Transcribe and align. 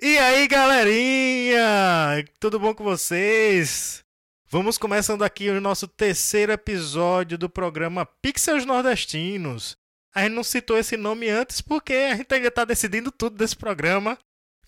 E 0.00 0.16
aí, 0.16 0.46
galerinha? 0.46 2.24
Tudo 2.38 2.60
bom 2.60 2.72
com 2.72 2.84
vocês? 2.84 4.04
Vamos 4.48 4.78
começando 4.78 5.24
aqui 5.24 5.50
o 5.50 5.60
nosso 5.60 5.88
terceiro 5.88 6.52
episódio 6.52 7.36
do 7.36 7.50
programa 7.50 8.06
Pixels 8.22 8.64
Nordestinos. 8.64 9.76
A 10.14 10.22
gente 10.22 10.34
não 10.34 10.44
citou 10.44 10.78
esse 10.78 10.96
nome 10.96 11.28
antes 11.28 11.60
porque 11.60 11.94
a 11.94 12.14
gente 12.14 12.32
ainda 12.32 12.46
está 12.46 12.64
decidindo 12.64 13.10
tudo 13.10 13.36
desse 13.36 13.56
programa. 13.56 14.16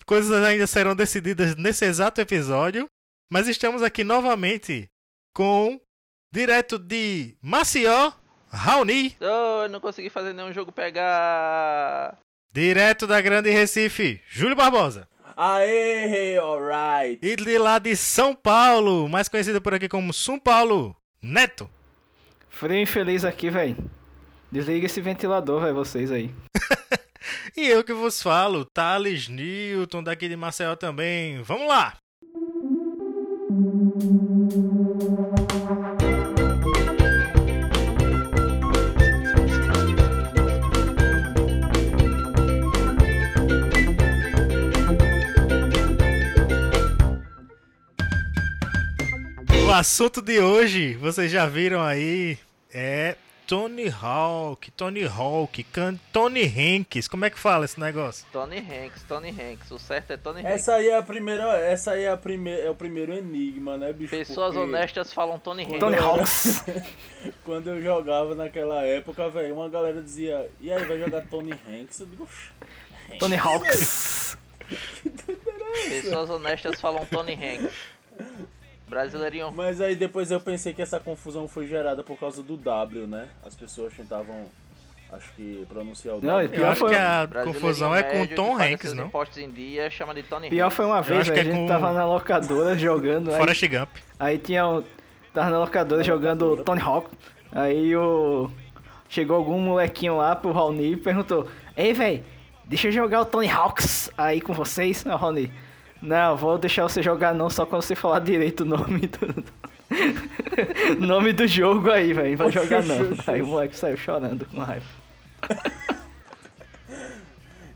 Coisas 0.05 0.43
ainda 0.43 0.67
serão 0.67 0.93
decididas 0.93 1.55
nesse 1.55 1.85
exato 1.85 2.19
episódio. 2.19 2.87
Mas 3.31 3.47
estamos 3.47 3.81
aqui 3.81 4.03
novamente 4.03 4.89
com, 5.33 5.79
direto 6.29 6.77
de 6.77 7.37
Maceió, 7.41 8.11
Raoni. 8.49 9.15
Oh, 9.21 9.69
não 9.69 9.79
consegui 9.79 10.09
fazer 10.09 10.33
nenhum 10.33 10.51
jogo 10.51 10.73
pegar. 10.73 12.17
Direto 12.51 13.07
da 13.07 13.21
Grande 13.21 13.49
Recife, 13.49 14.21
Júlio 14.27 14.57
Barbosa. 14.57 15.07
Aê, 15.35 16.37
alright. 16.37 17.19
E 17.25 17.35
de 17.35 17.57
lá 17.57 17.79
de 17.79 17.95
São 17.95 18.35
Paulo, 18.35 19.07
mais 19.07 19.27
conhecido 19.27 19.61
por 19.61 19.73
aqui 19.73 19.87
como 19.87 20.13
São 20.13 20.39
Paulo, 20.39 20.95
Neto. 21.21 21.69
Frio 22.49 22.81
infeliz 22.81 23.23
aqui, 23.25 23.49
velho. 23.49 23.77
Desliga 24.51 24.85
esse 24.85 25.01
ventilador, 25.01 25.61
velho, 25.61 25.73
vocês 25.73 26.11
aí. 26.11 26.29
e 27.55 27.67
eu 27.67 27.83
que 27.83 27.93
vos 27.93 28.21
falo, 28.21 28.65
Thales 28.65 29.27
Newton, 29.27 30.03
daqui 30.03 30.27
de 30.27 30.35
Maceió 30.35 30.75
também. 30.75 31.41
Vamos 31.41 31.67
lá! 31.67 31.97
O 49.71 49.73
assunto 49.73 50.21
de 50.21 50.37
hoje, 50.37 50.95
vocês 50.95 51.31
já 51.31 51.45
viram 51.45 51.81
aí, 51.81 52.37
é 52.73 53.15
Tony 53.47 53.87
Hawk, 53.87 54.69
Tony 54.71 55.05
Hawk, 55.05 55.65
Tony 56.11 56.43
Hanks. 56.43 57.07
Como 57.07 57.23
é 57.23 57.29
que 57.29 57.39
fala 57.39 57.63
esse 57.63 57.79
negócio? 57.79 58.27
Tony 58.33 58.57
Hanks, 58.57 59.03
Tony 59.07 59.29
Hanks. 59.29 59.71
O 59.71 59.79
certo 59.79 60.11
é 60.11 60.17
Tony 60.17 60.41
Hanks. 60.41 60.51
Essa 60.51 60.75
aí 60.75 60.89
é 60.89 60.97
a 60.97 61.01
primeira, 61.01 61.57
essa 61.57 61.91
aí 61.91 62.03
é 62.03 62.11
a 62.11 62.17
primeira, 62.17 62.63
é 62.63 62.69
o 62.69 62.75
primeiro 62.75 63.13
enigma, 63.13 63.77
né, 63.77 63.93
bicho? 63.93 64.11
Pessoas 64.11 64.55
Porque 64.55 64.67
honestas 64.67 65.13
falam 65.13 65.39
Tony 65.39 65.63
Hanks. 65.63 65.79
Tony 65.79 65.95
Hawks. 65.95 66.65
Quando 67.45 67.69
eu 67.69 67.81
jogava 67.81 68.35
naquela 68.35 68.83
época, 68.83 69.29
velho, 69.29 69.55
uma 69.55 69.69
galera 69.69 70.01
dizia: 70.03 70.51
"E 70.59 70.69
aí, 70.69 70.83
vai 70.83 70.99
jogar 70.99 71.21
Tony 71.27 71.53
Hanks?" 71.53 72.01
Eu 72.01 72.07
digo: 72.07 72.27
Tony 73.17 73.37
Hawks. 73.37 74.37
Pessoas 75.87 76.29
honestas 76.29 76.81
falam 76.81 77.05
Tony 77.05 77.35
Hanks. 77.35 77.73
Brasileirinho. 78.91 79.51
Mas 79.55 79.81
aí 79.81 79.95
depois 79.95 80.29
eu 80.29 80.39
pensei 80.39 80.73
que 80.73 80.81
essa 80.81 80.99
confusão 80.99 81.47
foi 81.47 81.65
gerada 81.65 82.03
por 82.03 82.19
causa 82.19 82.43
do 82.43 82.55
W, 82.57 83.07
né? 83.07 83.27
As 83.45 83.55
pessoas 83.55 83.93
tentavam, 83.95 84.45
acho 85.11 85.31
que, 85.33 85.65
pronunciar 85.67 86.15
o 86.15 86.21
Não, 86.21 86.33
W. 86.33 86.43
e 86.43 86.45
Eu 86.45 86.51
pior 86.59 86.71
acho 86.71 86.79
foi, 86.81 86.89
que 86.89 86.95
a 86.95 87.27
confusão 87.45 87.95
é 87.95 88.03
com 88.03 88.19
médio 88.19 88.35
Tom 88.35 88.57
Hanks, 88.61 88.93
não? 88.93 89.05
impostos 89.07 89.37
em 89.39 89.49
dia 89.49 89.89
chama 89.89 90.13
de 90.13 90.23
Tony 90.23 90.49
pior 90.49 90.65
Hanks. 90.67 90.75
foi 90.75 90.85
uma 90.85 91.01
vez, 91.01 91.21
acho 91.21 91.31
velho, 91.31 91.41
que 91.43 91.47
a 91.47 91.51
é 91.51 91.55
gente 91.55 91.61
com- 91.63 91.73
tava 91.73 91.93
na 91.93 92.05
locadora 92.05 92.77
jogando. 92.77 93.31
Aí, 93.31 93.37
Forrest 93.37 93.67
Gump. 93.67 93.89
aí 94.19 94.37
tinha 94.37 94.67
um. 94.67 94.83
Tava 95.33 95.49
na 95.49 95.59
locadora 95.59 96.03
jogando 96.03 96.57
Tony 96.63 96.81
Hawk. 96.81 97.09
Aí 97.53 97.95
o. 97.95 98.51
Chegou 99.07 99.35
algum 99.37 99.59
molequinho 99.59 100.17
lá 100.17 100.35
pro 100.35 100.51
Raoni 100.51 100.91
e 100.93 100.97
perguntou: 100.97 101.47
Ei, 101.75 101.93
velho, 101.93 102.23
deixa 102.65 102.87
eu 102.89 102.91
jogar 102.91 103.21
o 103.21 103.25
Tony 103.25 103.49
Hawks 103.49 104.09
aí 104.17 104.39
com 104.41 104.53
vocês? 104.53 105.03
Não, 105.05 105.15
Raoni. 105.17 105.51
Não, 106.01 106.35
vou 106.35 106.57
deixar 106.57 106.83
você 106.83 107.01
jogar 107.03 107.33
não, 107.33 107.49
só 107.49 107.65
quando 107.65 107.83
você 107.83 107.95
falar 107.95 108.19
direito 108.19 108.61
o 108.61 108.65
nome 108.65 109.07
do. 109.07 109.43
nome 111.05 111.33
do 111.33 111.45
jogo 111.47 111.91
aí, 111.91 112.13
velho. 112.13 112.37
Vai 112.37 112.51
jogar 112.51 112.81
não. 112.83 112.97
Aí 113.27 113.41
o 113.41 113.47
moleque 113.47 113.75
saiu 113.75 113.97
chorando 113.97 114.45
com 114.45 114.59
raiva. 114.59 114.85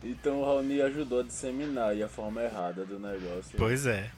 Então 0.04 0.42
o 0.42 0.46
Raoni 0.46 0.82
ajudou 0.82 1.22
a 1.22 1.24
disseminar 1.24 1.90
aí 1.90 2.04
a 2.04 2.08
forma 2.08 2.42
errada 2.44 2.86
do 2.86 3.00
negócio. 3.00 3.58
Pois 3.58 3.88
é. 3.88 4.10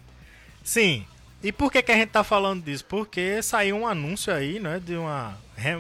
Sim. 0.64 1.06
E 1.42 1.52
por 1.52 1.72
que, 1.72 1.82
que 1.82 1.92
a 1.92 1.96
gente 1.96 2.10
tá 2.10 2.24
falando 2.26 2.64
disso? 2.64 2.84
Porque 2.86 3.42
saiu 3.42 3.78
um 3.78 3.88
anúncio 3.88 4.34
aí, 4.34 4.60
né? 4.60 4.82
De 4.84 4.96
uma, 4.98 5.38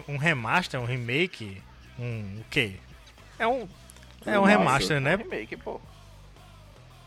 um 0.07 0.15
remaster, 0.17 0.79
um 0.79 0.85
remake. 0.85 1.61
Um. 1.99 2.39
O 2.39 2.45
quê? 2.49 2.73
É 3.37 3.45
um. 3.47 3.67
É 4.25 4.39
um 4.39 4.43
Remaster. 4.43 4.47
remaster, 4.47 4.97
É 4.97 4.99
um 4.99 5.03
né? 5.03 5.15
remake, 5.15 5.57
pô. 5.57 5.81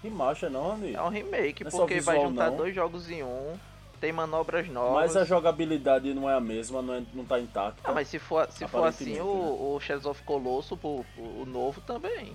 Rimacha 0.02 0.48
não, 0.48 0.62
Raoni? 0.68 0.94
É 0.94 1.02
um 1.02 1.08
remake, 1.08 1.62
Não 1.64 1.68
é 1.68 1.72
porque 1.72 2.00
vai 2.00 2.16
visual, 2.16 2.30
juntar 2.30 2.50
não. 2.50 2.56
dois 2.56 2.74
jogos 2.74 3.10
em 3.10 3.22
um. 3.22 3.54
Tem 4.00 4.12
manobras 4.12 4.66
novas. 4.68 4.94
Mas 4.94 5.16
a 5.16 5.24
jogabilidade 5.24 6.14
não 6.14 6.28
é 6.28 6.34
a 6.34 6.40
mesma, 6.40 6.80
não, 6.80 6.94
é, 6.94 7.02
não 7.12 7.22
tá 7.24 7.38
intacta. 7.38 7.82
Ah, 7.84 7.92
mas 7.92 8.08
se 8.08 8.18
for, 8.18 8.50
se 8.50 8.66
for 8.66 8.86
assim, 8.86 9.12
Aparentemente, 9.12 9.20
o, 9.20 9.74
o 9.76 9.80
Shadows 9.80 10.06
of 10.06 10.22
Colossus, 10.22 10.78
o, 10.82 11.04
o 11.18 11.44
novo 11.46 11.82
também. 11.82 12.34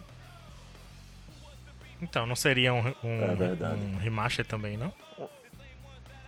Então, 1.99 2.27
não 2.27 2.35
seria 2.35 2.71
um, 2.71 2.93
um, 3.03 3.23
É 3.23 3.35
verdade. 3.35 3.81
um 3.81 3.97
remaster 3.97 4.45
também, 4.45 4.77
não? 4.77 4.93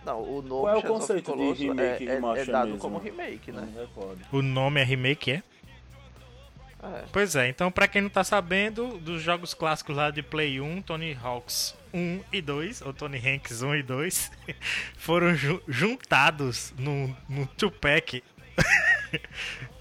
Não, 0.04 0.22
o 0.22 0.42
novo 0.42 0.62
Qual 0.62 0.74
é 0.74 0.78
o 0.78 0.80
Shadows 0.80 0.84
of 0.84 1.00
conceito 1.00 1.24
de 1.26 1.36
Colossus 1.38 1.58
remake 1.60 2.08
é, 2.08 2.12
é, 2.14 2.40
é 2.40 2.44
dado 2.44 2.66
mesmo? 2.66 2.80
como 2.80 2.98
remake, 2.98 3.52
né? 3.52 3.88
O 4.32 4.42
nome 4.42 4.80
é 4.80 4.84
remake, 4.84 5.30
é? 5.32 5.42
É. 6.82 7.04
Pois 7.12 7.34
é, 7.34 7.48
então 7.48 7.70
pra 7.72 7.88
quem 7.88 8.02
não 8.02 8.08
tá 8.10 8.22
sabendo, 8.22 8.98
dos 8.98 9.20
jogos 9.22 9.52
clássicos 9.54 9.96
lá 9.96 10.10
de 10.10 10.22
Play 10.22 10.60
1, 10.60 10.82
Tony 10.82 11.18
Hawks 11.20 11.74
1 11.92 12.20
e 12.32 12.40
2, 12.40 12.82
ou 12.82 12.92
Tony 12.92 13.18
Hanks 13.18 13.62
1 13.62 13.74
e 13.76 13.82
2, 13.82 14.30
foram 14.96 15.34
ju- 15.34 15.62
juntados 15.66 16.72
num, 16.78 17.14
num 17.28 17.46
two-pack. 17.46 18.22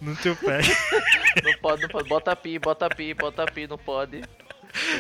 no 0.02 0.16
two-pack. 0.16 0.68
Não 1.44 1.54
pode, 1.60 1.82
não 1.84 1.90
pode. 1.90 2.10
Bota 2.10 2.36
pi, 2.36 2.58
bota 2.58 2.90
pi, 2.90 3.14
bota 3.14 3.46
pi, 3.46 3.68
não 3.68 3.78
pode. 3.78 4.24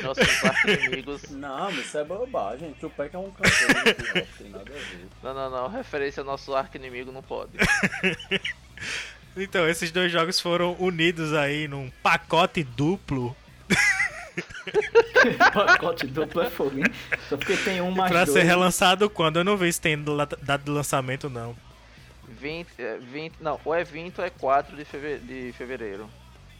Nossos 0.03 0.23
inimigos. 0.65 1.29
Não, 1.31 1.71
mas 1.71 1.85
isso 1.85 1.97
é 1.97 2.03
bobagem. 2.03 2.73
Tupac 2.79 3.15
é 3.15 3.19
um 3.19 3.31
cantor, 3.31 3.75
não 4.15 4.25
tem 4.37 4.49
nada 4.49 4.71
a 4.71 4.73
ver. 4.73 5.07
Não, 5.23 5.33
não, 5.33 5.49
não. 5.49 5.67
Referência 5.69 6.21
ao 6.21 6.25
nosso 6.25 6.55
arco 6.55 6.77
inimigo 6.77 7.11
não 7.11 7.21
pode. 7.23 7.51
Então, 9.37 9.67
esses 9.69 9.91
dois 9.91 10.11
jogos 10.11 10.39
foram 10.39 10.75
unidos 10.79 11.33
aí 11.33 11.67
num 11.67 11.91
pacote 12.01 12.63
duplo 12.63 13.35
Pacote 15.53 16.07
duplo 16.07 16.41
é 16.41 16.49
fogo, 16.49 16.77
hein? 16.77 16.83
Só 17.29 17.37
porque 17.37 17.57
tem 17.57 17.81
um 17.81 17.91
mais 17.91 18.11
pra 18.11 18.23
dois. 18.25 18.37
ser 18.37 18.43
relançado 18.43 19.09
quando? 19.09 19.37
Eu 19.39 19.43
não 19.43 19.57
vi 19.57 19.71
se 19.71 19.81
tem 19.81 19.97
data 20.01 20.63
de 20.63 20.69
lançamento, 20.71 21.29
não. 21.29 21.55
20, 22.27 22.67
é, 22.77 22.97
20, 22.97 23.33
não, 23.41 23.59
ou 23.65 23.73
é 23.73 23.83
20 23.83 24.19
ou 24.19 24.25
é 24.25 24.29
4 24.29 24.75
de, 24.75 24.85
feve- 24.85 25.17
de 25.19 25.51
fevereiro. 25.53 26.07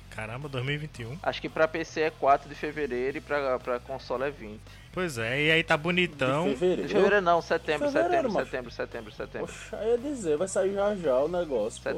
Caramba, 0.10 0.50
2021. 0.50 1.20
Acho 1.22 1.40
que 1.42 1.50
pra 1.50 1.68
PC 1.68 2.02
é 2.02 2.10
4 2.10 2.50
de 2.50 2.56
fevereiro 2.56 3.18
e 3.18 3.22
pra, 3.22 3.60
pra 3.60 3.80
console 3.80 4.24
é 4.24 4.32
20. 4.32 4.60
Pois 4.92 5.18
é, 5.20 5.44
e 5.44 5.52
aí 5.52 5.64
tá 5.64 5.78
bonitão. 5.78 6.46
De 6.46 6.50
De 6.54 6.56
fevereiro. 6.58 6.90
fevereiro 6.90 7.22
não, 7.22 7.42
setembro, 7.42 7.88
Fevereiro, 7.92 8.12
setembro, 8.14 8.34
macho. 8.34 8.46
setembro, 8.46 8.72
setembro, 8.72 9.12
setembro. 9.12 9.48
Poxa, 9.48 9.76
eu 9.84 9.92
ia 9.92 9.98
dizer, 10.00 10.38
vai 10.38 10.48
sair 10.48 10.74
já 10.74 10.96
já 10.96 11.20
o 11.20 11.28
negócio. 11.28 11.80
pô. 11.84 11.90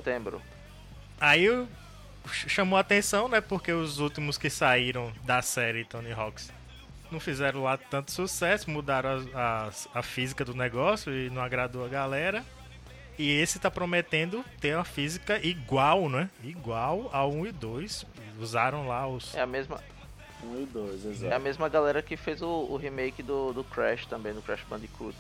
Aí 1.19 1.47
chamou 2.31 2.77
a 2.77 2.81
atenção, 2.81 3.27
né? 3.27 3.41
Porque 3.41 3.71
os 3.71 3.99
últimos 3.99 4.37
que 4.37 4.49
saíram 4.49 5.11
da 5.23 5.41
série 5.41 5.83
Tony 5.85 6.11
Hawks 6.11 6.51
não 7.11 7.19
fizeram 7.19 7.63
lá 7.63 7.75
tanto 7.77 8.11
sucesso, 8.11 8.69
mudaram 8.69 9.09
as- 9.15 9.35
as- 9.35 9.87
a 9.95 10.01
física 10.03 10.45
do 10.45 10.53
negócio 10.53 11.11
e 11.13 11.29
não 11.29 11.41
agradou 11.41 11.83
a 11.83 11.87
galera. 11.87 12.45
E 13.17 13.31
esse 13.31 13.59
tá 13.59 13.69
prometendo 13.69 14.45
ter 14.61 14.75
uma 14.75 14.85
física 14.85 15.45
igual, 15.45 16.07
né? 16.07 16.29
Igual 16.43 17.09
ao 17.11 17.31
1 17.33 17.47
e 17.47 17.51
2. 17.51 18.05
Usaram 18.39 18.87
lá 18.87 19.05
os. 19.07 19.35
É 19.35 19.41
a 19.41 19.45
mesma, 19.47 19.81
Um 20.41 20.61
e 20.61 20.65
dois, 20.67 21.03
é 21.03 21.07
a 21.07 21.11
exato. 21.11 21.41
mesma 21.41 21.67
galera 21.67 22.01
que 22.01 22.15
fez 22.15 22.41
o, 22.41 22.47
o 22.47 22.77
remake 22.77 23.21
do, 23.21 23.51
do 23.51 23.61
Crash 23.63 24.05
também, 24.05 24.33
do 24.33 24.41
Crash 24.41 24.61
Bandicoot. 24.69 25.17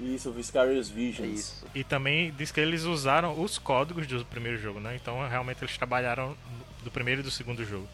Isso, 0.00 0.32
Viscarious 0.32 0.90
É 0.90 0.94
Visions. 0.94 1.38
isso. 1.40 1.66
E 1.74 1.84
também 1.84 2.32
diz 2.36 2.50
que 2.50 2.60
eles 2.60 2.84
usaram 2.84 3.40
os 3.40 3.58
códigos 3.58 4.06
do 4.06 4.24
primeiro 4.24 4.58
jogo, 4.58 4.80
né? 4.80 4.96
Então 5.00 5.26
realmente 5.28 5.62
eles 5.62 5.76
trabalharam 5.76 6.36
do 6.82 6.90
primeiro 6.90 7.20
e 7.20 7.24
do 7.24 7.30
segundo 7.30 7.64
jogo. 7.64 7.86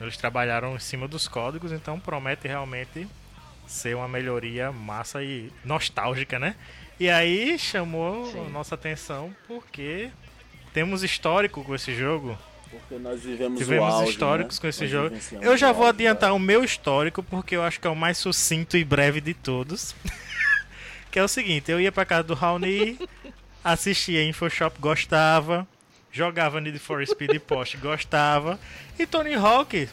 Eles 0.00 0.16
trabalharam 0.16 0.74
em 0.74 0.78
cima 0.80 1.06
dos 1.06 1.28
códigos, 1.28 1.72
então 1.72 1.98
promete 2.00 2.48
realmente 2.48 3.06
ser 3.66 3.96
uma 3.96 4.08
melhoria 4.08 4.70
massa 4.72 5.22
e 5.22 5.50
nostálgica, 5.64 6.38
né? 6.38 6.56
E 6.98 7.08
aí 7.08 7.58
chamou 7.58 8.26
Sim. 8.30 8.50
nossa 8.50 8.74
atenção 8.74 9.34
porque 9.46 10.10
temos 10.72 11.02
histórico 11.02 11.64
com 11.64 11.74
esse 11.74 11.94
jogo. 11.94 12.36
Porque 12.70 12.96
nós 12.96 13.22
vivemos 13.22 13.60
o 13.60 13.64
Tivemos 13.64 13.94
auge, 13.94 14.10
históricos 14.10 14.56
né? 14.56 14.60
com 14.60 14.66
esse 14.66 14.82
Nós 14.82 14.90
jogo. 14.90 15.16
Eu 15.40 15.56
já 15.56 15.70
vou 15.72 15.86
auge, 15.86 15.96
adiantar 15.96 16.20
cara. 16.30 16.34
o 16.34 16.38
meu 16.38 16.64
histórico 16.64 17.22
porque 17.22 17.54
eu 17.56 17.62
acho 17.62 17.80
que 17.80 17.86
é 17.86 17.90
o 17.90 17.94
mais 17.96 18.18
sucinto 18.18 18.76
e 18.76 18.84
breve 18.84 19.20
de 19.20 19.32
todos. 19.32 19.94
Que 21.14 21.18
é 21.20 21.22
o 21.22 21.28
seguinte, 21.28 21.70
eu 21.70 21.80
ia 21.80 21.92
pra 21.92 22.04
casa 22.04 22.24
do 22.24 22.34
Raoni, 22.34 22.98
assistia 23.62 24.24
InfoShop, 24.24 24.80
gostava, 24.80 25.64
jogava 26.10 26.60
Need 26.60 26.76
for 26.80 27.06
Speed 27.06 27.38
Post, 27.38 27.76
gostava, 27.76 28.58
e 28.98 29.06
Tony 29.06 29.32
Hawk 29.32 29.88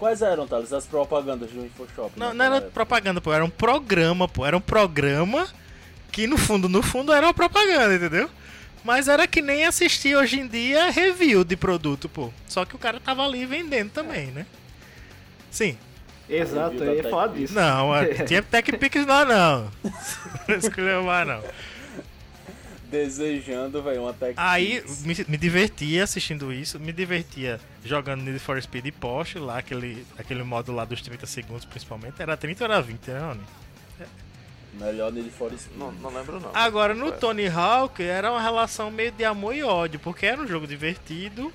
Quais 0.00 0.20
eram, 0.20 0.48
Thales, 0.48 0.72
as 0.72 0.84
propagandas 0.84 1.48
do 1.52 1.64
InfoShop? 1.64 2.18
Não, 2.18 2.26
não 2.26 2.34
naquela 2.34 2.44
era 2.44 2.56
época? 2.56 2.72
propaganda, 2.72 3.20
pô, 3.20 3.32
era 3.32 3.44
um 3.44 3.50
programa, 3.50 4.26
pô. 4.26 4.44
Era 4.44 4.56
um 4.56 4.60
programa 4.60 5.46
que 6.10 6.26
no 6.26 6.36
fundo, 6.36 6.68
no 6.68 6.82
fundo 6.82 7.12
era 7.12 7.24
uma 7.24 7.32
propaganda, 7.32 7.94
entendeu? 7.94 8.28
Mas 8.82 9.06
era 9.06 9.28
que 9.28 9.40
nem 9.40 9.64
assistir 9.64 10.16
hoje 10.16 10.40
em 10.40 10.48
dia 10.48 10.90
review 10.90 11.44
de 11.44 11.56
produto, 11.56 12.08
pô. 12.08 12.32
Só 12.48 12.64
que 12.64 12.74
o 12.74 12.78
cara 12.80 12.98
tava 12.98 13.24
ali 13.24 13.46
vendendo 13.46 13.92
também, 13.92 14.26
né? 14.26 14.44
Sim. 15.52 15.78
Exato, 16.28 16.82
eu 16.82 16.94
ia 16.94 17.02
falar 17.10 17.28
disso. 17.28 17.54
Não, 17.54 17.90
tinha 18.26 18.42
TechPix 18.42 19.06
lá 19.06 19.24
não. 19.24 19.70
Não 20.48 20.56
escolheu 20.56 21.02
mais 21.02 21.26
não. 21.28 21.42
Desejando, 22.90 23.82
velho, 23.82 24.02
uma 24.02 24.12
Tech 24.12 24.34
Aí 24.36 24.80
Pix. 24.80 25.02
me, 25.02 25.16
me 25.28 25.36
divertia 25.36 26.04
assistindo 26.04 26.52
isso, 26.52 26.78
me 26.78 26.92
divertia 26.92 27.60
jogando 27.84 28.22
Need 28.22 28.38
for 28.38 28.60
Speed 28.62 28.86
e 28.86 28.92
Porsche 28.92 29.38
lá, 29.38 29.58
aquele, 29.58 30.06
aquele 30.16 30.42
modo 30.44 30.72
lá 30.72 30.84
dos 30.84 31.00
30 31.02 31.26
segundos 31.26 31.64
principalmente. 31.64 32.20
Era 32.22 32.36
30 32.36 32.64
ou 32.64 32.70
era 32.70 32.80
20, 32.80 33.08
né, 33.10 33.18
Rony? 33.18 33.40
Melhor 34.74 35.12
Need 35.12 35.30
for 35.30 35.50
Speed. 35.58 35.76
Não, 35.76 35.90
não 35.92 36.10
lembro 36.10 36.38
não. 36.40 36.50
Agora, 36.54 36.94
no 36.94 37.08
É. 37.08 37.12
Tony 37.12 37.48
Hawk, 37.48 38.02
era 38.02 38.30
uma 38.30 38.40
relação 38.40 38.90
meio 38.90 39.10
de 39.12 39.24
amor 39.24 39.54
e 39.54 39.62
ódio, 39.62 39.98
porque 39.98 40.26
era 40.26 40.40
um 40.40 40.46
jogo 40.46 40.66
divertido. 40.66 41.52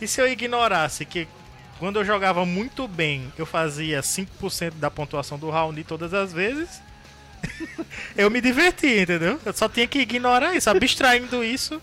E 0.00 0.06
se 0.08 0.20
eu 0.20 0.28
ignorasse 0.28 1.04
que 1.04 1.28
quando 1.78 1.96
eu 1.96 2.04
jogava 2.04 2.44
muito 2.44 2.88
bem, 2.88 3.32
eu 3.36 3.46
fazia 3.46 4.00
5% 4.00 4.74
da 4.76 4.90
pontuação 4.90 5.38
do 5.38 5.50
Raoni 5.50 5.84
todas 5.84 6.14
as 6.14 6.32
vezes, 6.32 6.80
eu 8.16 8.30
me 8.30 8.40
divertia, 8.40 9.02
entendeu? 9.02 9.40
Eu 9.44 9.52
só 9.52 9.68
tinha 9.68 9.86
que 9.86 10.00
ignorar 10.00 10.54
isso, 10.54 10.70
abstraindo 10.70 11.44
isso. 11.44 11.80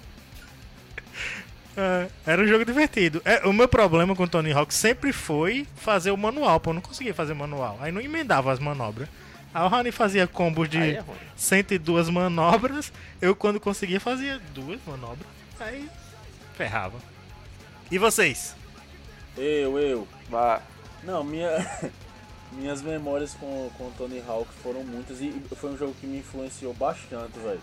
É, 1.75 2.07
era 2.25 2.41
um 2.41 2.47
jogo 2.47 2.63
divertido. 2.65 3.21
É, 3.25 3.47
o 3.47 3.53
meu 3.53 3.67
problema 3.67 4.15
com 4.15 4.23
o 4.23 4.27
Tony 4.27 4.51
Hawk 4.51 4.73
sempre 4.73 5.11
foi 5.11 5.65
fazer 5.75 6.11
o 6.11 6.17
manual, 6.17 6.59
pô. 6.59 6.69
Eu 6.69 6.75
não 6.75 6.81
conseguia 6.81 7.13
fazer 7.13 7.33
manual. 7.33 7.77
Aí 7.81 7.91
não 7.91 8.01
emendava 8.01 8.51
as 8.51 8.59
manobras. 8.59 9.09
Aí 9.53 9.63
o 9.63 9.67
Raoni 9.67 9.91
fazia 9.91 10.27
combos 10.27 10.69
de 10.69 10.77
é 10.77 10.99
ruim. 10.99 11.17
102 11.35 12.09
manobras. 12.09 12.91
Eu, 13.21 13.35
quando 13.35 13.59
conseguia, 13.59 13.99
fazia 13.99 14.39
duas 14.53 14.79
manobras. 14.85 15.27
Aí, 15.59 15.89
ferrava. 16.55 16.97
E 17.89 17.97
vocês? 17.97 18.55
Eu, 19.37 19.79
eu. 19.79 20.07
Vá. 20.29 20.61
Não, 21.03 21.23
minha... 21.23 21.49
minhas 22.53 22.81
memórias 22.81 23.33
com, 23.33 23.69
com 23.77 23.85
o 23.85 23.93
Tony 23.97 24.21
Hawk 24.27 24.49
foram 24.61 24.83
muitas 24.83 25.19
e 25.21 25.31
foi 25.55 25.71
um 25.71 25.77
jogo 25.77 25.95
que 25.99 26.07
me 26.07 26.19
influenciou 26.19 26.73
bastante, 26.73 27.37
velho. 27.39 27.61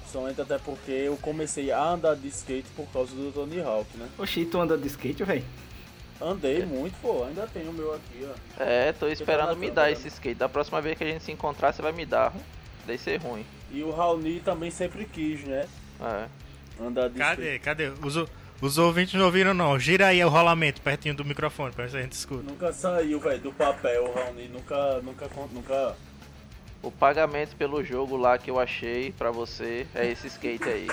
Principalmente 0.00 0.40
até 0.40 0.58
porque 0.58 0.90
eu 0.90 1.16
comecei 1.16 1.70
a 1.70 1.82
andar 1.82 2.16
de 2.16 2.28
skate 2.28 2.68
por 2.76 2.86
causa 2.88 3.14
do 3.14 3.32
Tony 3.32 3.60
Hawk, 3.60 3.96
né? 3.96 4.08
Oxi, 4.18 4.44
tu 4.44 4.60
anda 4.60 4.76
de 4.76 4.86
skate, 4.88 5.24
velho? 5.24 5.44
Andei 6.20 6.64
muito, 6.64 6.94
pô, 7.00 7.24
ainda 7.24 7.46
tenho 7.46 7.70
o 7.70 7.72
meu 7.72 7.94
aqui, 7.94 8.28
ó. 8.28 8.62
É, 8.62 8.92
tô 8.92 9.08
esperando 9.08 9.48
na 9.48 9.54
me 9.54 9.70
dar 9.70 9.90
esse 9.90 10.08
skate. 10.08 10.36
Da 10.36 10.48
próxima 10.48 10.80
vez 10.80 10.96
que 10.96 11.04
a 11.04 11.06
gente 11.06 11.24
se 11.24 11.32
encontrar, 11.32 11.72
você 11.72 11.82
vai 11.82 11.92
me 11.92 12.04
dar. 12.04 12.32
Deve 12.86 12.98
ser 12.98 13.20
ruim. 13.20 13.44
E 13.70 13.82
o 13.82 13.90
Raoni 13.90 14.40
também 14.40 14.70
sempre 14.70 15.04
quis, 15.04 15.42
né? 15.44 15.66
É. 16.00 16.28
Andar 16.84 17.08
de 17.08 17.18
skate. 17.18 17.58
Cadê? 17.58 17.58
Cadê? 17.58 17.90
Os, 18.62 18.78
ouvintes 18.78 19.14
não 19.14 19.26
ouviram, 19.26 19.52
não. 19.52 19.78
Gira 19.78 20.06
aí 20.06 20.24
o 20.24 20.28
rolamento 20.28 20.80
pertinho 20.80 21.14
do 21.14 21.24
microfone 21.24 21.72
pra 21.72 21.84
ver 21.84 21.90
se 21.90 21.96
a 21.98 22.02
gente 22.02 22.12
escuta. 22.12 22.42
Nunca 22.44 22.72
saiu, 22.72 23.18
velho, 23.20 23.40
do 23.40 23.52
papel, 23.52 24.10
Raoni. 24.14 24.48
Nunca, 24.48 25.00
nunca, 25.02 25.28
nunca. 25.52 25.96
O 26.82 26.90
pagamento 26.90 27.54
pelo 27.56 27.82
jogo 27.84 28.16
lá 28.16 28.38
que 28.38 28.50
eu 28.50 28.58
achei 28.60 29.12
pra 29.12 29.30
você 29.30 29.86
é 29.94 30.10
esse 30.10 30.28
skate 30.28 30.64
aí. 30.68 30.88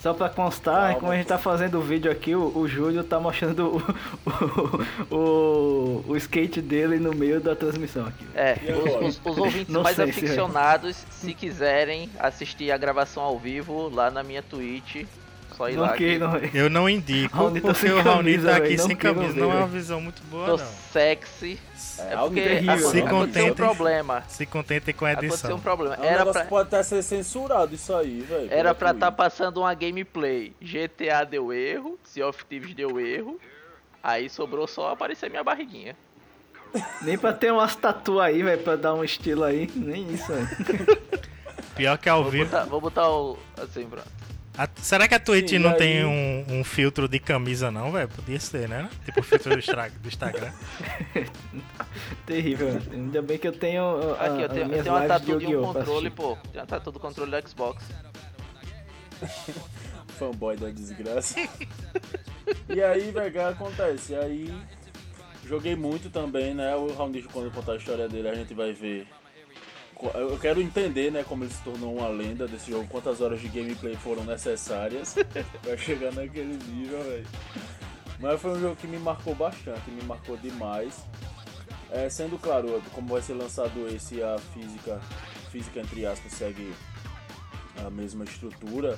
Só 0.00 0.12
pra 0.12 0.28
constar, 0.28 0.74
Calma. 0.86 0.98
como 0.98 1.12
a 1.12 1.16
gente 1.16 1.26
tá 1.28 1.38
fazendo 1.38 1.78
o 1.78 1.80
vídeo 1.80 2.10
aqui, 2.10 2.34
o, 2.34 2.58
o 2.58 2.66
Júlio 2.66 3.04
tá 3.04 3.20
mostrando 3.20 3.76
o, 5.10 5.14
o, 5.14 6.04
o 6.08 6.16
skate 6.16 6.60
dele 6.60 6.98
no 6.98 7.14
meio 7.14 7.40
da 7.40 7.54
transmissão 7.54 8.06
aqui. 8.06 8.26
É, 8.34 8.58
os, 9.00 9.16
os- 9.16 9.20
os 9.32 9.38
ouvintes 9.38 9.72
Não 9.72 9.82
mais 9.84 9.94
sei 9.94 10.06
se- 10.12 10.18
aficionados, 10.18 10.96
se 11.08 11.32
quiserem 11.32 12.10
assistir 12.18 12.72
a 12.72 12.76
gravação 12.76 13.22
ao 13.22 13.38
vivo 13.38 13.88
lá 13.94 14.10
na 14.10 14.24
minha 14.24 14.42
Twitch, 14.42 15.04
só 15.52 15.68
ir 15.68 15.76
Não 15.76 15.82
lá. 15.82 15.92
que, 15.92 16.18
não, 16.18 16.36
Eu 16.54 16.68
não 16.70 16.88
indico, 16.88 17.36
Raoni 17.36 17.60
tá 17.60 17.68
porque 17.68 17.80
sem 17.80 17.90
o 17.92 18.02
Raoni 18.02 18.32
camisa, 18.32 18.50
tá 18.50 18.56
aqui 18.56 18.76
não 18.76 18.86
sem 18.86 18.96
camisa. 18.96 19.32
ver, 19.34 19.40
Não 19.40 19.52
é 19.52 19.54
uma 19.56 19.66
visão 19.68 20.00
muito 20.00 20.22
boa, 20.24 20.46
Tô 20.46 20.56
não. 20.56 20.66
sexy. 20.92 21.58
É, 21.98 22.02
É 22.02 22.14
algo 22.14 22.34
porque 22.34 22.48
terrível, 22.48 22.78
Se 22.90 22.96
né? 22.96 23.02
aconteceu 23.06 23.10
um 23.10 23.16
contentem. 23.48 23.54
problema. 23.54 24.24
Se 24.28 24.46
contentem 24.46 24.94
com 24.94 25.04
a 25.04 25.10
Aconteceu 25.10 25.34
edição. 25.34 25.56
um 25.56 25.60
problema. 25.60 25.94
É 25.96 26.00
um 26.00 26.04
Era 26.04 26.18
negócio 26.20 26.40
pra, 26.40 26.44
pode 26.48 26.68
até 26.68 26.82
ser 26.82 27.02
censurado 27.02 27.74
isso 27.74 27.94
aí, 27.94 28.20
velho. 28.22 28.48
era 28.50 28.74
pra 28.74 28.90
estar 28.92 29.06
Twitch. 29.10 29.16
passando 29.18 29.58
uma 29.60 29.74
gameplay. 29.74 30.54
GTA 30.60 31.24
deu 31.24 31.52
erro, 31.52 31.98
Sea 32.04 32.26
of 32.26 32.44
Thieves 32.46 32.74
deu 32.74 32.98
erro. 32.98 33.38
Aí 34.02 34.28
sobrou 34.28 34.66
só 34.66 34.90
aparecer 34.90 35.28
minha 35.30 35.44
barriguinha. 35.44 35.94
Nem 37.02 37.18
pra 37.18 37.32
ter 37.34 37.52
umas 37.52 37.76
tatu 37.76 38.18
aí, 38.18 38.42
velho, 38.42 38.62
pra 38.62 38.76
dar 38.76 38.94
um 38.94 39.04
estilo 39.04 39.44
aí. 39.44 39.70
Nem 39.74 40.10
isso, 40.14 40.26
velho. 40.32 40.48
Pior 41.76 41.98
que 41.98 42.08
ao 42.08 42.22
Vou 42.22 42.30
vivo. 42.32 42.44
botar, 42.46 42.64
vou 42.64 42.80
botar 42.80 43.08
o. 43.10 43.38
Assim, 43.56 43.86
pronto. 43.86 44.08
A- 44.56 44.68
será 44.76 45.08
que 45.08 45.14
a 45.14 45.18
Twitch 45.20 45.50
Sim, 45.50 45.58
não 45.58 45.70
aí- 45.70 45.76
tem 45.76 46.04
um, 46.04 46.44
um 46.60 46.64
filtro 46.64 47.08
de 47.08 47.18
camisa, 47.18 47.70
não, 47.70 47.90
velho? 47.90 48.08
Podia 48.08 48.38
ser, 48.38 48.68
né? 48.68 48.88
Tipo 49.04 49.20
o 49.20 49.22
filtro 49.22 49.50
do, 49.56 49.58
Instagram. 50.08 50.52
Terrível. 52.26 52.78
Ainda 52.92 53.22
bem 53.22 53.38
que 53.38 53.48
eu 53.48 53.52
tenho. 53.52 53.82
a- 54.14 54.26
Aqui, 54.26 54.42
eu 54.42 54.46
as 54.46 54.52
tenho, 54.52 54.72
eu 54.74 54.82
tenho 54.82 54.94
uma 54.94 55.06
tatu 55.08 55.38
de 55.38 55.56
um 55.56 55.62
controle, 55.62 56.10
pô. 56.10 56.36
Tem 56.52 56.60
uma 56.60 56.66
tatu 56.66 56.92
do 56.92 57.00
controle 57.00 57.30
do 57.30 57.48
Xbox. 57.48 57.82
fanboy 60.18 60.56
da 60.56 60.68
desgraça. 60.70 61.36
e 62.68 62.82
aí, 62.82 63.10
velho, 63.10 63.28
o 63.28 63.32
que 63.32 63.38
acontece? 63.38 64.14
Aí 64.14 64.52
joguei 65.46 65.74
muito 65.74 66.10
também, 66.10 66.54
né? 66.54 66.74
O 66.76 66.92
Raul 66.94 67.12
quando 67.32 67.50
contar 67.50 67.72
a 67.72 67.76
história 67.76 68.08
dele, 68.08 68.28
a 68.28 68.34
gente 68.34 68.52
vai 68.54 68.72
ver. 68.72 69.06
Eu 70.14 70.38
quero 70.38 70.60
entender, 70.60 71.12
né, 71.12 71.22
como 71.22 71.44
ele 71.44 71.52
se 71.52 71.62
tornou 71.62 71.96
uma 71.96 72.08
lenda 72.08 72.48
desse 72.48 72.70
jogo, 72.72 72.88
quantas 72.88 73.20
horas 73.20 73.40
de 73.40 73.48
gameplay 73.48 73.94
foram 73.94 74.24
necessárias 74.24 75.14
pra 75.62 75.76
chegar 75.76 76.12
naquele 76.12 76.56
nível, 76.68 77.02
velho. 77.04 77.26
Mas 78.18 78.40
foi 78.40 78.52
um 78.52 78.60
jogo 78.60 78.76
que 78.76 78.86
me 78.86 78.98
marcou 78.98 79.34
bastante, 79.34 79.90
me 79.90 80.02
marcou 80.02 80.36
demais. 80.36 81.04
É, 81.90 82.08
sendo 82.08 82.38
claro, 82.38 82.82
como 82.92 83.08
vai 83.08 83.22
ser 83.22 83.34
lançado 83.34 83.86
esse, 83.94 84.22
a 84.22 84.38
física, 84.38 85.00
física 85.50 85.80
entre 85.80 86.06
aspas, 86.06 86.32
segue 86.32 86.72
a 87.84 87.90
mesma 87.90 88.24
estrutura, 88.24 88.96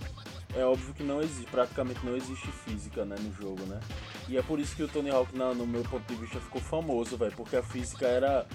é 0.54 0.64
óbvio 0.64 0.94
que 0.94 1.02
não 1.02 1.20
existe, 1.20 1.50
praticamente 1.50 2.04
não 2.04 2.16
existe 2.16 2.46
física 2.48 3.04
né, 3.04 3.16
no 3.18 3.32
jogo, 3.34 3.62
né? 3.66 3.80
E 4.28 4.36
é 4.36 4.42
por 4.42 4.60
isso 4.60 4.76
que 4.76 4.82
o 4.82 4.88
Tony 4.88 5.10
Hawk, 5.10 5.36
na- 5.36 5.52
no 5.54 5.66
meu 5.66 5.82
ponto 5.82 6.06
de 6.06 6.18
vista, 6.20 6.38
ficou 6.38 6.60
famoso, 6.60 7.16
velho, 7.16 7.32
porque 7.36 7.56
a 7.56 7.62
física 7.62 8.06
era 8.06 8.46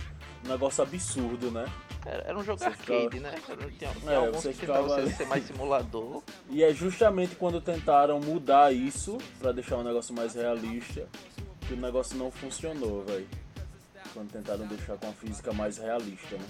um 0.45 0.49
negócio 0.49 0.83
absurdo, 0.83 1.51
né? 1.51 1.65
Era, 2.05 2.37
um 2.37 2.43
jogo 2.43 2.57
Você 2.59 2.65
arcade, 2.65 3.09
ficava- 3.17 3.19
né? 3.19 3.41
Tinha, 3.77 3.91
tinha 3.93 4.11
É, 4.11 4.15
alguns 4.15 4.41
você 4.41 4.53
que 4.53 4.59
tentavam 4.61 4.89
ficava 4.89 5.11
ser, 5.11 5.25
mais 5.27 5.43
simulador. 5.45 6.23
E 6.49 6.63
é 6.63 6.73
justamente 6.73 7.35
quando 7.35 7.59
tentaram 7.59 8.19
mudar 8.21 8.73
isso 8.73 9.17
pra 9.37 9.51
deixar 9.51 9.75
um 9.77 9.83
negócio 9.83 10.13
mais 10.15 10.33
realista 10.35 11.07
que 11.67 11.73
o 11.73 11.77
negócio 11.77 12.17
não 12.17 12.31
funcionou, 12.31 13.03
velho. 13.03 13.27
Quando 14.13 14.31
tentaram 14.31 14.65
deixar 14.65 14.97
com 14.97 15.09
a 15.09 15.13
física 15.13 15.51
mais 15.53 15.77
realista, 15.77 16.35
né? 16.37 16.45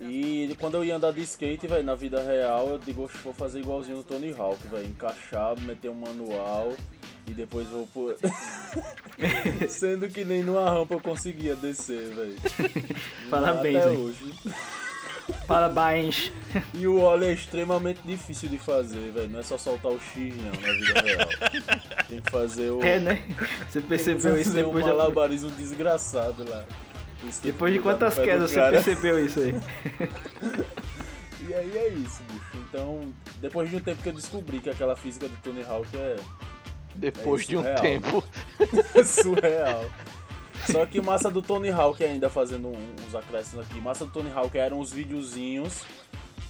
E 0.00 0.56
quando 0.60 0.76
eu 0.76 0.84
ia 0.84 0.96
andar 0.96 1.12
de 1.12 1.22
skate, 1.22 1.66
velho, 1.66 1.84
na 1.84 1.94
vida 1.94 2.22
real, 2.22 2.68
eu 2.68 2.78
digo, 2.78 3.04
"Oxe, 3.04 3.18
vou 3.18 3.32
fazer 3.32 3.60
igualzinho 3.60 3.96
no 3.96 4.04
Tony 4.04 4.32
Hawk, 4.36 4.66
velho. 4.68 4.86
Encaixar, 4.86 5.58
meter 5.60 5.90
um 5.90 5.94
manual 5.94 6.72
e 7.26 7.32
depois 7.32 7.68
vou 7.68 7.86
por. 7.88 8.16
Sendo 9.68 10.08
que 10.08 10.24
nem 10.24 10.42
numa 10.42 10.70
rampa 10.70 10.94
eu 10.94 11.00
conseguia 11.00 11.54
descer, 11.56 12.14
velho. 12.14 12.36
Parabéns, 13.28 13.76
Até 13.76 13.90
hoje. 13.90 14.34
Parabéns. 15.46 16.32
E 16.72 16.86
o 16.86 17.00
óleo 17.00 17.24
é 17.24 17.32
extremamente 17.32 18.00
difícil 18.04 18.48
de 18.48 18.58
fazer, 18.58 19.12
velho. 19.12 19.28
Não 19.28 19.40
é 19.40 19.42
só 19.42 19.58
soltar 19.58 19.92
o 19.92 20.00
X, 20.00 20.34
não, 20.36 20.44
na 20.46 20.72
vida 20.72 21.00
real. 21.00 21.28
Tem 22.08 22.20
que 22.20 22.30
fazer 22.30 22.70
o. 22.70 22.82
É, 22.82 22.98
né? 22.98 23.22
Você 23.68 23.80
tem 23.80 23.82
que 23.82 23.88
percebeu 23.88 24.36
isso 24.36 24.50
fazer 24.50 24.64
depois 24.64 24.84
um 24.84 24.88
da... 24.88 24.94
malabarismo 24.94 25.50
desgraçado 25.50 26.48
lá. 26.48 26.64
Isso 27.24 27.40
que 27.40 27.52
Depois 27.52 27.72
de 27.72 27.80
quantas 27.80 28.14
quedas 28.14 28.50
você 28.50 28.70
percebeu 28.70 29.24
isso 29.24 29.40
aí? 29.40 29.54
E 31.48 31.54
aí 31.54 31.78
é 31.78 31.88
isso, 31.88 32.22
bicho. 32.24 32.44
Então, 32.68 33.10
depois 33.40 33.70
de 33.70 33.76
um 33.76 33.80
tempo 33.80 34.02
que 34.02 34.08
eu 34.10 34.12
descobri 34.12 34.60
que 34.60 34.68
aquela 34.68 34.94
física 34.94 35.26
do 35.28 35.36
Tony 35.38 35.62
Hawk 35.62 35.88
é 35.96 36.16
Depois 36.94 37.44
É 37.44 37.46
de 37.46 37.56
um 37.56 37.74
tempo. 37.76 38.22
surreal. 39.02 39.86
Só 40.70 40.84
que 40.84 41.00
massa 41.00 41.30
do 41.30 41.40
Tony 41.40 41.70
Hawk 41.70 42.04
ainda 42.04 42.28
fazendo 42.28 42.68
uns 42.68 43.14
acréscimos 43.14 43.64
aqui. 43.64 43.80
Massa 43.80 44.04
do 44.04 44.10
Tony 44.10 44.30
Hawk 44.30 44.58
eram 44.58 44.78
os 44.78 44.92
videozinhos 44.92 45.84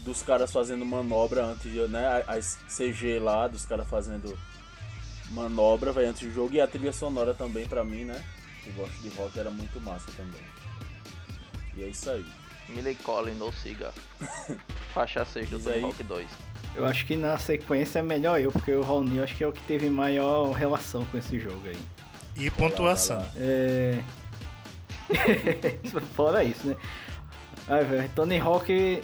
dos 0.00 0.22
caras 0.22 0.50
fazendo 0.50 0.84
manobra 0.84 1.44
antes 1.44 1.70
de, 1.70 1.80
né, 1.86 2.24
as 2.26 2.58
CG 2.68 3.18
lá, 3.18 3.46
dos 3.46 3.66
caras 3.66 3.86
fazendo 3.88 4.36
manobra, 5.30 5.92
vai 5.92 6.06
antes 6.06 6.26
do 6.26 6.32
jogo 6.32 6.54
e 6.54 6.60
a 6.60 6.66
trilha 6.66 6.92
sonora 6.92 7.34
também 7.34 7.66
pra 7.66 7.84
mim, 7.84 8.04
né? 8.04 8.24
Que 8.64 8.70
gosto 8.70 9.00
de 9.02 9.10
rock 9.10 9.38
era 9.38 9.50
muito 9.50 9.80
massa 9.80 10.10
também. 10.16 10.40
E 11.78 11.84
é 11.84 11.86
isso 11.86 12.10
aí. 12.10 12.24
Millie 12.68 12.96
Collin, 12.96 13.34
no 13.34 13.52
Siga. 13.52 13.92
Faixa 14.92 15.24
6 15.24 15.48
do 15.48 15.60
Tony. 15.60 15.84
Hawk 15.84 16.02
2. 16.02 16.26
Eu 16.74 16.84
acho 16.84 17.06
que 17.06 17.16
na 17.16 17.38
sequência 17.38 18.00
é 18.00 18.02
melhor 18.02 18.40
eu, 18.40 18.50
porque 18.50 18.72
o 18.72 18.82
Raoni 18.82 19.20
acho 19.20 19.36
que 19.36 19.44
é 19.44 19.46
o 19.46 19.52
que 19.52 19.62
teve 19.62 19.88
maior 19.88 20.50
relação 20.52 21.04
com 21.06 21.16
esse 21.16 21.38
jogo 21.38 21.62
aí. 21.66 21.78
E 22.36 22.50
pontuação. 22.50 23.24
É. 23.36 24.02
Fora 26.14 26.42
isso, 26.42 26.66
né? 26.66 26.76
Ai, 27.68 27.84
velho, 27.84 28.10
Tony 28.14 28.38
Hawk. 28.38 29.02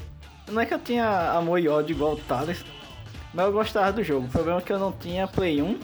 Não 0.49 0.61
é 0.61 0.67
que 0.67 0.75
eu 0.75 0.79
tinha 0.79 1.31
amor 1.31 1.61
e 1.61 1.69
ódio 1.69 1.95
igual 1.95 2.15
o 2.15 2.17
Thales, 2.17 2.65
mas 3.33 3.47
eu 3.47 3.53
gostava 3.53 3.93
do 3.93 4.03
jogo. 4.03 4.27
O 4.27 4.31
problema 4.31 4.59
é 4.59 4.63
que 4.63 4.73
eu 4.73 4.79
não 4.81 4.93
tinha 4.93 5.29
Play 5.29 5.63
1 5.63 5.81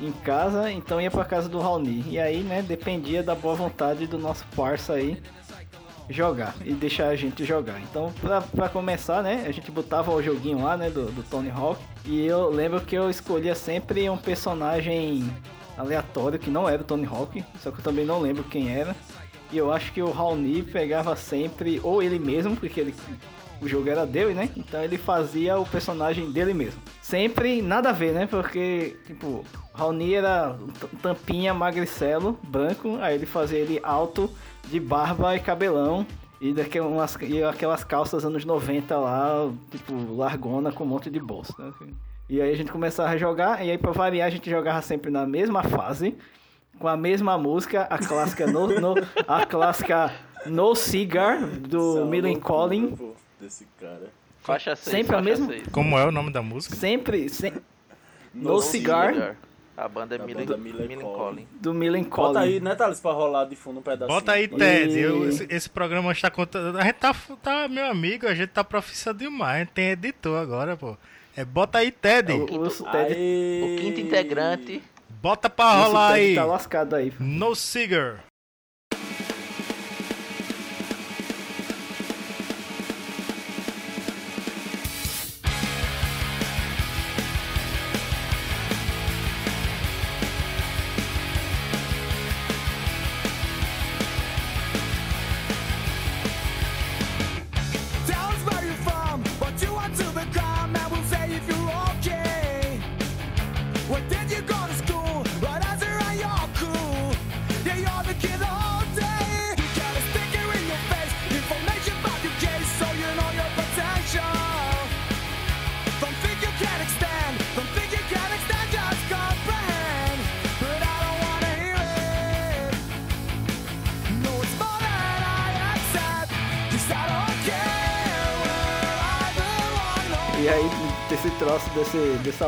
em 0.00 0.12
casa, 0.12 0.70
então 0.72 1.00
ia 1.00 1.10
pra 1.10 1.24
casa 1.24 1.48
do 1.48 1.60
Raoni. 1.60 2.04
E 2.08 2.18
aí, 2.18 2.42
né, 2.42 2.62
dependia 2.62 3.22
da 3.22 3.34
boa 3.34 3.54
vontade 3.54 4.06
do 4.06 4.18
nosso 4.18 4.44
parça 4.54 4.94
aí 4.94 5.22
jogar 6.10 6.54
e 6.64 6.72
deixar 6.72 7.08
a 7.08 7.16
gente 7.16 7.44
jogar. 7.44 7.80
Então, 7.80 8.12
pra, 8.20 8.40
pra 8.40 8.68
começar, 8.68 9.22
né, 9.22 9.44
a 9.46 9.52
gente 9.52 9.70
botava 9.70 10.12
o 10.12 10.22
joguinho 10.22 10.62
lá, 10.62 10.76
né, 10.76 10.90
do, 10.90 11.06
do 11.06 11.22
Tony 11.22 11.50
Hawk. 11.50 11.80
E 12.04 12.26
eu 12.26 12.50
lembro 12.50 12.80
que 12.80 12.96
eu 12.96 13.08
escolhia 13.08 13.54
sempre 13.54 14.08
um 14.10 14.16
personagem 14.16 15.30
aleatório 15.78 16.38
que 16.38 16.50
não 16.50 16.68
era 16.68 16.82
o 16.82 16.84
Tony 16.84 17.06
Hawk, 17.06 17.44
só 17.62 17.70
que 17.70 17.78
eu 17.78 17.84
também 17.84 18.04
não 18.04 18.20
lembro 18.20 18.44
quem 18.44 18.74
era. 18.74 18.94
E 19.52 19.58
eu 19.58 19.72
acho 19.72 19.92
que 19.92 20.00
o 20.00 20.10
Raoni 20.10 20.62
pegava 20.62 21.16
sempre, 21.16 21.80
ou 21.82 22.02
ele 22.02 22.18
mesmo, 22.18 22.56
porque 22.56 22.80
ele, 22.80 22.94
o 23.60 23.68
jogo 23.68 23.88
era 23.88 24.06
dele, 24.06 24.32
né? 24.32 24.48
Então 24.56 24.82
ele 24.82 24.96
fazia 24.96 25.58
o 25.58 25.66
personagem 25.66 26.30
dele 26.30 26.54
mesmo. 26.54 26.80
Sempre 27.02 27.60
nada 27.60 27.88
a 27.90 27.92
ver, 27.92 28.12
né? 28.12 28.26
Porque, 28.26 28.96
tipo, 29.06 29.44
Raoni 29.74 30.14
era 30.14 30.56
tampinha, 31.02 31.52
magricelo, 31.52 32.38
branco, 32.44 32.96
aí 33.00 33.16
ele 33.16 33.26
fazia 33.26 33.58
ele 33.58 33.80
alto, 33.82 34.30
de 34.68 34.78
barba 34.80 35.34
e 35.36 35.40
cabelão. 35.40 36.06
E, 36.40 36.54
daquelas, 36.54 37.18
e 37.20 37.42
aquelas 37.44 37.84
calças 37.84 38.24
anos 38.24 38.46
90 38.46 38.96
lá, 38.96 39.52
tipo, 39.70 39.92
largona 40.16 40.72
com 40.72 40.84
um 40.84 40.86
monte 40.86 41.10
de 41.10 41.20
bolsa. 41.20 41.52
Né? 41.58 41.72
E 42.30 42.40
aí 42.40 42.50
a 42.50 42.56
gente 42.56 42.72
começava 42.72 43.10
a 43.10 43.16
jogar, 43.18 43.62
e 43.62 43.70
aí 43.70 43.76
pra 43.76 43.90
variar 43.92 44.26
a 44.26 44.30
gente 44.30 44.48
jogava 44.48 44.80
sempre 44.80 45.10
na 45.10 45.26
mesma 45.26 45.62
fase, 45.62 46.16
com 46.78 46.88
a 46.88 46.96
mesma 46.96 47.36
música, 47.36 47.82
a 47.90 47.98
clássica 47.98 48.46
No, 48.46 48.68
no- 48.80 48.94
a 49.28 49.44
clássica 49.44 50.10
No 50.46 50.74
Cigar, 50.74 51.40
do 51.44 51.98
Essa 51.98 52.04
Millen 52.06 52.40
Collin. 52.40 52.96
Desse 53.38 53.66
cara. 53.78 54.08
Faixa 54.38 54.74
6, 54.74 54.96
Sempre 54.96 55.16
a 55.16 55.18
faixa 55.18 55.30
mesma? 55.30 55.46
6. 55.48 55.62
Como 55.70 55.98
é 55.98 56.06
o 56.06 56.10
nome 56.10 56.30
da 56.32 56.40
música? 56.40 56.74
Sempre, 56.74 57.28
sem- 57.28 57.52
No 58.32 58.52
No 58.54 58.60
Cigar, 58.62 59.36
A 59.76 59.88
banda 59.88 60.14
é 60.14 60.18
Da 60.18 60.26
Millen 60.26 60.44
banda 60.44 60.58
Millen 60.58 60.88
Millen 60.88 61.00
Collin. 61.00 61.16
Collin. 61.18 61.48
do 61.60 61.72
Millen 61.74 62.04
Collin. 62.04 62.26
Bota 62.34 62.40
aí, 62.40 62.60
né, 62.60 62.74
Thales, 62.74 63.00
pra 63.00 63.12
rolar 63.12 63.44
de 63.46 63.56
fundo 63.56 63.78
um 63.80 63.82
pedacinho. 63.82 64.08
Bota 64.08 64.32
aí, 64.32 64.46
Ted. 64.46 64.92
E- 64.92 65.00
Eu- 65.00 65.28
esse, 65.28 65.46
esse 65.48 65.70
programa 65.70 66.12
está 66.12 66.30
contando. 66.30 66.76
A 66.78 66.82
gente 66.82 66.94
tá, 66.96 67.14
tá, 67.42 67.68
meu 67.68 67.86
amigo, 67.86 68.26
a 68.26 68.34
gente 68.34 68.50
tá 68.50 68.62
profissional 68.62 69.18
demais. 69.18 69.56
A 69.56 69.58
gente 69.60 69.70
tem 69.70 69.90
editor 69.90 70.38
agora, 70.38 70.76
pô. 70.76 70.96
É, 71.36 71.44
bota 71.44 71.78
aí, 71.78 71.90
Ted. 71.90 72.32
O, 72.32 72.44
o, 72.44 72.66
o 72.66 72.70
Ted! 72.70 73.14
O 73.14 73.76
quinto 73.80 74.00
integrante. 74.00 74.82
Bota 75.22 75.48
pra 75.48 75.64
o 75.66 75.82
rolar 75.84 76.12
Ted 76.14 76.28
aí. 76.30 76.34
tá 76.34 76.44
lascado 76.44 76.96
aí. 76.96 77.12
No 77.18 77.54
Cigar. 77.54 78.24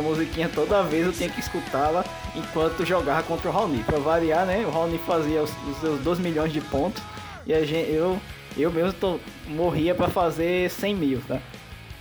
Musiquinha, 0.03 0.49
toda 0.49 0.83
vez 0.83 1.07
eu 1.07 1.13
tinha 1.13 1.29
que 1.29 1.41
escutá-la 1.41 2.05
enquanto 2.35 2.85
jogava 2.85 3.23
contra 3.23 3.49
o 3.49 3.53
Raoni. 3.53 3.83
Pra 3.85 3.99
variar, 3.99 4.47
né? 4.47 4.65
O 4.67 4.71
Raoni 4.71 4.99
fazia 4.99 5.43
os, 5.43 5.51
os 5.69 5.81
seus 5.81 6.01
2 6.01 6.19
milhões 6.19 6.53
de 6.53 6.61
pontos 6.61 7.03
e 7.47 7.53
a 7.53 7.65
gente, 7.65 7.91
eu, 7.91 8.19
eu 8.57 8.71
mesmo 8.71 8.93
tô, 8.93 9.19
morria 9.47 9.95
pra 9.95 10.09
fazer 10.09 10.71
100 10.71 10.95
mil, 10.95 11.21
tá? 11.27 11.41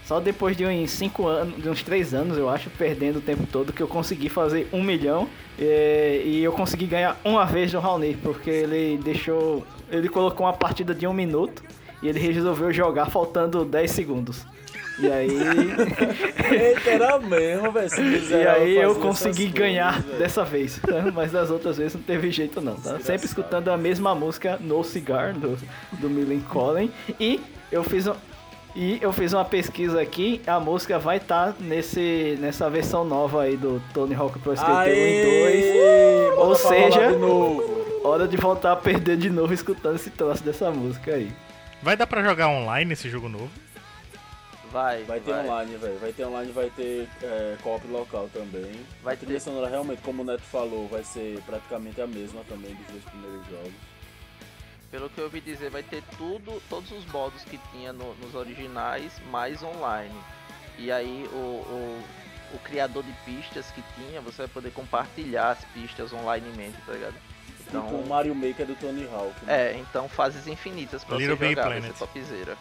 Só 0.05 0.19
depois 0.19 0.57
de 0.57 0.65
uns 0.65 0.91
5 0.91 1.27
anos, 1.27 1.63
de 1.63 1.69
uns 1.69 1.83
3 1.83 2.13
anos, 2.13 2.37
eu 2.37 2.49
acho, 2.49 2.69
perdendo 2.71 3.19
o 3.19 3.21
tempo 3.21 3.47
todo, 3.49 3.71
que 3.71 3.81
eu 3.81 3.87
consegui 3.87 4.29
fazer 4.29 4.67
1 4.73 4.83
milhão 4.83 5.27
e, 5.57 6.23
e 6.25 6.43
eu 6.43 6.51
consegui 6.51 6.85
ganhar 6.85 7.19
uma 7.23 7.45
vez 7.45 7.71
do 7.71 7.79
Raoni, 7.79 8.17
porque 8.21 8.49
ele 8.49 8.99
deixou. 9.03 9.65
Ele 9.89 10.09
colocou 10.09 10.45
uma 10.45 10.53
partida 10.53 10.93
de 10.93 11.07
1 11.07 11.13
minuto 11.13 11.63
e 12.01 12.09
ele 12.09 12.19
resolveu 12.19 12.73
jogar 12.73 13.05
faltando 13.05 13.63
10 13.63 13.91
segundos. 13.91 14.45
E 15.01 15.11
aí. 15.11 15.29
Eita, 16.51 16.89
era 16.91 17.19
mesmo, 17.19 17.71
velho. 17.71 17.89
E 18.29 18.47
aí 18.47 18.77
eu 18.77 18.95
consegui 18.95 19.47
ganhar 19.47 20.01
coisas, 20.01 20.19
dessa 20.19 20.43
vez, 20.43 20.79
tá? 20.79 21.11
mas 21.13 21.31
das 21.31 21.49
outras 21.49 21.77
vezes 21.77 21.95
não 21.95 22.01
teve 22.01 22.29
jeito 22.31 22.61
não, 22.61 22.75
tá? 22.75 22.99
Sempre 22.99 23.25
escutando 23.25 23.69
a 23.69 23.77
mesma 23.77 24.13
música 24.13 24.57
No 24.59 24.83
Cigar 24.83 25.33
do, 25.33 25.57
do 25.93 26.09
Millen 26.09 26.41
Collin 26.41 26.91
e 27.19 27.39
eu 27.71 27.83
fiz 27.83 28.05
um, 28.07 28.13
e 28.75 28.99
eu 29.01 29.11
fiz 29.11 29.33
uma 29.33 29.43
pesquisa 29.43 30.01
aqui, 30.01 30.41
a 30.47 30.59
música 30.59 30.97
vai 30.99 31.17
estar 31.17 31.55
nesse 31.59 32.37
nessa 32.39 32.69
versão 32.69 33.03
nova 33.03 33.43
aí 33.43 33.57
do 33.57 33.81
Tony 33.93 34.15
Hawk 34.15 34.39
Pro 34.39 34.53
Skater 34.53 34.93
1 34.93 34.97
e 34.97 35.23
2. 35.23 35.65
Aê! 35.65 36.31
Ou 36.37 36.55
seja- 36.55 37.11
de 37.11 37.17
novo. 37.17 37.81
Hora 38.03 38.27
de 38.27 38.35
voltar 38.35 38.71
a 38.71 38.75
perder 38.75 39.15
de 39.17 39.29
novo 39.29 39.53
escutando 39.53 39.95
esse 39.95 40.09
troço 40.09 40.43
dessa 40.43 40.71
música 40.71 41.13
aí. 41.13 41.31
Vai 41.83 41.95
dar 41.95 42.07
pra 42.07 42.23
jogar 42.23 42.47
online 42.49 42.93
esse 42.93 43.09
jogo 43.09 43.29
novo? 43.29 43.49
Vai, 44.71 45.03
Vai 45.03 45.19
ter 45.19 45.33
online, 45.33 45.75
velho. 45.77 45.99
Vai 45.99 46.13
ter 46.13 46.25
online, 46.25 46.51
vai 46.51 46.69
ter 46.69 47.07
é, 47.21 47.57
co-op 47.61 47.85
local 47.87 48.29
também. 48.33 48.71
Vai 49.03 49.15
a 49.15 49.17
trilha 49.17 49.33
ter- 49.33 49.39
sonora 49.41 49.67
realmente, 49.69 50.01
como 50.01 50.21
o 50.21 50.25
Neto 50.25 50.43
falou, 50.43 50.87
vai 50.87 51.03
ser 51.03 51.41
praticamente 51.45 51.99
a 52.01 52.07
mesma 52.07 52.41
também 52.47 52.73
dos 52.75 52.87
dois 52.87 53.03
primeiros 53.03 53.45
jogos. 53.47 53.73
Pelo 54.89 55.09
que 55.09 55.17
eu 55.19 55.25
ouvi 55.25 55.41
dizer, 55.41 55.69
vai 55.69 55.83
ter 55.83 56.01
tudo, 56.17 56.61
todos 56.69 56.91
os 56.91 57.05
modos 57.07 57.43
que 57.43 57.57
tinha 57.71 57.91
no- 57.93 58.13
nos 58.15 58.33
originais, 58.35 59.11
mais 59.29 59.61
online. 59.63 60.15
E 60.77 60.91
aí 60.91 61.29
o, 61.33 61.35
o, 61.35 62.03
o 62.53 62.59
criador 62.59 63.03
de 63.03 63.11
pistas 63.25 63.65
que 63.71 63.81
tinha, 63.95 64.21
você 64.21 64.43
vai 64.43 64.47
poder 64.47 64.71
compartilhar 64.71 65.51
as 65.51 65.65
pistas 65.65 66.11
onlinemente, 66.13 66.77
tá 66.85 66.93
ligado? 66.93 67.15
Então, 67.67 67.83
Tipo 67.85 67.95
o 67.97 68.07
Mario 68.07 68.35
Maker 68.35 68.65
do 68.65 68.75
Tony 68.75 69.07
Hawk. 69.13 69.45
né? 69.45 69.71
é, 69.73 69.77
então 69.77 70.09
fases 70.09 70.47
infinitas 70.47 71.03
pra 71.03 71.17
Little 71.17 71.37
você 71.37 71.49
jogar, 71.49 71.69
vai 71.69 71.81
ser 71.81 71.93
topzera. 71.93 72.57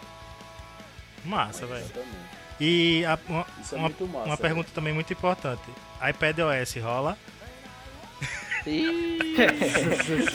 Massa, 1.25 1.67
velho. 1.67 1.81
Exatamente. 1.85 2.31
E 2.61 3.05
a- 3.05 3.19
uma, 3.29 3.47
Isso 3.63 3.75
é 3.75 3.79
uma, 3.79 3.89
muito 3.89 4.07
massa. 4.07 4.27
uma 4.27 4.37
pergunta 4.37 4.71
também 4.75 4.93
muito 4.93 5.13
importante. 5.13 5.63
iPad 6.09 6.39
OS 6.41 6.77
rola? 6.77 7.17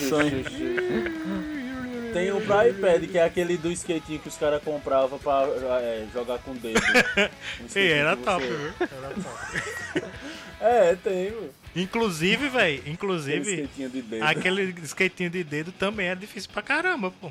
Sonho. 0.10 0.44
Tem 2.13 2.32
um 2.32 2.39
pra 2.46 2.65
iPad, 2.70 3.04
que 3.12 3.18
é 3.18 3.24
aquele 3.25 3.58
do 3.58 3.70
skatinho 3.74 4.20
que 4.20 4.30
os 4.30 4.38
caras 4.38 4.63
compravam 4.63 5.20
pra 5.20 5.44
é, 5.82 6.08
jogar 6.13 6.39
com 6.39 6.51
o 6.51 6.56
dedo. 6.56 6.80
Um 7.60 7.77
era 7.77 8.15
top, 8.15 8.46
viu? 8.46 8.74
Era 8.80 9.10
top. 9.13 10.06
É, 10.62 10.96
tem, 10.96 11.32
mano. 11.32 11.50
Inclusive, 11.75 12.48
velho, 12.48 12.77
Aquele 12.80 12.92
inclusive, 12.94 13.51
skatinho 13.63 13.89
de 13.89 14.01
dedo. 14.01 14.24
aquele 14.24 14.74
skatinho 14.86 15.30
de 15.30 15.44
dedo 15.44 15.72
também 15.74 16.08
é 16.08 16.15
difícil 16.15 16.50
pra 16.51 16.62
caramba, 16.62 17.12
pô. 17.12 17.30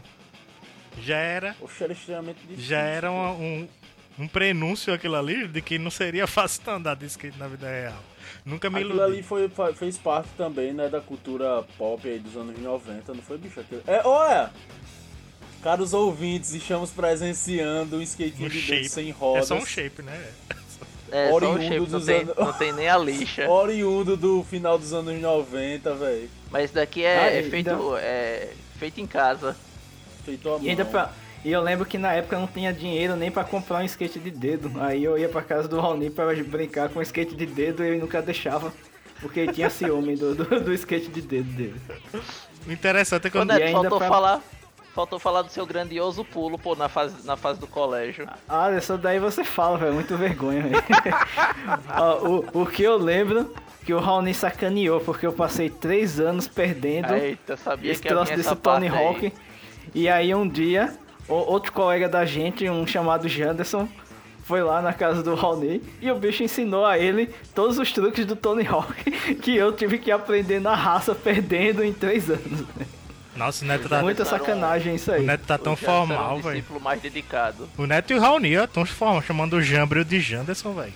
Já 1.02 1.16
era, 1.16 1.56
Oxe, 1.60 1.84
era 1.84 1.92
extremamente 1.92 2.38
difícil. 2.42 2.64
já 2.64 2.78
era 2.80 3.10
um, 3.10 3.30
um, 3.30 3.68
um 4.20 4.28
prenúncio 4.28 4.92
aquilo 4.94 5.16
ali 5.16 5.46
de 5.48 5.60
que 5.60 5.78
não 5.78 5.90
seria 5.90 6.26
fácil 6.28 6.62
andar 6.68 6.94
de 6.96 7.06
skate 7.06 7.38
na 7.38 7.48
vida 7.48 7.68
real. 7.68 8.02
Nunca 8.44 8.68
me 8.70 8.76
Aquilo 8.80 9.02
ali 9.02 9.12
iludi. 9.14 9.22
foi, 9.26 9.48
fa- 9.48 9.72
fez 9.74 9.96
parte 9.98 10.28
também, 10.36 10.72
né, 10.72 10.88
da 10.88 11.00
cultura 11.00 11.62
pop 11.78 12.06
aí 12.08 12.18
dos 12.18 12.36
anos 12.36 12.58
90, 12.58 13.12
não 13.14 13.22
foi, 13.22 13.38
bicho? 13.38 13.60
Aquilo... 13.60 13.82
É, 13.86 14.02
olha! 14.04 14.50
Caros 15.62 15.94
ouvintes, 15.94 16.52
estamos 16.52 16.90
presenciando 16.90 17.96
um 17.96 18.02
skatinho 18.02 18.46
Um 18.46 18.50
de 18.50 18.60
shape. 18.60 18.88
sem 18.88 19.08
É 19.08 19.12
rodas. 19.12 19.48
só 19.48 19.56
um 19.56 19.64
shape, 19.64 20.02
né? 20.02 20.30
é, 21.10 21.28
só 21.28 21.32
o 21.32 21.34
Oriundo 21.36 21.62
shape, 21.62 21.76
não 21.78 21.86
dos 21.86 22.04
tem, 22.06 22.20
anos- 22.20 22.36
não 22.36 22.52
tem 22.52 22.72
nem 22.74 22.88
a 22.88 22.98
lixa. 22.98 23.48
Oriundo 23.50 24.14
do 24.16 24.44
final 24.44 24.78
dos 24.78 24.92
anos 24.92 25.18
90, 25.20 25.94
velho. 25.94 26.30
Mas 26.50 26.64
esse 26.64 26.74
daqui 26.74 27.02
é, 27.02 27.18
Ah, 27.18 27.26
é 27.32 27.42
feito, 27.44 27.70
ainda- 27.70 27.98
é 28.00 28.52
feito 28.78 29.00
em 29.00 29.06
casa. 29.06 29.56
Feito 30.24 30.48
a 30.48 30.52
mão. 30.52 30.62
E 30.62 30.70
ainda 30.70 30.84
pra. 30.84 31.10
E 31.44 31.52
eu 31.52 31.60
lembro 31.60 31.84
que 31.84 31.98
na 31.98 32.12
época 32.12 32.36
eu 32.36 32.40
não 32.40 32.46
tinha 32.46 32.72
dinheiro 32.72 33.16
nem 33.16 33.30
pra 33.30 33.44
comprar 33.44 33.78
um 33.80 33.84
skate 33.84 34.18
de 34.18 34.30
dedo. 34.30 34.72
Aí 34.80 35.04
eu 35.04 35.18
ia 35.18 35.28
pra 35.28 35.42
casa 35.42 35.68
do 35.68 35.78
Raoni 35.78 36.08
pra 36.08 36.26
brincar 36.44 36.88
com 36.88 37.00
um 37.00 37.02
skate 37.02 37.34
de 37.36 37.44
dedo 37.44 37.84
e 37.84 37.88
ele 37.88 37.98
nunca 38.00 38.22
deixava. 38.22 38.72
Porque 39.20 39.46
tinha 39.48 39.68
ciúme 39.68 40.16
do, 40.16 40.34
do, 40.34 40.60
do 40.60 40.72
skate 40.72 41.08
de 41.08 41.20
dedo 41.20 41.50
dele. 41.52 41.80
O 42.66 42.72
interessante 42.72 43.26
é 43.26 43.30
que 43.30 43.36
eu 43.36 43.42
Ô, 43.42 43.44
Neto, 43.44 43.62
ainda 43.62 43.72
faltou 43.80 43.98
pra- 43.98 44.08
falar. 44.08 44.40
Faltou 44.94 45.18
falar 45.18 45.42
do 45.42 45.50
seu 45.50 45.66
grandioso 45.66 46.24
pulo, 46.24 46.56
pô, 46.56 46.76
na 46.76 46.88
fase, 46.88 47.26
na 47.26 47.36
fase 47.36 47.58
do 47.58 47.66
colégio. 47.66 48.28
Ah, 48.48 48.70
essa 48.70 48.96
daí 48.96 49.18
você 49.18 49.42
fala, 49.42 49.76
velho. 49.76 49.92
Muito 49.92 50.16
vergonha, 50.16 50.62
velho. 50.62 50.74
O, 52.54 52.62
o 52.62 52.66
que 52.66 52.82
eu 52.82 52.96
lembro 52.96 53.52
que 53.84 53.92
o 53.92 53.98
Raoni 53.98 54.32
sacaneou, 54.32 55.00
porque 55.00 55.26
eu 55.26 55.32
passei 55.32 55.68
três 55.68 56.18
anos 56.20 56.46
perdendo 56.48 57.12
Eita, 57.14 57.56
sabia 57.56 57.92
esse 57.92 58.00
que 58.02 58.08
troço 58.08 58.34
desse 58.34 58.54
Tony 58.56 58.88
parte 58.88 59.26
aí. 59.26 59.32
E 59.94 60.08
aí 60.08 60.34
um 60.34 60.48
dia, 60.48 60.94
o- 61.28 61.34
outro 61.34 61.72
colega 61.72 62.08
da 62.08 62.24
gente, 62.24 62.68
um 62.68 62.86
chamado 62.86 63.28
Janderson, 63.28 63.88
foi 64.44 64.62
lá 64.62 64.80
na 64.82 64.92
casa 64.92 65.22
do 65.22 65.34
Raoni 65.34 65.82
e 66.00 66.10
o 66.10 66.14
bicho 66.18 66.42
ensinou 66.42 66.84
a 66.84 66.98
ele 66.98 67.30
todos 67.54 67.78
os 67.78 67.90
truques 67.92 68.26
do 68.26 68.36
Tony 68.36 68.66
Hawk 68.66 69.10
que 69.40 69.56
eu 69.56 69.72
tive 69.72 69.98
que 69.98 70.10
aprender 70.10 70.60
na 70.60 70.74
raça 70.74 71.14
perdendo 71.14 71.82
em 71.82 71.92
três 71.92 72.28
anos. 72.30 72.64
Nossa, 73.34 73.64
o 73.64 73.68
Neto 73.68 73.88
tá, 73.88 74.00
Muita 74.02 74.22
um- 74.22 74.26
sacanagem 74.26 74.94
isso 74.94 75.10
o 75.10 75.14
aí. 75.14 75.24
Neto 75.24 75.44
tá 75.46 75.58
tão 75.58 75.72
O 75.72 75.76
era 75.80 75.84
formal, 75.86 76.38
velho. 76.40 76.54
discípulo 76.56 76.80
mais 76.80 77.00
dedicado. 77.00 77.68
O 77.76 77.86
Neto 77.86 78.12
e 78.12 78.16
o 78.16 78.20
Raoni, 78.20 78.56
ó, 78.58 78.66
tão 78.66 78.84
formal, 78.86 79.22
chamando 79.22 79.54
o 79.54 79.62
Jambril 79.62 80.04
de 80.04 80.20
Janderson, 80.20 80.72
velho. 80.72 80.92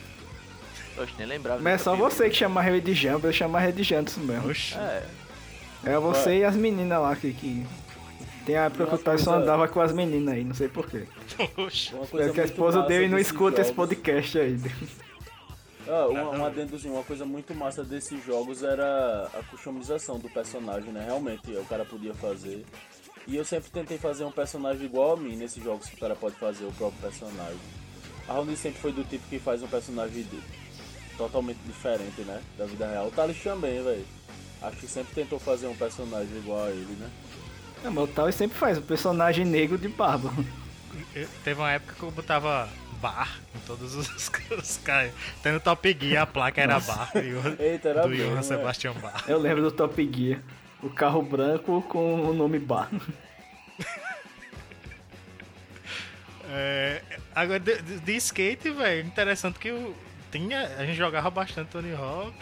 Oxe, 0.99 1.13
nem 1.19 1.27
lembrava. 1.27 1.61
Mas 1.61 1.75
é 1.75 1.79
só 1.79 1.97
você 1.97 2.29
que 2.29 2.37
chamava 2.37 2.69
ele 2.69 2.81
de 2.81 2.93
Jumbo, 2.93 3.27
eu 3.29 3.33
chamava 3.33 3.65
ele 3.67 3.73
de 3.73 3.83
Janderson 3.83 4.21
mesmo. 4.21 4.51
Oxi. 4.51 4.75
É, 4.77 5.03
É 5.85 5.99
você 5.99 6.39
e 6.41 6.45
as 6.45 6.55
meninas 6.55 7.01
lá 7.01 7.17
que, 7.17 7.33
que 7.33 7.65
tem 8.49 8.57
a 8.57 8.65
época 8.65 8.87
que 8.87 8.95
o 8.95 8.99
Tyson 8.99 9.25
coisa- 9.31 9.37
andava 9.43 9.69
com 9.69 9.81
as 9.81 9.93
meninas 9.93 10.35
aí, 10.35 10.43
não 10.45 10.55
sei 10.55 10.69
porquê. 10.69 11.07
É 12.19 12.29
que 12.31 12.41
a 12.41 12.45
esposa 12.45 12.83
dele 12.83 13.07
não 13.09 13.19
escuta 13.19 13.61
esse 13.61 13.71
jogos- 13.71 13.89
podcast 13.89 14.39
aí. 14.39 14.59
Ah, 15.87 16.07
um, 16.09 16.39
um 16.41 16.45
adendozinho, 16.45 16.95
uma 16.95 17.03
coisa 17.05 17.25
muito 17.25 17.55
massa 17.55 17.83
desses 17.85 18.25
jogos 18.25 18.63
era 18.63 19.25
a 19.35 19.43
customização 19.51 20.19
do 20.19 20.29
personagem, 20.29 20.93
né? 20.93 21.03
Realmente, 21.05 21.51
o 21.53 21.65
cara 21.65 21.85
podia 21.85 22.13
fazer. 22.15 22.65
E 23.27 23.37
eu 23.37 23.45
sempre 23.45 23.71
tentei 23.71 23.99
fazer 23.99 24.25
um 24.25 24.31
personagem 24.33 24.85
igual 24.87 25.13
a 25.13 25.17
mim 25.17 25.37
nesses 25.37 25.63
jogos 25.63 25.87
que 25.89 25.97
o 25.97 25.99
cara 26.01 26.15
pode 26.17 26.37
fazer 26.37 26.65
o 26.65 26.73
próprio 26.73 27.01
personagem. 27.01 27.59
A 28.27 28.33
Raoni 28.35 28.57
sempre 28.57 28.81
foi 28.81 28.93
do 28.93 29.05
tipo 29.05 29.27
que 29.29 29.39
faz 29.39 29.63
um 29.63 29.67
personagem 29.69 30.23
de- 30.25 30.41
totalmente 31.17 31.59
diferente, 31.67 32.21
né? 32.23 32.41
Da 32.57 32.65
vida 32.67 32.87
real. 32.87 33.09
O 33.09 33.11
Thales 33.11 33.43
também, 33.43 33.83
velho. 33.83 34.05
Acho 34.61 34.77
que 34.77 34.87
sempre 34.89 35.15
tentou 35.15 35.39
fazer 35.39 35.67
um 35.69 35.77
personagem 35.77 36.37
igual 36.39 36.65
a 36.65 36.71
ele, 36.71 36.97
né? 36.99 37.09
Não, 37.85 37.93
mas 37.93 38.05
o 38.05 38.07
Tal 38.09 38.31
sempre 38.33 38.59
faz, 38.59 38.79
o 38.79 38.83
personagem 38.83 39.45
negro 39.45 39.79
de 39.79 39.89
barba. 39.89 40.33
Teve 41.45 41.61
uma 41.61 41.71
época 41.73 41.95
que 41.95 42.03
eu 42.03 42.11
botava 42.11 42.69
bar 43.01 43.39
em 43.55 43.59
todos 43.61 43.95
os, 43.95 44.09
os 44.17 44.29
caras. 44.29 44.81
Até 45.41 45.53
no 45.53 45.61
Top 45.61 45.97
Gear 46.01 46.23
a 46.23 46.27
placa 46.27 46.61
era 46.61 46.81
bar. 46.81 47.11
E 47.15 47.33
o, 47.35 47.63
Eita, 47.63 47.89
era 47.91 48.03
do 48.03 48.15
Johann 48.15 48.35
né? 48.35 48.43
Sebastian 48.43 48.93
Bar. 48.95 49.25
Eu 49.29 49.39
lembro 49.39 49.63
do 49.63 49.71
Top 49.71 50.11
Gear. 50.13 50.41
O 50.83 50.91
carro 50.91 51.23
branco 51.23 51.83
com 51.83 52.23
o 52.29 52.35
nome 52.35 52.59
Bar. 52.59 52.89
É, 56.51 57.03
agora, 57.35 57.61
de, 57.61 57.83
de- 57.83 58.01
de 58.01 58.17
skate, 58.17 58.71
velho, 58.71 59.07
interessante 59.07 59.59
que 59.59 59.69
eu 59.69 59.95
tinha, 60.33 60.63
a 60.79 60.87
gente 60.87 60.97
jogava 60.97 61.29
bastante 61.31 61.69
Tony 61.69 61.93
Hawk 61.95 62.35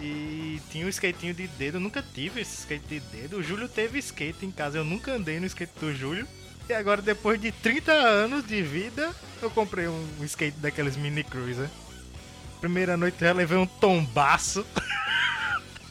e 0.00 0.60
tinha 0.70 0.86
um 0.86 0.88
skatinho 0.88 1.34
de 1.34 1.46
dedo. 1.46 1.76
Eu 1.76 1.80
nunca 1.80 2.02
tive 2.02 2.40
esse 2.40 2.60
skate 2.60 2.86
de 2.86 3.00
dedo. 3.00 3.38
O 3.38 3.42
Júlio 3.42 3.68
teve 3.68 3.98
skate 3.98 4.44
em 4.46 4.50
casa, 4.50 4.78
eu 4.78 4.84
nunca 4.84 5.12
andei 5.12 5.38
no 5.40 5.46
skate 5.46 5.72
do 5.78 5.94
Júlio. 5.94 6.26
E 6.68 6.72
agora, 6.72 7.00
depois 7.00 7.40
de 7.40 7.50
30 7.50 7.92
anos 7.92 8.46
de 8.46 8.62
vida, 8.62 9.14
eu 9.40 9.50
comprei 9.50 9.88
um, 9.88 10.06
skate 10.24 10.58
daqueles 10.58 10.96
mini 10.96 11.24
cruiser. 11.24 11.68
Primeira 12.60 12.96
noite 12.96 13.20
já 13.20 13.32
levei 13.32 13.56
um 13.56 13.66
tombaço. 13.66 14.64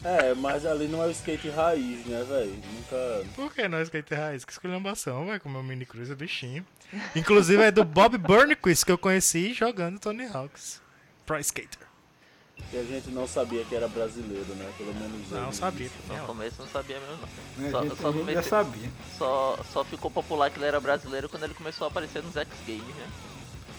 É, 0.04 0.32
mas 0.32 0.64
ali 0.64 0.86
não 0.86 1.02
é 1.02 1.08
o 1.08 1.10
skate 1.10 1.50
raiz, 1.50 2.06
né, 2.06 2.24
velho? 2.26 2.54
Nunca. 2.72 3.26
Por 3.34 3.52
que 3.52 3.66
não 3.66 3.82
skate 3.82 4.14
raiz? 4.14 4.44
Que 4.44 4.52
esculhambação, 4.52 5.26
vai 5.26 5.40
com 5.40 5.48
o 5.48 5.52
meu 5.52 5.62
mini 5.62 5.84
cruiser 5.84 6.16
bichinho. 6.16 6.64
Inclusive 7.16 7.64
é 7.64 7.72
do 7.72 7.84
Bob 7.84 8.16
Burnquist 8.16 8.86
que 8.86 8.92
eu 8.92 8.96
conheci 8.96 9.52
jogando 9.52 9.98
Tony 9.98 10.24
Hawks. 10.24 10.80
Pro 11.26 11.38
Skater. 11.40 11.87
E 12.72 12.76
a 12.78 12.82
gente 12.82 13.08
não 13.10 13.26
sabia 13.26 13.64
que 13.64 13.74
era 13.74 13.88
brasileiro, 13.88 14.44
né? 14.56 14.70
Pelo 14.76 14.92
menos 14.94 15.32
eu. 15.32 15.40
Não, 15.40 15.52
sabia. 15.52 15.90
no 16.10 16.26
começo 16.26 16.56
não 16.60 16.68
sabia 16.68 16.98
mesmo 17.00 17.16
não. 17.56 17.68
A 17.68 17.70
Só, 17.70 17.82
gente, 17.82 17.96
só 17.96 18.12
já 18.12 18.18
comecei- 18.18 18.42
sabia. 18.42 18.90
só, 19.16 19.58
só 19.72 19.84
ficou 19.84 20.10
popular 20.10 20.50
que 20.50 20.58
ele 20.58 20.66
era 20.66 20.78
brasileiro 20.78 21.28
quando 21.30 21.44
ele 21.44 21.54
começou 21.54 21.86
a 21.86 21.88
aparecer 21.88 22.22
nos 22.22 22.36
X 22.36 22.46
Games, 22.66 22.82
né? 22.82 23.06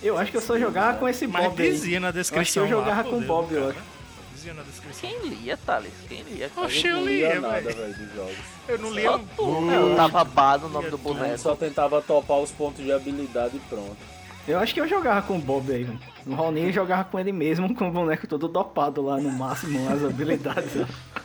Eu 0.02 0.18
acho 0.18 0.32
que 0.32 0.38
eu 0.38 0.42
só 0.42 0.58
jogava 0.58 0.98
com 0.98 1.08
esse 1.08 1.28
Mas 1.28 1.44
Bob 1.44 1.62
aí. 1.62 1.72
dizia 1.72 2.00
na 2.00 2.08
Eu 2.08 2.10
acho 2.10 2.13
que 2.13 2.20
descrição 2.22 2.63
eu 2.63 2.70
jogava 2.70 2.98
lá, 2.98 3.04
com 3.04 3.10
fodeu, 3.12 3.28
Bob, 3.28 3.54
eu 3.54 3.62
cara. 3.68 3.72
acho. 3.74 4.00
Dizia 4.34 4.54
na 4.54 4.63
descrição. 4.63 5.02
Quem 5.10 5.20
lia, 5.30 5.58
Thales? 5.58 5.92
Quem 6.08 6.22
lia? 6.24 6.50
Oxe, 6.56 6.88
eu 6.88 6.96
não 6.96 7.06
lia 7.06 7.28
lia, 7.34 7.42
nada, 7.42 7.62
velho. 7.74 7.94
dos 7.94 8.15
jogos. 8.15 8.36
Eu 8.70 8.78
não 8.80 8.92
lia 8.94 9.12
Só 9.12 9.18
tu, 9.36 9.72
eu 9.72 9.96
tava 9.98 10.24
bá 10.24 10.58
no 10.58 10.70
nome 10.70 10.89
do 10.89 10.98
boneco. 10.98 11.38
só 11.38 11.56
tentava 11.56 12.02
topar 12.02 12.38
os 12.39 12.50
pontos 12.52 12.84
de 12.84 12.92
habilidade 12.92 13.58
e 13.58 13.60
pronto. 13.60 13.98
Eu 14.47 14.58
acho 14.60 14.73
que 14.73 14.80
eu 14.82 14.88
jogava 14.88 15.21
com 15.25 15.38
o 15.38 15.41
Bob 15.41 15.71
aí, 15.71 15.84
velho. 15.84 15.99
O 16.25 16.34
Raoni 16.34 16.71
jogava 16.71 17.04
com 17.04 17.19
ele 17.19 17.32
mesmo, 17.32 17.73
com 17.75 17.88
o 17.88 17.91
boneco 17.91 18.25
todo 18.28 18.47
dopado 18.47 19.02
lá 19.02 19.17
no 19.17 19.30
máximo, 19.32 19.88
as 19.91 20.04
habilidades. 20.04 20.71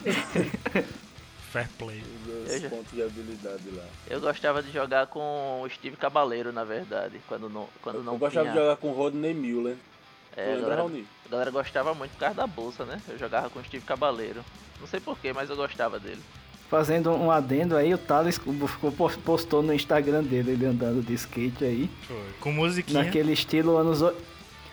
fair 1.50 1.68
play. 1.78 2.02
Os 2.44 2.52
Eu 2.52 2.60
já- 2.60 2.68
pontos 2.68 2.92
de 2.92 3.02
habilidade 3.02 3.70
lá. 3.70 3.84
Eu 4.08 4.20
gostava 4.20 4.62
de 4.62 4.70
jogar 4.72 5.06
com 5.06 5.62
o 5.64 5.70
Steve 5.70 5.96
Cabaleiro, 5.96 6.52
na 6.52 6.64
verdade, 6.64 7.20
quando 7.28 7.48
não, 7.48 7.68
quando 7.80 7.96
Eu 7.96 8.02
não 8.02 8.18
gostava 8.18 8.44
tinha... 8.46 8.52
de 8.54 8.60
jogar 8.60 8.76
com 8.76 8.88
o 8.88 8.92
Rodney 8.94 9.32
Miller. 9.32 9.76
É, 10.36 10.54
a, 10.54 10.60
galera, 10.60 10.82
a 10.82 11.28
galera 11.30 11.50
gostava 11.52 11.94
muito 11.94 12.10
por 12.12 12.18
causa 12.18 12.34
da 12.34 12.46
bolsa, 12.46 12.84
né? 12.84 13.00
Eu 13.08 13.16
jogava 13.16 13.48
com 13.48 13.60
o 13.60 13.64
Steve 13.64 13.84
Cabaleiro. 13.84 14.44
Não 14.80 14.86
sei 14.88 14.98
porquê, 15.00 15.32
mas 15.32 15.48
eu 15.48 15.56
gostava 15.56 15.98
dele. 16.00 16.20
Fazendo 16.74 17.10
um 17.12 17.30
adendo 17.30 17.76
aí, 17.76 17.94
o 17.94 17.98
Thales 17.98 18.36
ficou- 18.36 18.90
postou 19.24 19.62
no 19.62 19.72
Instagram 19.72 20.24
dele, 20.24 20.50
ele 20.52 20.66
andando 20.66 21.00
de 21.06 21.14
skate 21.14 21.64
aí. 21.64 21.88
Foi. 22.08 22.16
Com 22.40 22.50
musiquinha. 22.50 23.04
Naquele 23.04 23.32
estilo 23.32 23.76
anos 23.76 24.02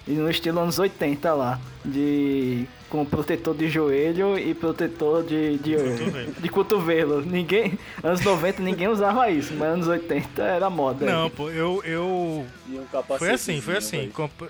e 0.08 0.14
no 0.14 0.28
estilo 0.28 0.60
anos 0.62 0.80
80 0.80 1.32
lá, 1.36 1.60
de 1.86 2.66
com 2.90 3.06
protetor 3.06 3.56
de 3.56 3.70
joelho 3.70 4.36
e 4.36 4.52
protetor 4.56 5.24
de 5.24 5.60
de 5.60 5.76
Cotovelo. 5.76 6.34
de 6.40 6.50
cotovelo. 6.50 7.22
Ninguém 7.22 7.78
anos 8.04 8.22
90 8.22 8.64
ninguém 8.64 8.88
usava 8.88 9.30
isso, 9.30 9.54
mas 9.54 9.70
anos 9.74 9.88
80 9.88 10.42
era 10.42 10.72
moda. 10.72 11.06
Não, 11.06 11.30
pô, 11.30 11.52
eu, 11.52 11.84
eu. 11.86 12.48
E 12.68 12.80
um. 12.80 12.86
Foi 13.20 13.30
assim, 13.30 13.62
foi 13.62 13.78
assim. 13.78 14.10
comp- 14.10 14.42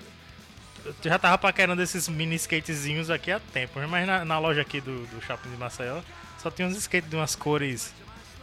Eu 0.86 0.94
já 1.02 1.18
tava 1.18 1.36
paquerando 1.36 1.82
esses 1.82 2.08
mini 2.08 2.34
skatezinhos 2.36 3.10
aqui 3.10 3.30
há 3.30 3.38
tempo, 3.38 3.78
mas 3.90 4.06
na, 4.06 4.24
na 4.24 4.38
loja 4.38 4.62
aqui 4.62 4.80
do, 4.80 5.00
do 5.08 5.20
shopping 5.20 5.50
de 5.50 5.56
Maceió 5.58 5.98
só 6.42 6.50
tinha 6.50 6.66
uns 6.66 6.76
skates 6.76 7.08
de 7.08 7.14
umas 7.14 7.36
cores 7.36 7.94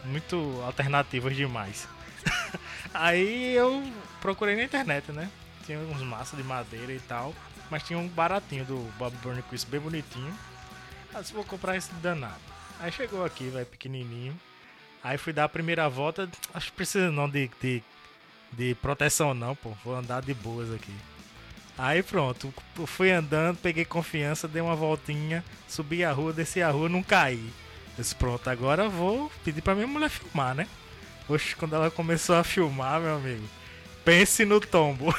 muito 0.04 0.60
alternativas 0.64 1.36
demais. 1.36 1.86
Aí 2.94 3.54
eu 3.54 3.82
procurei 4.20 4.56
na 4.56 4.64
internet, 4.64 5.12
né? 5.12 5.30
Tinha 5.66 5.78
uns 5.78 6.02
maços 6.02 6.36
de 6.36 6.42
madeira 6.42 6.92
e 6.92 7.00
tal, 7.00 7.34
mas 7.70 7.82
tinha 7.82 7.98
um 7.98 8.08
baratinho 8.08 8.64
do 8.64 8.76
Bob 8.98 9.14
Burnquist 9.16 9.68
bem 9.68 9.80
bonitinho. 9.80 10.34
Ah, 11.14 11.22
se 11.22 11.34
vou 11.34 11.44
comprar 11.44 11.76
esse 11.76 11.92
danado. 11.94 12.40
Aí 12.78 12.90
chegou 12.90 13.24
aqui, 13.24 13.50
vai 13.50 13.64
pequenininho. 13.64 14.38
Aí 15.04 15.18
fui 15.18 15.32
dar 15.32 15.44
a 15.44 15.48
primeira 15.48 15.88
volta, 15.88 16.28
acho 16.54 16.70
que 16.70 16.76
precisa 16.76 17.10
não 17.10 17.28
de, 17.28 17.50
de, 17.60 17.82
de 18.52 18.74
proteção 18.76 19.34
não, 19.34 19.54
pô. 19.54 19.70
Vou 19.84 19.94
andar 19.94 20.22
de 20.22 20.32
boas 20.32 20.72
aqui. 20.72 20.94
Aí 21.76 22.02
pronto, 22.02 22.52
eu 22.78 22.86
fui 22.86 23.10
andando, 23.10 23.56
peguei 23.58 23.84
confiança, 23.84 24.48
dei 24.48 24.60
uma 24.60 24.76
voltinha, 24.76 25.44
subi 25.66 26.04
a 26.04 26.12
rua, 26.12 26.32
desci 26.32 26.62
a 26.62 26.70
rua, 26.70 26.88
não 26.88 27.02
caí. 27.02 27.50
Disse, 27.98 28.14
pronto, 28.14 28.48
agora 28.48 28.84
eu 28.84 28.90
vou 28.90 29.30
pedir 29.44 29.60
pra 29.60 29.74
minha 29.74 29.86
mulher 29.86 30.08
filmar, 30.08 30.54
né? 30.54 30.66
Oxe, 31.28 31.54
quando 31.54 31.74
ela 31.76 31.90
começou 31.90 32.34
a 32.36 32.42
filmar, 32.44 33.00
meu 33.00 33.16
amigo, 33.16 33.44
pense 34.04 34.44
no 34.44 34.60
tombo. 34.60 35.14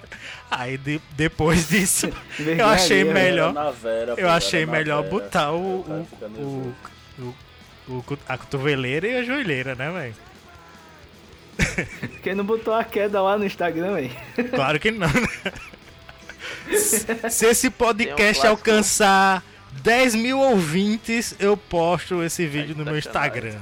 Aí 0.50 0.76
de- 0.76 1.00
depois 1.12 1.68
disso, 1.68 2.10
eu 2.38 2.66
achei 2.66 3.02
melhor. 3.04 3.52
Vera, 3.74 4.14
Eu 4.16 4.28
achei 4.28 4.66
melhor 4.66 5.02
Vera. 5.02 5.10
botar 5.10 5.52
o, 5.52 5.56
o, 5.80 6.08
o, 6.38 6.74
o- 7.18 7.34
o 7.88 8.18
a 8.28 8.36
cotoveleira 8.38 9.06
e 9.06 9.16
a 9.18 9.22
joelheira, 9.24 9.74
né, 9.74 9.90
velho? 9.90 10.14
Quem 12.22 12.34
não 12.34 12.44
botou 12.44 12.74
a 12.74 12.82
queda 12.84 13.22
lá 13.22 13.38
no 13.38 13.44
Instagram, 13.46 13.94
aí? 13.94 14.12
Claro 14.50 14.78
que 14.80 14.90
não, 14.90 15.06
né? 15.08 15.52
Se 17.30 17.46
esse 17.46 17.70
podcast 17.70 18.40
clássico. 18.40 18.46
alcançar 18.46 19.42
10 19.82 20.14
mil 20.14 20.38
ouvintes, 20.38 21.34
eu 21.38 21.56
posto 21.56 22.22
esse 22.22 22.46
vídeo 22.46 22.74
Tá 22.74 22.78
no 22.78 22.84
meu 22.84 23.00
de 23.00 23.02
sacanagem. 23.02 23.48
Instagram. 23.48 23.60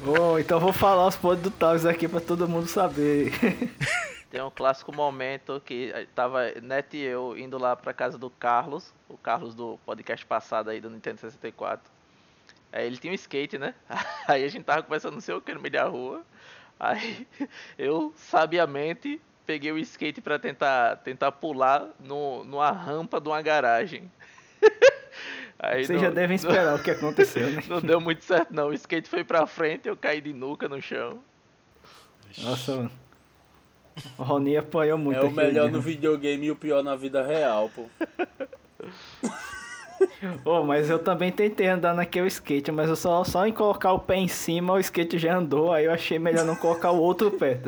Ô, 0.04 0.38
então 0.38 0.58
vou 0.58 0.72
falar 0.72 1.06
os 1.06 1.16
podres 1.16 1.42
do 1.42 1.50
Thales 1.50 1.84
aqui 1.84 2.08
pra 2.08 2.20
todo 2.20 2.48
mundo 2.48 2.66
saber. 2.66 3.32
Tem 4.30 4.40
um 4.40 4.50
clássico 4.50 4.94
momento 4.94 5.60
que 5.64 5.92
tava 6.14 6.52
Net 6.62 6.96
e 6.96 7.02
eu 7.02 7.36
indo 7.36 7.58
lá 7.58 7.74
pra 7.74 7.92
casa 7.92 8.16
do 8.16 8.30
Carlos, 8.30 8.94
o 9.08 9.16
Carlos 9.16 9.54
do 9.54 9.78
podcast 9.84 10.24
passado 10.24 10.70
aí 10.70 10.80
do 10.80 10.88
Nintendo 10.88 11.20
64. 11.20 11.90
Aí 12.72 12.86
ele 12.86 12.96
tinha 12.96 13.10
um 13.10 13.14
skate, 13.14 13.58
né? 13.58 13.74
Aí 14.28 14.44
a 14.44 14.48
gente 14.48 14.62
tava 14.62 14.84
conversando 14.84 15.14
não 15.14 15.20
sei 15.20 15.34
o 15.34 15.40
que 15.40 15.52
no 15.52 15.60
meio 15.60 15.72
da 15.72 15.84
rua. 15.84 16.24
Aí 16.78 17.26
eu, 17.76 18.14
sabiamente, 18.16 19.20
peguei 19.50 19.72
o 19.72 19.78
skate 19.78 20.20
pra 20.20 20.38
tentar, 20.38 20.94
tentar 20.98 21.32
pular 21.32 21.88
no, 21.98 22.44
numa 22.44 22.70
rampa 22.70 23.20
de 23.20 23.28
uma 23.28 23.42
garagem. 23.42 24.08
Aí 25.58 25.84
Vocês 25.84 26.00
não- 26.00 26.06
já 26.08 26.14
devem 26.14 26.36
esperar 26.36 26.76
o 26.76 26.80
que 26.80 26.88
aconteceu, 26.92 27.50
né? 27.50 27.60
Não 27.68 27.80
deu 27.80 28.00
muito 28.00 28.24
certo 28.24 28.54
não. 28.54 28.68
O 28.68 28.72
skate 28.72 29.08
foi 29.08 29.24
pra 29.24 29.44
frente, 29.48 29.88
eu 29.88 29.96
caí 29.96 30.20
de 30.20 30.32
nuca 30.32 30.68
no 30.68 30.80
chão. 30.80 31.18
Nossa, 32.38 32.76
mano. 32.76 32.90
O 34.16 34.22
Rony 34.22 34.56
apanhou 34.56 34.96
muito 34.96 35.18
É 35.18 35.22
o 35.24 35.30
melhor 35.32 35.64
dia. 35.64 35.72
no 35.76 35.82
videogame 35.82 36.46
e 36.46 36.50
o 36.52 36.56
pior 36.56 36.82
na 36.84 36.94
vida 36.94 37.26
real, 37.26 37.68
pô. 37.74 37.86
Ô, 40.44 40.62
mas 40.62 40.88
eu 40.90 40.98
também 40.98 41.30
tentei 41.32 41.66
andar 41.68 41.94
naquele 41.94 42.26
skate, 42.28 42.70
mas 42.72 42.88
eu 42.88 42.96
só, 42.96 43.22
só 43.24 43.46
em 43.46 43.52
colocar 43.52 43.92
o 43.92 43.98
pé 43.98 44.16
em 44.16 44.28
cima, 44.28 44.72
o 44.74 44.78
skate 44.80 45.18
já 45.18 45.36
andou, 45.36 45.72
aí 45.72 45.84
eu 45.84 45.92
achei 45.92 46.18
melhor 46.18 46.44
não 46.44 46.56
colocar 46.56 46.90
o 46.90 46.98
outro 47.00 47.30
pé. 47.30 47.60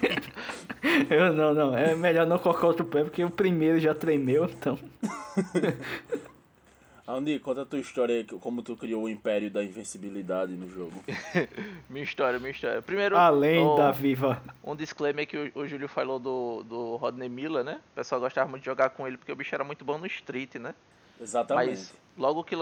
eu 1.10 1.32
não, 1.32 1.54
não, 1.54 1.76
é 1.76 1.94
melhor 1.94 2.26
não 2.26 2.38
colocar 2.38 2.66
outro 2.66 2.84
pé, 2.84 3.04
porque 3.04 3.24
o 3.24 3.30
primeiro 3.30 3.78
já 3.78 3.94
tremeu, 3.94 4.44
então. 4.44 4.78
Andy, 7.06 7.40
conta 7.40 7.62
a 7.62 7.66
tua 7.66 7.80
história 7.80 8.14
aí, 8.14 8.24
como 8.24 8.62
tu 8.62 8.76
criou 8.76 9.02
o 9.04 9.08
império 9.08 9.50
da 9.50 9.64
invencibilidade 9.64 10.52
no 10.52 10.68
jogo. 10.68 11.02
Minha 11.90 12.04
história, 12.04 12.38
minha 12.38 12.52
história. 12.52 12.80
Primeiro, 12.82 13.16
Além 13.16 13.66
o- 13.66 13.74
da 13.74 13.90
Viva. 13.90 14.40
um 14.62 14.76
disclaimer 14.76 15.26
que 15.26 15.36
o, 15.36 15.50
o 15.60 15.66
Júlio 15.66 15.88
falou 15.88 16.20
do, 16.20 16.62
do 16.62 16.94
Rodney 16.96 17.28
Miller, 17.28 17.64
né? 17.64 17.80
O 17.92 17.94
pessoal 17.96 18.20
gostava 18.20 18.48
muito 18.48 18.62
de 18.62 18.66
jogar 18.66 18.90
com 18.90 19.08
ele 19.08 19.16
porque 19.16 19.32
o 19.32 19.34
bicho 19.36 19.52
era 19.52 19.64
muito 19.64 19.84
bom 19.84 19.98
no 19.98 20.06
street, 20.06 20.54
né? 20.56 20.72
Exatamente. 21.20 21.68
Mas 21.70 21.94
logo 22.16 22.42
que 22.42 22.56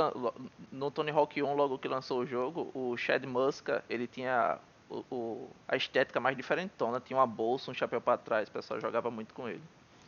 no 0.72 0.90
Tony 0.90 1.10
Hawk 1.10 1.42
1, 1.42 1.54
logo 1.54 1.78
que 1.78 1.88
lançou 1.88 2.20
o 2.20 2.26
jogo, 2.26 2.70
o 2.74 2.96
Chad 2.96 3.24
Muska, 3.24 3.84
ele 3.88 4.06
tinha 4.06 4.58
o, 4.90 5.04
o- 5.10 5.50
a 5.68 5.76
estética 5.76 6.18
mais 6.18 6.36
diferentona, 6.36 7.00
tinha 7.00 7.16
uma 7.18 7.26
bolsa, 7.26 7.70
um 7.70 7.74
chapéu 7.74 8.00
pra 8.00 8.16
trás, 8.16 8.48
o 8.48 8.52
pessoal 8.52 8.80
jogava 8.80 9.10
muito 9.10 9.32
com 9.34 9.48
ele. 9.48 9.62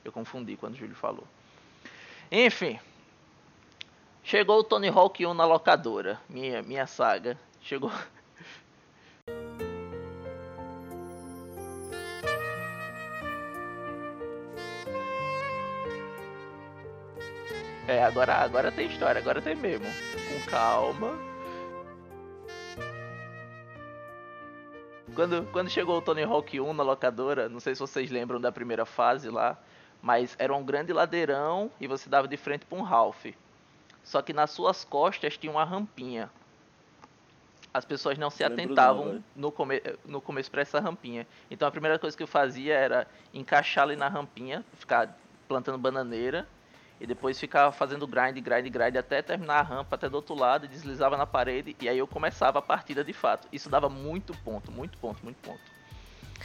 Eu 0.05 0.11
confundi 0.13 0.57
quando 0.57 0.75
o 0.75 0.77
Júlio 0.77 0.95
falou. 0.97 1.25
Enfim, 2.33 2.79
chegou 4.23 4.59
o 4.61 4.65
Tony 4.65 4.89
Hawk 4.89 5.25
1 5.25 5.35
na 5.35 5.45
locadora, 5.45 6.19
minha 6.29 6.63
minha 6.63 6.87
saga. 6.87 7.39
Chegou 7.61 7.91
É, 17.91 18.05
agora, 18.05 18.37
agora 18.37 18.71
tem 18.71 18.87
história, 18.87 19.21
agora 19.21 19.43
tem 19.43 19.57
mesmo. 19.57 19.85
Com 19.85 20.49
calma. 20.49 21.19
Quando, 25.13 25.45
quando 25.51 25.69
chegou 25.69 25.99
o 25.99 26.01
Tony 26.01 26.23
Hawk 26.23 26.61
1 26.61 26.73
na 26.73 26.85
locadora, 26.85 27.49
não 27.49 27.59
sei 27.59 27.75
se 27.75 27.81
vocês 27.81 28.09
lembram 28.09 28.41
da 28.41 28.53
primeira 28.53 28.87
fase 28.87 29.29
lá, 29.29 29.59
mas 30.01 30.37
era 30.39 30.55
um 30.55 30.63
grande 30.63 30.93
ladeirão 30.93 31.69
e 31.81 31.89
você 31.89 32.09
dava 32.09 32.29
de 32.29 32.37
frente 32.37 32.65
para 32.65 32.79
um 32.79 32.83
Ralph. 32.83 33.27
Só 34.05 34.23
que 34.23 34.33
nas 34.33 34.53
suas 34.53 34.85
costas 34.85 35.37
tinha 35.37 35.51
uma 35.51 35.65
rampinha. 35.65 36.31
As 37.75 37.85
pessoas 37.85 38.17
não 38.17 38.31
se 38.31 38.45
não, 38.45 38.53
atentavam 38.53 39.05
velho. 39.07 39.25
no, 39.35 39.51
come 39.51 39.83
no 40.05 40.21
começo 40.21 40.49
para 40.49 40.63
essa 40.63 40.79
rampinha. 40.79 41.27
Então 41.51 41.67
a 41.67 41.73
primeira 41.73 41.99
coisa 41.99 42.17
que 42.17 42.23
eu 42.23 42.29
fazia 42.29 42.73
era 42.73 43.09
encaixar 43.35 43.83
ali 43.83 43.97
na 43.97 44.07
rampinha, 44.07 44.65
ficar 44.79 45.19
plantando 45.49 45.77
bananeira 45.77 46.47
e 47.01 47.07
depois 47.07 47.41
ficava 47.41 47.73
fazendo 47.73 48.07
grind, 48.07 48.37
grind, 48.41 48.69
grind 48.69 48.97
até 48.97 49.23
terminar 49.23 49.61
a 49.61 49.63
rampa 49.63 49.95
até 49.97 50.09
do 50.09 50.15
outro 50.17 50.35
lado 50.35 50.67
e 50.67 50.69
deslizava 50.69 51.17
na 51.17 51.27
parede 51.27 51.75
e 51.81 51.89
aí 51.89 51.97
eu 51.99 52.07
começava 52.07 52.59
a 52.59 52.63
partida 52.63 53.03
de 53.03 53.13
fato. 53.13 53.49
Isso 53.53 53.71
dava 53.71 53.89
muito 53.89 54.35
ponto, 54.45 54.71
muito 54.71 54.99
ponto, 54.99 55.23
muito 55.25 55.39
ponto. 55.39 55.61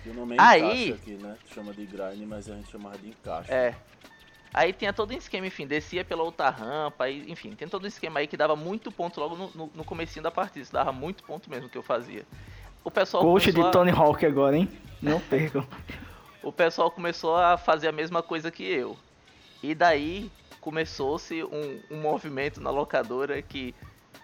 E 0.06 0.10
o 0.10 0.14
nome 0.14 0.36
é 0.36 0.42
Aí- 0.42 0.92
aqui, 0.94 1.12
né? 1.14 1.36
Chama 1.54 1.74
de 1.74 1.86
grind, 1.86 2.22
mas 2.28 2.50
a 2.50 2.56
gente 2.56 2.72
chamava 2.72 2.98
de 2.98 3.10
encaixe. 3.10 3.52
É. 3.52 3.76
Aí 4.54 4.72
tinha 4.72 4.94
todo 4.94 5.12
um 5.14 5.18
esquema, 5.18 5.46
enfim, 5.48 5.68
descia 5.68 6.06
pela 6.06 6.24
outra 6.24 6.50
rampa, 6.50 7.04
aí, 7.04 7.30
enfim, 7.30 7.54
tem 7.54 7.68
todo 7.68 7.84
um 7.84 7.88
esquema 7.88 8.20
aí 8.20 8.28
que 8.28 8.38
dava 8.38 8.56
muito 8.56 8.90
ponto 8.90 9.20
logo 9.20 9.36
no, 9.36 9.50
no, 9.54 9.72
no 9.76 9.84
comecinho 9.84 10.24
da 10.24 10.32
partida, 10.32 10.62
isso 10.64 10.72
dava 10.72 10.94
muito 10.94 11.24
ponto 11.26 11.50
mesmo 11.50 11.68
que 11.68 11.78
eu 11.78 11.84
fazia. 11.84 12.26
O 12.82 12.90
pessoal 12.90 13.22
Coach 13.24 13.52
de 13.52 13.60
a- 13.62 13.72
Tony 13.72 13.92
Hawk 13.92 14.26
agora, 14.26 14.56
hein? 14.56 14.70
Não 15.02 15.20
percam. 15.20 15.68
o 16.42 16.54
pessoal 16.54 16.90
começou 16.90 17.36
a 17.36 17.58
fazer 17.58 17.90
a 17.90 17.92
mesma 17.92 18.24
coisa 18.24 18.50
que 18.50 18.64
eu. 18.64 18.96
E 19.62 19.74
daí 19.76 20.32
começou-se 20.66 21.44
um, 21.44 21.80
um 21.92 22.02
movimento 22.02 22.60
na 22.60 22.72
locadora 22.72 23.40
que 23.40 23.76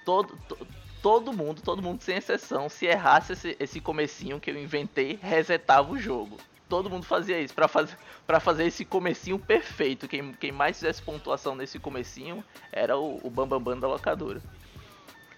todo, 0.03 0.35
to- 0.47 0.57
todo 0.99 1.31
mundo, 1.31 1.61
todo 1.61 1.83
mundo 1.83 2.01
sem 2.01 2.17
exceção, 2.17 2.67
se 2.67 2.87
errasse 2.87 3.33
esse, 3.33 3.55
esse 3.59 3.79
comecinho 3.79 4.39
que 4.39 4.49
eu 4.49 4.57
inventei, 4.57 5.19
resetava 5.21 5.91
o 5.91 5.99
jogo. 5.99 6.37
Todo 6.67 6.89
mundo 6.89 7.05
fazia 7.05 7.39
isso 7.39 7.53
para 7.53 7.67
fazer 7.67 7.95
para 8.25 8.39
fazer 8.39 8.65
esse 8.65 8.83
comecinho 8.83 9.37
perfeito. 9.37 10.07
Quem, 10.07 10.33
quem 10.33 10.51
mais 10.51 10.77
fizesse 10.77 10.99
pontuação 11.03 11.53
nesse 11.53 11.77
comecinho 11.77 12.43
era 12.71 12.97
o, 12.97 13.19
o 13.23 13.29
Bambambam 13.29 13.59
Bam 13.59 13.73
Bam 13.73 13.79
da 13.79 13.87
locadora. 13.87 14.41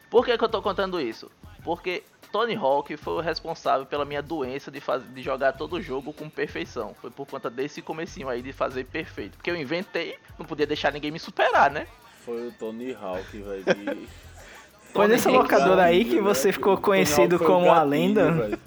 Por 0.10 0.24
que, 0.24 0.38
que 0.38 0.44
eu 0.44 0.50
tô 0.50 0.62
contando 0.62 1.02
isso? 1.02 1.30
Porque 1.66 2.04
Tony 2.34 2.56
Hawk 2.56 2.98
foi 2.98 3.14
o 3.14 3.20
responsável 3.20 3.86
pela 3.86 4.04
minha 4.06 4.22
doença 4.22 4.72
de, 4.72 4.82
faz... 4.82 5.04
de 5.14 5.22
jogar 5.22 5.54
todo 5.54 5.74
o 5.78 5.82
jogo 5.82 6.12
com 6.12 6.28
perfeição. 6.28 6.96
Foi 7.00 7.12
por 7.12 7.28
conta 7.28 7.48
desse 7.48 7.80
comecinho 7.80 8.28
aí 8.28 8.42
de 8.42 8.52
fazer 8.52 8.86
perfeito. 8.86 9.38
Porque 9.38 9.52
eu 9.52 9.56
inventei, 9.56 10.18
não 10.40 10.46
podia 10.46 10.66
deixar 10.66 10.92
ninguém 10.92 11.12
me 11.12 11.20
superar, 11.20 11.70
né? 11.70 11.86
Foi 12.26 12.48
o 12.48 12.52
Tony 12.52 12.98
Hawk, 13.00 13.38
velho. 13.38 13.64
de- 13.64 14.08
Foi 14.94 15.08
nessa 15.08 15.30
locadora 15.32 15.84
aí 15.84 16.00
que 16.00 16.04
Gatilho, 16.12 16.24
você 16.24 16.48
né? 16.48 16.54
ficou 16.54 16.78
conhecido 16.78 17.40
como 17.40 17.72
a 17.72 17.76
gatilho, 17.76 17.90
lenda. 17.90 18.32
velho. 18.32 18.60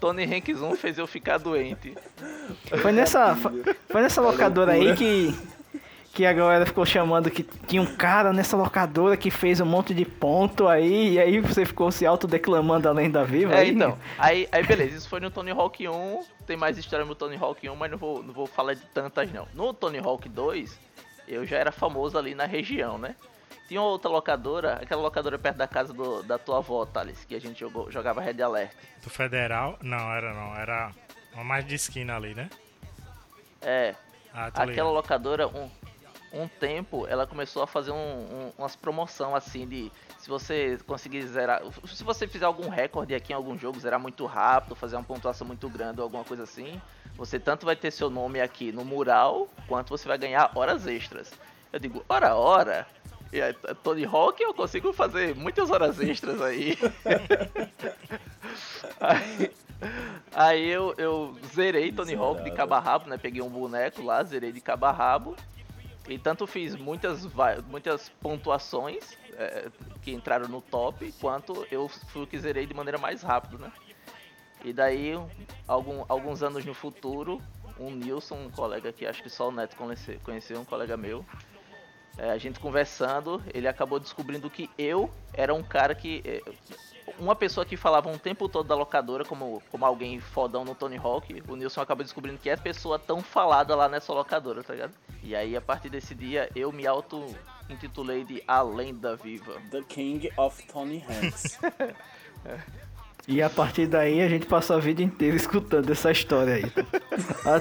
Tony 0.00 0.24
Hanks 0.24 0.60
1 0.62 0.74
fez 0.76 0.98
eu 0.98 1.06
ficar 1.06 1.38
doente. 1.38 1.94
Foi 2.82 2.92
nessa, 2.92 3.34
foi, 3.36 3.62
foi 3.88 4.00
nessa 4.02 4.20
locadora 4.22 4.72
aí 4.72 4.94
que, 4.96 5.34
que 6.16 6.24
a 6.24 6.32
galera 6.32 6.64
ficou 6.64 6.86
chamando 6.86 7.30
que 7.30 7.42
tinha 7.42 7.82
um 7.82 7.94
cara 7.94 8.32
nessa 8.32 8.56
locadora 8.56 9.18
que 9.18 9.30
fez 9.30 9.60
um 9.60 9.66
monte 9.66 9.92
de 9.92 10.06
ponto 10.06 10.66
aí, 10.66 11.12
e 11.12 11.18
aí 11.20 11.40
você 11.40 11.66
ficou 11.66 11.92
se 11.92 12.06
autodeclamando 12.06 12.88
além 12.88 13.10
da 13.10 13.22
viva. 13.22 13.52
É, 13.54 13.58
aí? 13.58 13.70
então. 13.72 13.98
Aí, 14.16 14.48
aí 14.50 14.62
beleza, 14.64 14.96
isso 14.96 15.10
foi 15.10 15.20
no 15.20 15.30
Tony 15.30 15.50
Hawk 15.50 15.86
1. 15.86 16.24
Tem 16.46 16.56
mais 16.56 16.78
história 16.78 17.04
no 17.04 17.14
Tony 17.14 17.36
Hawk 17.36 17.68
1, 17.68 17.76
mas 17.76 17.90
não 17.90 17.98
vou, 17.98 18.22
não 18.22 18.32
vou 18.32 18.46
falar 18.46 18.72
de 18.72 18.80
tantas 18.86 19.30
não. 19.30 19.46
No 19.52 19.74
Tony 19.74 19.98
Hawk 19.98 20.26
2, 20.26 20.80
eu 21.28 21.44
já 21.44 21.58
era 21.58 21.70
famoso 21.70 22.16
ali 22.16 22.34
na 22.34 22.46
região, 22.46 22.96
né? 22.96 23.14
Tinha 23.68 23.82
outra 23.82 24.10
locadora, 24.10 24.78
aquela 24.82 25.02
locadora 25.02 25.38
perto 25.38 25.56
da 25.58 25.68
casa 25.68 25.92
do- 25.92 26.22
da 26.22 26.38
tua 26.38 26.58
avó, 26.58 26.86
Thales, 26.86 27.26
que 27.26 27.34
a 27.34 27.40
gente 27.40 27.60
jogou, 27.60 27.90
jogava 27.90 28.22
Red 28.22 28.40
Alert. 28.40 28.72
Do 29.02 29.10
Federal? 29.10 29.76
Não, 29.82 30.10
era 30.14 30.32
não. 30.32 30.54
Era 30.56 30.92
uma 31.34 31.44
mais 31.44 31.66
de 31.66 31.74
esquina 31.74 32.16
ali, 32.16 32.34
né? 32.34 32.48
É, 33.60 33.94
Ah, 34.32 34.46
aquela 34.46 34.66
ligado. 34.66 34.92
locadora, 34.92 35.48
um, 35.48 35.68
um 36.42 36.48
tempo, 36.48 37.06
ela 37.08 37.26
começou 37.26 37.62
a 37.62 37.66
fazer 37.66 37.90
um, 37.90 37.96
um, 37.96 38.52
umas 38.58 38.76
promoção 38.76 39.34
assim 39.34 39.66
de 39.66 39.90
se 40.18 40.28
você 40.28 40.78
conseguir 40.86 41.22
zerar, 41.26 41.62
se 41.86 42.04
você 42.04 42.26
fizer 42.26 42.44
algum 42.44 42.68
recorde 42.68 43.14
aqui 43.14 43.32
em 43.32 43.36
algum 43.36 43.56
jogo, 43.58 43.80
zerar 43.80 43.98
muito 44.00 44.26
rápido, 44.26 44.74
fazer 44.74 44.96
uma 44.96 45.04
pontuação 45.04 45.46
muito 45.46 45.68
grande 45.68 46.00
ou 46.00 46.04
alguma 46.04 46.24
coisa 46.24 46.42
assim, 46.42 46.80
você 47.16 47.38
tanto 47.38 47.64
vai 47.64 47.76
ter 47.76 47.90
seu 47.90 48.10
nome 48.10 48.40
aqui 48.40 48.72
no 48.72 48.84
mural, 48.84 49.48
quanto 49.66 49.90
você 49.90 50.06
vai 50.06 50.18
ganhar 50.18 50.50
horas 50.54 50.86
extras. 50.86 51.32
Eu 51.72 51.78
digo, 51.78 52.04
ora, 52.08 52.34
ora. 52.34 52.86
E 53.32 53.42
aí, 53.42 53.52
Tony 53.82 54.04
Hawk 54.04 54.42
eu 54.42 54.54
consigo 54.54 54.92
fazer 54.92 55.34
muitas 55.34 55.70
horas 55.70 56.00
extras 56.00 56.40
aí. 56.40 56.78
aí, 59.00 59.50
aí 60.34 60.68
eu, 60.68 60.94
eu 60.96 61.36
zerei 61.54 61.90
Tony 61.92 62.14
Hawk 62.14 62.42
de 62.44 62.50
cabo 62.52 62.74
a 62.74 62.80
rabo, 62.80 63.08
né? 63.08 63.18
Peguei 63.18 63.42
um 63.42 63.48
boneco 63.48 64.02
lá, 64.02 64.22
zerei 64.22 64.52
de 64.52 64.60
cabo 64.60 64.86
a 64.86 64.92
rabo. 64.92 65.36
E 66.08 66.18
tanto 66.18 66.46
fiz 66.46 66.76
muitas, 66.76 67.26
muitas 67.66 68.08
pontuações 68.22 69.18
é, 69.32 69.68
que 70.02 70.12
entraram 70.12 70.46
no 70.46 70.60
top, 70.62 71.12
quanto 71.20 71.66
eu 71.70 71.88
fui 71.88 72.22
o 72.22 72.26
que 72.26 72.38
zerei 72.38 72.64
de 72.64 72.74
maneira 72.74 72.96
mais 72.98 73.22
rápida, 73.22 73.58
né? 73.66 73.72
E 74.64 74.72
daí, 74.72 75.12
algum, 75.66 76.04
alguns 76.08 76.42
anos 76.42 76.64
no 76.64 76.74
futuro, 76.74 77.42
um 77.78 77.90
Nilson, 77.90 78.36
um 78.36 78.50
colega 78.50 78.92
que 78.92 79.04
acho 79.06 79.22
que 79.22 79.28
só 79.28 79.48
o 79.48 79.52
Neto 79.52 79.76
conhece- 79.76 80.18
conheceu, 80.24 80.60
um 80.60 80.64
colega 80.64 80.96
meu, 80.96 81.24
é, 82.16 82.30
a 82.30 82.38
gente 82.38 82.58
conversando, 82.58 83.42
ele 83.52 83.68
acabou 83.68 84.00
descobrindo 84.00 84.48
que 84.48 84.70
eu 84.78 85.12
era 85.34 85.52
um 85.52 85.62
cara 85.62 85.94
que. 85.94 86.22
é, 86.24 86.42
uma 87.18 87.34
pessoa 87.36 87.64
que 87.66 87.76
falava 87.76 88.08
um 88.08 88.18
tempo 88.18 88.48
todo 88.48 88.66
da 88.66 88.74
locadora, 88.74 89.24
como, 89.24 89.62
como 89.70 89.84
alguém 89.84 90.20
fodão 90.20 90.64
no 90.64 90.74
Tony 90.74 90.96
Hawk, 90.96 91.42
o 91.48 91.56
Nilson 91.56 91.80
acabou 91.80 92.04
descobrindo 92.04 92.38
que 92.38 92.48
é 92.50 92.54
a 92.54 92.58
pessoa 92.58 92.98
tão 92.98 93.20
falada 93.22 93.74
lá 93.74 93.88
nessa 93.88 94.12
locadora, 94.12 94.62
tá 94.62 94.72
ligado? 94.74 94.92
E 95.22 95.34
aí, 95.34 95.56
a 95.56 95.60
partir 95.60 95.88
desse 95.88 96.14
dia, 96.14 96.48
eu 96.54 96.70
me 96.70 96.86
auto-intitulei 96.86 98.24
de 98.24 98.42
A 98.46 98.62
Lenda 98.62 99.16
Viva. 99.16 99.54
The 99.70 99.82
King 99.88 100.30
of 100.36 100.62
Tony 100.66 101.04
Hanks. 101.08 101.58
E 103.28 103.42
a 103.42 103.50
partir 103.50 103.88
daí 103.88 104.20
a 104.22 104.28
gente 104.28 104.46
passou 104.46 104.76
a 104.76 104.78
vida 104.78 105.02
inteira 105.02 105.34
escutando 105.36 105.90
essa 105.90 106.12
história 106.12 106.54
aí. 106.54 106.64
A- 107.44 107.60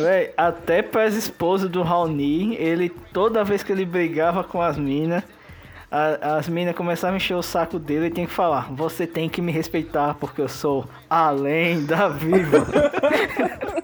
Véi, 0.00 0.32
até 0.36 0.80
para 0.80 1.02
as 1.02 1.14
esposas 1.14 1.68
do 1.68 1.82
Raoni, 1.82 2.54
ele 2.54 2.88
toda 2.88 3.42
vez 3.42 3.64
que 3.64 3.72
ele 3.72 3.84
brigava 3.84 4.44
com 4.44 4.62
as 4.62 4.76
minas, 4.78 5.24
a- 5.92 6.36
as 6.38 6.48
minas 6.48 6.74
começavam 6.74 7.14
a 7.14 7.16
encher 7.18 7.34
o 7.36 7.42
saco 7.42 7.78
dele 7.78 8.06
e 8.06 8.10
tinha 8.10 8.26
que 8.26 8.32
falar: 8.32 8.72
Você 8.72 9.06
tem 9.06 9.28
que 9.28 9.40
me 9.42 9.52
respeitar 9.52 10.14
porque 10.14 10.40
eu 10.40 10.48
sou 10.48 10.86
além 11.10 11.84
da 11.84 12.08
viva. 12.08 12.58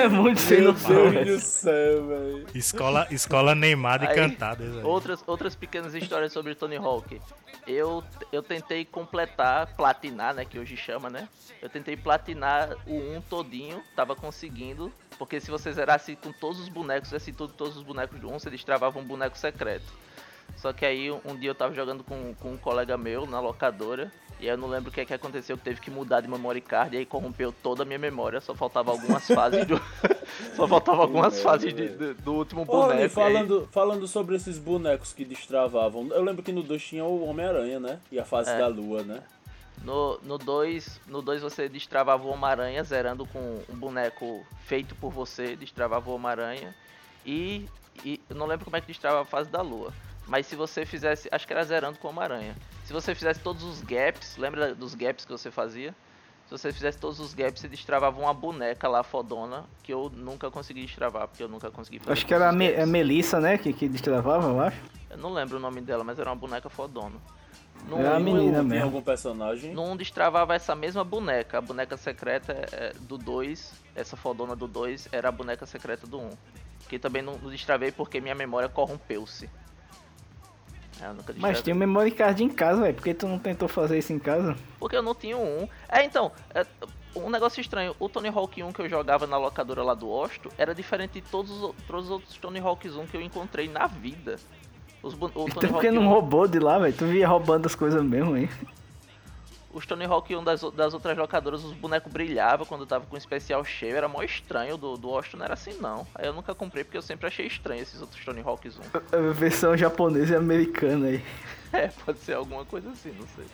É 0.00 0.08
muito 0.08 0.40
sem 0.40 0.60
Meu 0.62 0.72
noção, 0.72 0.94
Deus 0.94 1.12
velho. 1.12 1.36
do 1.36 1.40
céu, 1.40 2.06
velho. 2.06 2.46
Escola, 2.54 3.06
escola 3.10 3.54
Neymar 3.54 4.02
e 4.02 4.14
cantada. 4.14 4.64
velho. 4.64 4.86
Outras, 4.86 5.22
outras 5.26 5.54
pequenas 5.54 5.94
histórias 5.94 6.32
sobre 6.32 6.54
Tony 6.54 6.76
Hawk. 6.76 7.20
Eu, 7.66 8.02
eu 8.32 8.42
tentei 8.42 8.84
completar, 8.84 9.66
platinar, 9.76 10.34
né? 10.34 10.44
Que 10.44 10.58
hoje 10.58 10.76
chama, 10.76 11.10
né? 11.10 11.28
Eu 11.60 11.68
tentei 11.68 11.96
platinar 11.96 12.70
o 12.86 12.94
1 12.94 13.20
todinho, 13.28 13.82
tava 13.94 14.16
conseguindo. 14.16 14.92
Porque 15.18 15.40
se 15.40 15.50
você 15.50 15.72
zerasse 15.72 16.16
com 16.16 16.32
todos 16.32 16.60
os 16.60 16.68
bonecos, 16.68 17.10
tudo, 17.36 17.52
todos 17.52 17.76
os 17.76 17.82
bonecos 17.82 18.18
do 18.20 18.28
1, 18.30 18.38
você 18.38 18.50
destravava 18.50 18.98
um 18.98 19.04
boneco 19.04 19.36
secreto. 19.36 19.84
Só 20.60 20.72
que 20.72 20.84
aí 20.84 21.10
um 21.10 21.36
dia 21.36 21.50
eu 21.50 21.54
tava 21.54 21.72
jogando 21.74 22.02
com, 22.04 22.34
com 22.34 22.52
um 22.52 22.56
colega 22.56 22.96
meu 22.98 23.26
na 23.26 23.40
locadora. 23.40 24.10
E 24.40 24.44
aí 24.44 24.50
eu 24.50 24.56
não 24.56 24.68
lembro 24.68 24.90
o 24.90 24.92
que 24.92 25.00
é 25.00 25.04
que 25.04 25.12
aconteceu, 25.14 25.56
que 25.58 25.64
teve 25.64 25.80
que 25.80 25.90
mudar 25.90 26.20
de 26.20 26.28
memory 26.28 26.60
card 26.60 26.94
e 26.94 26.98
aí 27.00 27.06
corrompeu 27.06 27.52
toda 27.52 27.82
a 27.82 27.86
minha 27.86 27.98
memória. 27.98 28.40
Só 28.40 28.54
faltava 28.54 28.90
algumas 28.92 29.26
fases 29.30 29.64
do. 29.66 29.80
só 30.54 30.66
faltava 30.68 31.02
algumas 31.02 31.40
fases 31.42 31.72
de- 31.72 31.88
velho. 31.88 32.14
do, 32.14 32.34
último 32.34 32.64
boneco. 32.64 33.00
E 33.00 33.02
aí- 33.04 33.08
falando, 33.08 33.68
falando 33.72 34.06
sobre 34.06 34.36
esses 34.36 34.58
bonecos 34.58 35.12
que 35.12 35.24
destravavam, 35.24 36.06
eu 36.12 36.22
lembro 36.22 36.42
que 36.42 36.52
no 36.52 36.62
2 36.62 36.82
tinha 36.82 37.04
o 37.04 37.24
Homem-Aranha, 37.28 37.80
né? 37.80 37.98
E 38.12 38.18
a 38.18 38.24
fase 38.24 38.50
É. 38.50 38.58
da 38.58 38.66
lua, 38.68 39.02
né? 39.02 39.22
No 39.84 40.18
2 40.18 40.22
no 40.26 40.38
dois, 40.38 41.00
no 41.06 41.22
dois 41.22 41.40
você 41.42 41.68
destravava 41.68 42.24
o 42.24 42.30
Homem-Aranha 42.30 42.82
zerando 42.82 43.24
com 43.26 43.60
um 43.68 43.76
boneco 43.76 44.44
feito 44.66 44.94
por 44.96 45.10
você, 45.12 45.54
destravava 45.56 46.10
o 46.10 46.14
Homem-Aranha. 46.14 46.74
E, 47.24 47.68
e 48.04 48.20
eu 48.28 48.34
não 48.36 48.46
lembro 48.46 48.64
como 48.64 48.76
é 48.76 48.80
que 48.80 48.88
destravava 48.88 49.22
a 49.22 49.24
fase 49.24 49.48
da 49.50 49.62
lua. 49.62 49.92
Mas 50.28 50.46
se 50.46 50.54
você 50.54 50.84
fizesse, 50.84 51.28
acho 51.32 51.46
que 51.46 51.52
era 51.52 51.64
zerando 51.64 51.98
com 51.98 52.06
o 52.06 52.10
Homem-Aranha. 52.10 52.54
Se 52.84 52.92
você 52.92 53.14
fizesse 53.14 53.40
todos 53.40 53.62
os 53.64 53.80
gaps, 53.80 54.36
lembra 54.36 54.74
dos 54.74 54.94
gaps 54.94 55.24
que 55.24 55.32
você 55.32 55.50
fazia? 55.50 55.94
Se 56.46 56.50
você 56.52 56.72
fizesse 56.72 56.98
todos 56.98 57.18
os 57.20 57.34
gaps, 57.34 57.60
você 57.60 57.68
destravava 57.68 58.18
uma 58.20 58.32
boneca 58.32 58.88
lá 58.88 59.02
fodona 59.02 59.64
que 59.82 59.92
eu 59.92 60.10
nunca 60.14 60.50
consegui 60.50 60.82
destravar, 60.86 61.28
porque 61.28 61.42
eu 61.42 61.48
nunca 61.48 61.70
consegui 61.70 61.98
fazer. 61.98 62.12
Acho 62.12 62.26
que 62.26 62.32
era 62.32 62.48
a, 62.48 62.52
Me- 62.52 62.74
a. 62.74 62.86
Melissa, 62.86 63.38
né? 63.40 63.58
Que, 63.58 63.72
que 63.72 63.88
destravava, 63.88 64.48
eu 64.48 64.60
acho. 64.60 64.80
Eu 65.10 65.18
não 65.18 65.30
lembro 65.32 65.56
o 65.58 65.60
nome 65.60 65.80
dela, 65.80 66.04
mas 66.04 66.18
era 66.18 66.30
uma 66.30 66.36
boneca 66.36 66.68
fodona. 66.70 67.16
No 67.86 67.98
Era 67.98 68.14
a 68.14 68.18
um- 68.18 68.20
menina 68.22 68.62
mesmo. 68.62 68.84
algum 68.86 69.02
personagem? 69.02 69.72
No 69.72 69.84
1 69.92 69.96
destravava 69.98 70.54
essa 70.54 70.74
mesma 70.74 71.04
boneca. 71.04 71.58
A 71.58 71.60
boneca 71.60 71.96
secreta 71.96 72.52
é, 72.72 72.92
do 73.00 73.16
2, 73.18 73.72
essa 73.94 74.16
fodona 74.16 74.56
do 74.56 74.66
2, 74.66 75.08
era 75.12 75.28
a 75.28 75.32
boneca 75.32 75.64
secreta 75.66 76.06
do 76.06 76.18
1. 76.18 76.30
Que 76.88 76.98
também 76.98 77.22
não, 77.22 77.36
não 77.38 77.50
destravei 77.50 77.92
porque 77.92 78.20
minha 78.20 78.34
memória 78.34 78.68
corrompeu-se. 78.68 79.48
É, 81.00 81.32
Mas 81.36 81.62
tem 81.62 81.72
o 81.72 81.76
memory 81.76 82.10
card 82.10 82.42
em 82.42 82.48
casa, 82.48 82.80
velho. 82.80 82.94
Por 82.94 83.04
que 83.04 83.14
tu 83.14 83.28
não 83.28 83.38
tentou 83.38 83.68
fazer 83.68 83.98
isso 83.98 84.12
em 84.12 84.18
casa? 84.18 84.56
Porque 84.78 84.96
eu 84.96 85.02
não 85.02 85.14
tinha 85.14 85.36
um 85.36 85.62
1. 85.62 85.68
É, 85.88 86.04
então, 86.04 86.32
é, 86.54 86.66
um 87.14 87.30
negócio 87.30 87.60
estranho. 87.60 87.94
O 87.98 88.08
Tony 88.08 88.28
Hawk 88.28 88.62
1 88.62 88.72
que 88.72 88.80
eu 88.80 88.88
jogava 88.88 89.26
na 89.26 89.36
locadora 89.36 89.82
lá 89.82 89.94
do 89.94 90.08
Osto 90.08 90.50
era 90.58 90.74
diferente 90.74 91.20
de 91.20 91.22
todos 91.22 91.50
os, 91.50 91.74
todos 91.86 92.04
os 92.06 92.10
outros 92.10 92.36
Tony 92.38 92.58
Hawks 92.58 92.96
1 92.96 93.06
que 93.06 93.16
eu 93.16 93.20
encontrei 93.20 93.68
na 93.68 93.86
vida. 93.86 94.36
Os, 95.02 95.14
o 95.14 95.28
Tony 95.28 95.50
Então 95.56 95.70
Hawk 95.70 95.80
que 95.80 95.90
não 95.90 96.02
1 96.02 96.08
roubou 96.08 96.48
de 96.48 96.58
lá, 96.58 96.78
velho? 96.78 96.94
Tu 96.94 97.06
via 97.06 97.28
roubando 97.28 97.66
as 97.66 97.74
coisas 97.74 98.02
mesmo, 98.02 98.36
hein? 98.36 98.48
Os 99.70 99.84
Tony 99.84 100.06
Hawk 100.06 100.34
1 100.34 100.42
das, 100.44 100.62
das 100.72 100.94
outras 100.94 101.16
locadoras, 101.18 101.62
os 101.62 101.74
bonecos 101.74 102.10
brilhavam 102.10 102.64
quando 102.64 102.86
tava 102.86 103.04
com 103.04 103.14
o 103.14 103.18
especial 103.18 103.62
cheio, 103.64 103.96
era 103.96 104.08
mó 104.08 104.22
estranho, 104.22 104.78
do, 104.78 104.96
do 104.96 105.10
Austin 105.10 105.36
não 105.36 105.44
era 105.44 105.52
assim 105.54 105.74
não. 105.78 106.06
Aí 106.14 106.26
eu 106.26 106.32
nunca 106.32 106.54
comprei 106.54 106.84
porque 106.84 106.96
eu 106.96 107.02
sempre 107.02 107.26
achei 107.26 107.46
estranho 107.46 107.82
esses 107.82 108.00
outros 108.00 108.24
Tony 108.24 108.40
Hawks 108.40 108.78
1. 108.78 108.82
A 109.28 109.32
versão 109.32 109.76
japonesa 109.76 110.32
e 110.34 110.36
americana 110.36 111.08
aí. 111.08 111.24
É, 111.70 111.88
pode 111.88 112.18
ser 112.20 112.32
alguma 112.32 112.64
coisa 112.64 112.88
assim, 112.90 113.10
não 113.12 113.26
sei. 113.36 113.44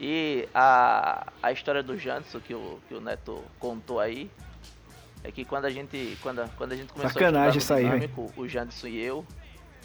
E 0.00 0.48
a, 0.54 1.26
a 1.42 1.52
história 1.52 1.82
do 1.82 1.96
Janitsu 1.98 2.40
que 2.40 2.54
o, 2.54 2.78
que 2.88 2.94
o 2.94 3.00
Neto 3.02 3.42
contou 3.58 3.98
aí, 4.00 4.30
é 5.24 5.30
que 5.30 5.44
quando 5.44 5.64
a 5.66 5.70
gente, 5.70 6.16
quando, 6.22 6.40
a- 6.40 6.48
quando 6.56 6.72
a 6.72 6.76
gente 6.76 6.90
começou 6.92 7.12
Sacanagem 7.12 7.54
a 7.54 7.58
isso 7.58 7.72
aí, 7.74 7.84
no 7.84 7.90
velho. 7.90 8.08
dinâmico, 8.08 8.32
o 8.40 8.48
Janitsu 8.48 8.88
e 8.88 8.98
eu, 9.00 9.26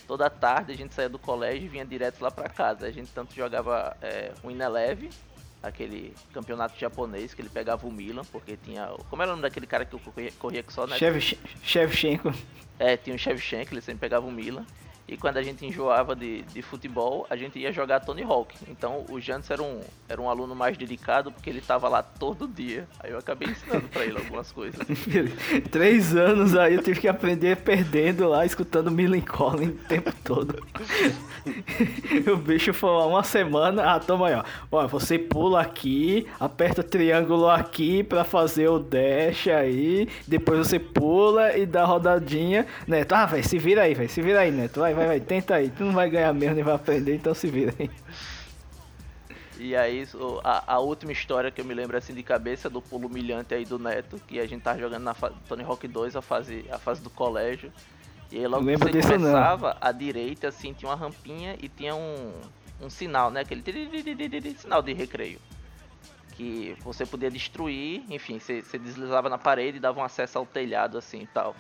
toda 0.07 0.29
tarde 0.29 0.71
a 0.71 0.75
gente 0.75 0.93
saía 0.93 1.09
do 1.09 1.19
colégio 1.19 1.65
e 1.65 1.67
vinha 1.67 1.85
direto 1.85 2.21
lá 2.21 2.29
pra 2.31 2.49
casa. 2.49 2.85
A 2.85 2.91
gente 2.91 3.11
tanto 3.11 3.33
jogava 3.33 3.95
é, 4.01 4.31
o 4.43 4.51
Ineleve, 4.51 5.09
aquele 5.63 6.13
campeonato 6.33 6.79
japonês, 6.79 7.33
que 7.33 7.41
ele 7.41 7.49
pegava 7.49 7.85
o 7.87 7.91
Milan, 7.91 8.23
porque 8.31 8.57
tinha... 8.57 8.87
Como 9.09 9.21
era 9.21 9.31
o 9.31 9.33
nome 9.35 9.43
daquele 9.43 9.67
cara 9.67 9.85
que 9.85 9.97
corria, 9.99 10.31
corria 10.39 10.63
que 10.63 10.73
só, 10.73 10.87
né? 10.87 10.97
Chev- 10.97 11.37
Shevchenko. 11.63 12.33
É, 12.79 12.97
tinha 12.97 13.15
o 13.15 13.19
Shevchenko, 13.19 13.73
ele 13.73 13.81
sempre 13.81 13.99
pegava 14.01 14.25
o 14.25 14.31
Milan. 14.31 14.65
E 15.11 15.17
quando 15.17 15.35
a 15.35 15.43
gente 15.43 15.65
enjoava 15.65 16.15
de, 16.15 16.41
de 16.43 16.61
futebol, 16.61 17.27
a 17.29 17.35
gente 17.35 17.59
ia 17.59 17.69
jogar 17.73 17.99
Tony 17.99 18.23
Hawk. 18.23 18.55
Então 18.69 19.05
o 19.09 19.19
Jantes 19.19 19.51
era 19.51 19.61
um, 19.61 19.81
era 20.07 20.21
um 20.21 20.29
aluno 20.29 20.55
mais 20.55 20.77
dedicado 20.77 21.33
porque 21.33 21.49
ele 21.49 21.59
tava 21.59 21.89
lá 21.89 22.01
todo 22.01 22.47
dia. 22.47 22.87
Aí 22.97 23.11
eu 23.11 23.17
acabei 23.17 23.49
ensinando 23.49 23.89
pra 23.89 24.05
ele 24.05 24.17
algumas 24.17 24.53
coisas. 24.53 24.79
Três 25.69 26.15
anos 26.15 26.55
aí 26.55 26.75
eu 26.75 26.81
tive 26.81 27.01
que 27.01 27.09
aprender 27.09 27.57
perdendo 27.57 28.25
lá, 28.29 28.45
escutando 28.45 28.89
Millen 28.89 29.19
Collins 29.19 29.71
o 29.71 29.87
tempo 29.87 30.13
todo. 30.23 30.65
o 32.31 32.37
bicho 32.37 32.73
falou 32.73 33.09
uma 33.09 33.23
semana, 33.23 33.93
ah, 33.93 33.99
toma 33.99 34.29
aí, 34.29 34.35
ó. 34.35 34.43
Ó, 34.71 34.87
você 34.87 35.19
pula 35.19 35.59
aqui, 35.59 36.25
aperta 36.39 36.79
o 36.79 36.83
triângulo 36.85 37.49
aqui 37.49 38.01
pra 38.01 38.23
fazer 38.23 38.69
o 38.69 38.79
dash 38.79 39.49
aí, 39.49 40.07
depois 40.25 40.59
você 40.59 40.79
pula 40.79 41.57
e 41.57 41.65
dá 41.65 41.83
rodadinha. 41.83 42.65
Neto, 42.87 43.13
ah, 43.13 43.25
velho, 43.25 43.43
se 43.43 43.57
vira 43.57 43.81
aí, 43.81 43.93
velho, 43.93 44.09
se 44.09 44.21
vira 44.21 44.39
aí, 44.39 44.51
Neto. 44.51 44.79
Vai, 44.79 44.93
vai, 44.93 45.00
vai, 45.07 45.19
tenta 45.19 45.55
aí. 45.55 45.69
Tu 45.69 45.83
não 45.83 45.93
vai 45.93 46.09
ganhar 46.09 46.33
mesmo, 46.33 46.55
nem 46.55 46.63
vai 46.63 46.75
aprender, 46.75 47.15
então 47.15 47.33
se 47.33 47.47
vira 47.47 47.73
aí. 47.79 47.89
E 49.63 49.75
aí 49.75 50.07
a, 50.43 50.73
a 50.73 50.79
última 50.79 51.11
história 51.11 51.51
que 51.51 51.61
eu 51.61 51.65
me 51.65 51.75
lembro 51.75 51.95
assim 51.95 52.15
de 52.15 52.23
cabeça 52.23 52.67
do 52.67 52.81
pulo 52.81 53.07
humilhante 53.07 53.53
aí 53.53 53.63
do 53.63 53.77
Neto, 53.77 54.19
que 54.27 54.39
a 54.39 54.47
gente 54.47 54.63
tava 54.63 54.79
jogando 54.79 55.03
na 55.03 55.13
Tony 55.13 55.63
Hawk 55.63 55.87
2, 55.87 56.15
a 56.15 56.21
fase, 56.21 56.65
a 56.71 56.79
fase 56.79 56.99
do 57.03 57.11
colégio. 57.11 57.71
E 58.31 58.39
aí 58.39 58.47
logo 58.47 58.65
que 58.65 58.77
você 58.77 59.01
começava, 59.03 59.77
à 59.79 59.91
direita 59.91 60.47
assim 60.47 60.73
tinha 60.73 60.89
uma 60.89 60.97
rampinha 60.97 61.55
e 61.61 61.69
tinha 61.69 61.93
um, 61.93 62.33
um 62.81 62.89
sinal, 62.89 63.29
né? 63.29 63.41
Aquele 63.41 63.63
sinal 64.57 64.81
de 64.81 64.93
recreio. 64.93 65.39
Que 66.31 66.75
você 66.79 67.05
podia 67.05 67.29
destruir, 67.29 68.03
enfim, 68.09 68.39
você, 68.39 68.63
você 68.63 68.79
deslizava 68.79 69.29
na 69.29 69.37
parede 69.37 69.77
e 69.77 69.79
dava 69.79 69.99
um 69.99 70.03
acesso 70.03 70.39
ao 70.39 70.45
telhado 70.45 70.97
assim 70.97 71.21
e 71.21 71.27
tal. 71.27 71.55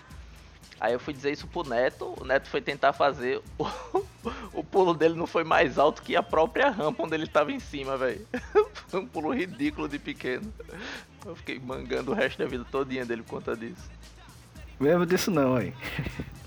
Aí 0.79 0.93
eu 0.93 0.99
fui 0.99 1.13
dizer 1.13 1.31
isso 1.31 1.47
pro 1.47 1.63
Neto, 1.63 2.15
o 2.19 2.25
Neto 2.25 2.49
foi 2.49 2.59
tentar 2.59 2.91
fazer, 2.91 3.41
o, 3.57 3.67
o 4.51 4.63
pulo 4.63 4.93
dele 4.95 5.13
não 5.13 5.27
foi 5.27 5.43
mais 5.43 5.77
alto 5.77 6.01
que 6.01 6.15
a 6.15 6.23
própria 6.23 6.69
rampa 6.69 7.03
onde 7.03 7.13
ele 7.13 7.27
tava 7.27 7.51
em 7.51 7.59
cima, 7.59 7.97
velho. 7.97 8.25
Foi 8.87 8.99
um 8.99 9.07
pulo 9.07 9.33
ridículo 9.33 9.87
de 9.87 9.97
pequeno. 9.97 10.51
Eu 11.25 11.33
fiquei 11.35 11.59
mangando 11.59 12.11
o 12.11 12.13
resto 12.13 12.39
da 12.39 12.45
vida 12.45 12.65
todinha 12.69 13.05
dele 13.05 13.21
por 13.21 13.35
conta 13.35 13.55
disso. 13.55 13.89
Lembro 14.79 15.05
disso 15.05 15.31
não, 15.31 15.55
aí. 15.55 15.73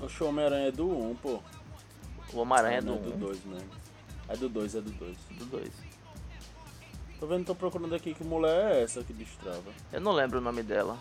O 0.00 0.24
Homem-Aranha 0.24 0.68
é 0.68 0.72
do 0.72 0.88
1, 0.88 1.16
pô. 1.16 1.42
O 2.32 2.38
Homem-Aranha 2.38 2.78
é 2.78 2.80
do 2.80 2.94
é 2.94 2.98
do 2.98 3.14
1, 3.16 3.18
2 3.18 3.44
mesmo. 3.44 3.68
É 4.28 4.36
do 4.36 4.48
2, 4.48 4.74
é 4.74 4.80
do 4.80 4.90
2. 4.90 5.18
do 5.30 5.44
2. 5.44 5.89
Tô 7.20 7.26
vendo, 7.26 7.44
tô 7.44 7.54
procurando 7.54 7.94
aqui 7.94 8.14
que 8.14 8.24
mulher 8.24 8.72
é 8.72 8.82
essa 8.82 9.04
que 9.04 9.12
destrava. 9.12 9.70
Eu 9.92 10.00
não 10.00 10.10
lembro 10.10 10.38
o 10.38 10.40
nome 10.40 10.62
dela. 10.62 10.98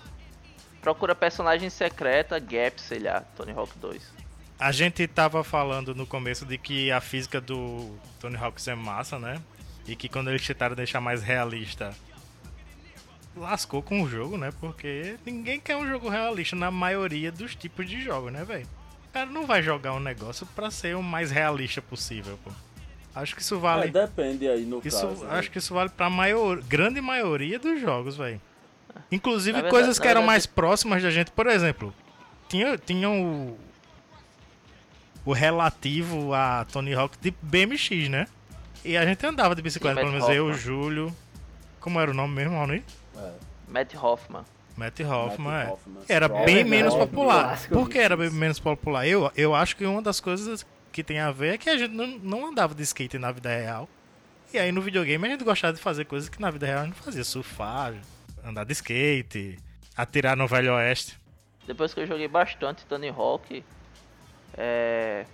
Procura 0.82 1.16
personagem 1.16 1.70
secreta, 1.70 2.38
Gap, 2.38 2.80
sei 2.82 3.00
lá, 3.00 3.22
Tony 3.38 3.54
Hawk 3.54 3.78
2. 3.80 4.14
A 4.60 4.74
gente 4.74 5.08
tava 5.08 5.42
falando 5.46 5.96
no 5.96 6.06
começo 6.06 6.46
de 6.46 6.58
que 6.58 6.92
a 6.92 7.00
física 7.00 7.40
do 7.40 7.98
Tony 8.20 8.36
Hawk 8.36 8.70
é 8.70 8.76
massa, 8.76 9.18
né? 9.18 9.42
E 9.88 9.96
que 9.96 10.10
quando 10.10 10.30
eles 10.30 10.46
tentaram 10.46 10.76
deixar 10.76 11.00
mais 11.00 11.24
realista, 11.24 11.96
lascou 13.34 13.82
com 13.82 14.04
o 14.04 14.10
jogo, 14.10 14.38
né? 14.38 14.52
Porque 14.60 15.18
ninguém 15.26 15.58
quer 15.58 15.78
um 15.78 15.88
jogo 15.88 16.10
realista 16.10 16.54
na 16.54 16.70
maioria 16.70 17.32
dos 17.32 17.56
tipos 17.56 17.88
de 17.90 18.02
jogos, 18.02 18.34
né, 18.34 18.44
velho? 18.44 18.68
O 19.08 19.14
cara 19.14 19.26
não 19.28 19.48
vai 19.48 19.64
jogar 19.64 19.94
um 19.94 20.00
negócio 20.02 20.46
pra 20.48 20.70
ser 20.70 20.98
o 20.98 21.02
mais 21.02 21.32
realista 21.32 21.82
possível, 21.82 22.38
pô. 22.44 22.52
Acho 23.22 23.36
que 23.36 23.42
isso 23.42 23.56
É, 23.56 23.60
vale. 23.60 23.92
depende 23.92 24.48
aí 24.48 24.66
no 24.66 24.82
isso, 24.84 25.08
caso. 25.08 25.24
né? 25.26 25.38
acho 25.38 25.52
que 25.52 25.58
isso 25.58 25.74
vale 25.74 25.90
pra 25.90 26.10
maior, 26.10 26.62
grande 26.62 27.00
maioria 27.02 27.58
dos 27.60 27.80
jogos, 27.82 28.16
velho. 28.18 28.42
Inclusive 29.12 29.54
verdade- 29.54 29.72
coisas 29.72 29.98
que 30.00 30.08
eram 30.08 30.22
verdade- 30.22 30.28
mais 30.28 30.46
próximas 30.46 31.02
da 31.04 31.10
gente, 31.10 31.32
por 31.32 31.48
exemplo, 31.48 31.94
tinha, 32.48 32.78
tinha 32.78 33.10
o, 33.10 33.58
o 35.26 35.34
relativo 35.34 36.34
a 36.34 36.66
Tony 36.72 36.94
Hawk 36.94 37.18
de 37.22 37.34
BMX, 37.42 38.10
né? 38.10 38.28
E 38.84 38.96
a 38.98 39.06
gente 39.06 39.26
andava 39.26 39.54
de 39.56 39.62
bicicleta, 39.62 40.00
pelo 40.00 40.12
menos 40.12 40.28
eu, 40.30 40.46
o. 40.48 40.54
Júlio. 40.54 41.16
Como 41.80 42.00
era 42.00 42.12
o 42.12 42.14
nome 42.14 42.36
mesmo, 42.36 42.56
Raoni? 42.56 42.84
É. 43.18 43.32
Matt 43.68 43.94
Hoffman. 43.96 44.44
Matt 44.76 45.00
Hoffman, 45.02 45.52
Matt 45.52 45.68
é. 45.68 45.72
Hoffman. 45.72 46.04
Era 46.08 46.26
Strong, 46.28 46.46
bem 46.46 46.58
É 46.60 46.64
menos 46.64 46.96
popular. 46.96 47.60
Por 47.70 47.90
que 47.90 47.98
era 47.98 48.16
bem 48.16 48.30
menos 48.30 48.60
popular? 48.60 49.06
Eu, 49.08 49.32
eu 49.36 49.54
acho 49.54 49.76
que 49.76 49.86
uma 49.86 50.02
das 50.02 50.20
coisas 50.22 50.66
que 50.92 51.04
tem 51.04 51.20
a 51.20 51.32
ver 51.32 51.56
é 51.56 51.58
que 51.58 51.70
a 51.70 51.78
gente 51.78 51.94
não, 51.94 52.08
não 52.08 52.46
andava 52.48 52.74
de 52.76 52.84
skate 52.84 53.18
na 53.18 53.32
vida 53.32 53.50
real. 53.50 53.88
E 54.54 54.58
aí 54.58 54.72
no 54.72 54.82
videogame 54.82 55.28
a 55.28 55.32
gente 55.32 55.44
gostava 55.44 55.74
de 55.74 55.80
fazer 55.82 56.06
coisas 56.06 56.28
que 56.30 56.42
na 56.42 56.50
vida 56.50 56.66
real 56.66 56.80
a 56.82 56.86
gente 56.86 56.96
não 56.96 57.04
fazia. 57.04 57.24
Surfar, 57.24 57.94
andar 58.44 58.64
de 58.64 58.74
skate, 58.74 59.60
atirar 59.96 60.36
no 60.36 60.48
Velho 60.48 60.74
Oeste. 60.74 61.20
Depois 61.68 61.94
que 61.94 62.00
eu 62.00 62.08
joguei 62.08 62.28
bastante 62.28 62.86
Tony 62.86 63.10
Hawk, 63.10 63.64
é... 64.58 65.26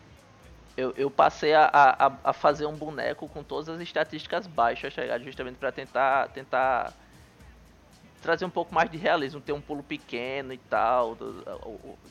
Eu, 0.78 0.94
eu 0.98 1.10
passei 1.10 1.54
a, 1.54 1.70
a, 1.72 2.12
a- 2.26 2.34
fazer 2.34 2.66
um 2.66 2.76
boneco 2.76 3.30
com 3.30 3.42
todas 3.42 3.70
as 3.70 3.80
estatísticas 3.80 4.46
baixas, 4.46 4.94
tá? 4.94 5.18
Justamente 5.20 5.56
pra 5.56 5.72
tentar, 5.72 6.28
tentar 6.30 6.92
trazer 8.26 8.44
um 8.44 8.50
pouco 8.50 8.74
mais 8.74 8.90
de 8.90 8.98
realismo, 8.98 9.40
ter 9.40 9.54
um 9.54 9.62
pulo 9.62 9.84
pequeno 9.84 10.52
e 10.52 10.58
tal, 10.58 11.16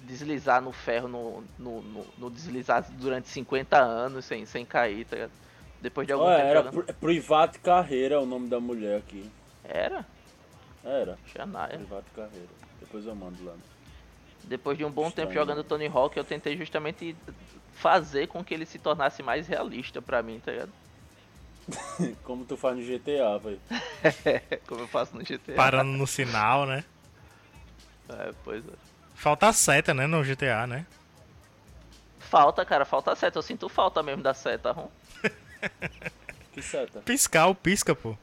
deslizar 0.04 0.62
no 0.62 0.70
ferro, 0.70 1.08
no, 1.08 1.42
no, 1.58 1.82
no- 1.82 2.06
no 2.16 2.30
deslizar 2.30 2.86
durante 2.92 3.28
50 3.28 3.76
anos 3.76 4.24
sem, 4.24 4.46
sem 4.46 4.64
cair, 4.64 5.04
tá 5.06 5.16
ligado? 5.16 5.32
Depois 5.80 6.06
de 6.06 6.12
algum 6.12 6.24
Olha, 6.26 6.36
tempo 6.36 6.48
era 6.48 6.62
jogando. 6.62 6.84
Pri- 6.84 6.92
Private 6.94 7.58
Carreira 7.58 8.20
o 8.20 8.24
nome 8.26 8.48
da 8.48 8.60
mulher 8.60 8.98
aqui. 8.98 9.28
Era? 9.64 10.06
Era, 10.84 11.18
Xanaia. 11.34 11.78
Private 11.78 12.10
Carreira. 12.14 12.48
Depois 12.80 13.04
eu 13.06 13.14
mando 13.14 13.44
lá. 13.44 13.54
Depois 14.44 14.78
de 14.78 14.84
um 14.84 14.90
bom 14.90 15.10
tempo 15.10 15.28
Estranho. 15.30 15.34
jogando 15.34 15.64
Tony 15.64 15.86
Hawk, 15.86 16.16
eu 16.16 16.24
tentei 16.24 16.56
justamente 16.56 17.16
fazer 17.72 18.28
com 18.28 18.44
que 18.44 18.54
ele 18.54 18.64
se 18.66 18.78
tornasse 18.78 19.22
mais 19.22 19.48
realista 19.48 20.00
pra 20.00 20.22
mim, 20.22 20.40
tá 20.44 20.52
ligado? 20.52 20.72
Como 22.24 22.44
tu 22.44 22.56
faz 22.56 22.76
no 22.76 22.82
GTA, 22.82 23.38
velho. 23.38 23.60
Como 24.66 24.82
eu 24.82 24.88
faço 24.88 25.16
no 25.16 25.22
GTA. 25.22 25.54
Parando 25.54 25.90
no 25.92 26.06
sinal, 26.06 26.66
né? 26.66 26.84
É, 28.08 28.32
pois 28.44 28.64
é. 28.66 28.72
Falta 29.14 29.48
a 29.48 29.52
seta, 29.52 29.94
né, 29.94 30.06
no 30.06 30.22
GTA, 30.22 30.66
né? 30.66 30.86
Falta, 32.18 32.64
cara, 32.64 32.84
falta 32.84 33.14
seta. 33.14 33.38
Eu 33.38 33.42
sinto 33.42 33.68
falta 33.68 34.02
mesmo 34.02 34.22
da 34.22 34.34
seta, 34.34 34.72
Ron. 34.72 34.90
Que 36.52 36.62
seta. 36.62 37.00
Piscar 37.00 37.48
o 37.48 37.54
pisca, 37.54 37.96
pô. 37.96 38.16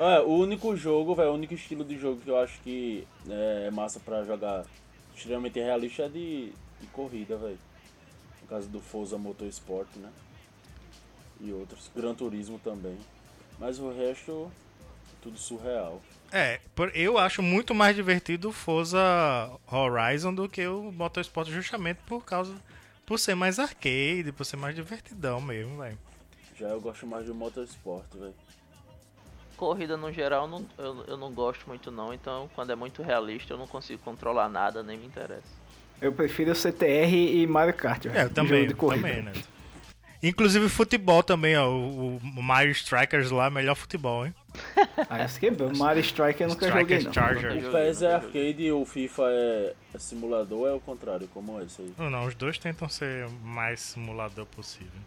Olha, 0.00 0.24
o 0.24 0.36
único 0.38 0.74
jogo, 0.76 1.14
velho, 1.14 1.30
o 1.30 1.34
único 1.34 1.54
estilo 1.54 1.84
de 1.84 1.96
jogo 1.96 2.20
que 2.20 2.28
eu 2.28 2.36
acho 2.36 2.60
que 2.62 3.06
é 3.28 3.70
massa 3.70 4.00
pra 4.00 4.24
jogar 4.24 4.64
extremamente 5.14 5.60
realista 5.60 6.04
é 6.04 6.08
de, 6.08 6.52
de 6.80 6.86
corrida, 6.88 7.36
velho. 7.36 7.58
Caso 8.50 8.68
do 8.68 8.80
Forza 8.80 9.16
Motorsport, 9.16 9.88
né? 9.96 10.10
E 11.40 11.52
outros. 11.52 11.90
Gran 11.96 12.14
Turismo 12.14 12.58
também. 12.58 12.98
Mas 13.58 13.78
o 13.78 13.90
resto, 13.92 14.50
tudo 15.22 15.38
surreal. 15.38 16.02
É, 16.32 16.60
eu 16.94 17.16
acho 17.16 17.42
muito 17.42 17.74
mais 17.74 17.94
divertido 17.96 18.48
o 18.50 18.52
Forza 18.52 18.98
Horizon 19.70 20.34
do 20.34 20.48
que 20.48 20.66
o 20.66 20.90
Motorsport 20.92 21.48
justamente 21.48 21.98
por 22.06 22.24
causa 22.24 22.54
por 23.06 23.18
ser 23.18 23.34
mais 23.34 23.58
arcade, 23.58 24.32
por 24.36 24.44
ser 24.44 24.56
mais 24.56 24.74
divertidão 24.74 25.40
mesmo, 25.40 25.78
velho. 25.78 25.98
Já 26.56 26.68
eu 26.68 26.80
gosto 26.80 27.06
mais 27.06 27.26
do 27.26 27.34
Motorsport, 27.34 28.06
velho. 28.14 28.34
Corrida 29.56 29.96
no 29.96 30.12
geral 30.12 30.46
não- 30.48 30.66
eu, 30.78 31.04
eu 31.06 31.16
não 31.16 31.32
gosto 31.32 31.66
muito 31.66 31.90
não, 31.90 32.14
então 32.14 32.48
quando 32.54 32.70
é 32.70 32.74
muito 32.74 33.02
realista 33.02 33.52
eu 33.52 33.58
não 33.58 33.66
consigo 33.66 34.02
controlar 34.02 34.48
nada, 34.48 34.82
nem 34.82 34.96
me 34.98 35.06
interessa. 35.06 35.59
Eu 36.00 36.12
prefiro 36.12 36.54
CTR 36.54 37.14
e 37.14 37.46
Mario 37.46 37.74
Kart. 37.74 38.06
É, 38.06 38.24
eu 38.24 38.30
também, 38.30 38.66
de 38.66 38.74
corrida. 38.74 39.06
também, 39.06 39.22
né? 39.22 39.32
Inclusive 40.22 40.68
futebol 40.68 41.22
também, 41.22 41.56
ó. 41.56 41.68
O, 41.70 42.16
o 42.18 42.42
Mario 42.42 42.72
Strikers 42.72 43.30
lá, 43.30 43.48
melhor 43.48 43.74
futebol, 43.74 44.26
hein? 44.26 44.34
Ah, 45.08 45.24
esse 45.24 45.40
quebrou. 45.40 45.74
Mario 45.74 46.00
Striker 46.02 46.46
eu 46.46 46.48
nunca 46.50 46.68
joguei, 46.68 46.98
Strikers 46.98 47.04
não. 47.04 47.12
Charger. 47.12 47.54
Nunca 47.54 47.68
O 47.68 47.72
joguei, 47.72 47.86
PES 47.86 48.02
é 48.02 48.10
joguei. 48.10 48.14
arcade 48.50 48.62
e 48.64 48.72
o 48.72 48.84
FIFA 48.84 49.22
é, 49.30 49.74
é 49.94 49.98
simulador, 49.98 50.68
é 50.68 50.72
o 50.72 50.80
contrário, 50.80 51.26
como 51.32 51.58
é 51.60 51.64
isso 51.64 51.80
aí. 51.80 51.94
Não, 51.96 52.10
não, 52.10 52.26
os 52.26 52.34
dois 52.34 52.58
tentam 52.58 52.88
ser 52.88 53.26
o 53.26 53.30
mais 53.30 53.80
simulador 53.80 54.44
possível. 54.46 55.00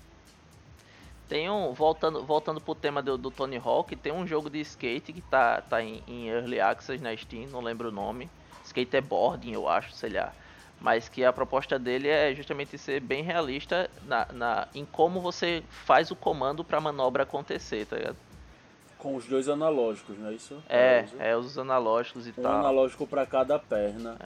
Tem 1.30 1.50
um, 1.50 1.74
voltando, 1.74 2.24
voltando 2.26 2.60
pro 2.60 2.76
tema 2.76 3.02
do, 3.02 3.18
do 3.18 3.30
Tony 3.32 3.58
Hawk, 3.64 3.96
tem 3.96 4.12
um 4.12 4.26
jogo 4.28 4.50
de 4.50 4.60
skate 4.62 5.14
que 5.14 5.22
tá, 5.22 5.62
tá 5.62 5.82
em, 5.82 6.04
em 6.08 6.28
Early 6.30 6.60
Access 6.60 7.02
na 7.02 7.16
Steam, 7.16 7.48
não 7.50 7.62
lembro 7.62 7.90
o 7.90 7.92
nome. 7.92 8.30
Skateboarding, 8.66 9.52
eu 9.54 9.68
acho, 9.68 9.94
sei 9.94 10.10
lá. 10.12 10.34
Mas 10.82 11.08
que 11.08 11.24
a 11.24 11.32
proposta 11.32 11.80
dele 11.80 12.10
é 12.10 12.34
justamente 12.36 12.78
ser 12.78 13.00
bem 13.00 13.24
realista 13.24 13.90
na, 14.06 14.28
na, 14.34 14.68
em 14.76 14.84
como 14.86 15.22
você 15.22 15.64
faz 15.70 16.12
o 16.12 16.16
comando 16.16 16.64
pra 16.64 16.82
manobra 16.82 17.24
acontecer, 17.24 17.86
tá 17.86 17.96
ligado? 17.96 18.18
Com 18.98 19.16
os 19.16 19.26
dois 19.26 19.48
analógicos, 19.48 20.18
não 20.18 20.30
é 20.30 20.34
isso? 20.34 20.62
É, 20.70 21.06
é 21.20 21.38
os 21.38 21.58
analógicos 21.58 22.28
e 22.28 22.32
Um 22.38 22.44
tal. 22.44 22.52
analógico 22.60 23.08
pra 23.08 23.26
cada 23.26 23.58
perna. 23.58 24.18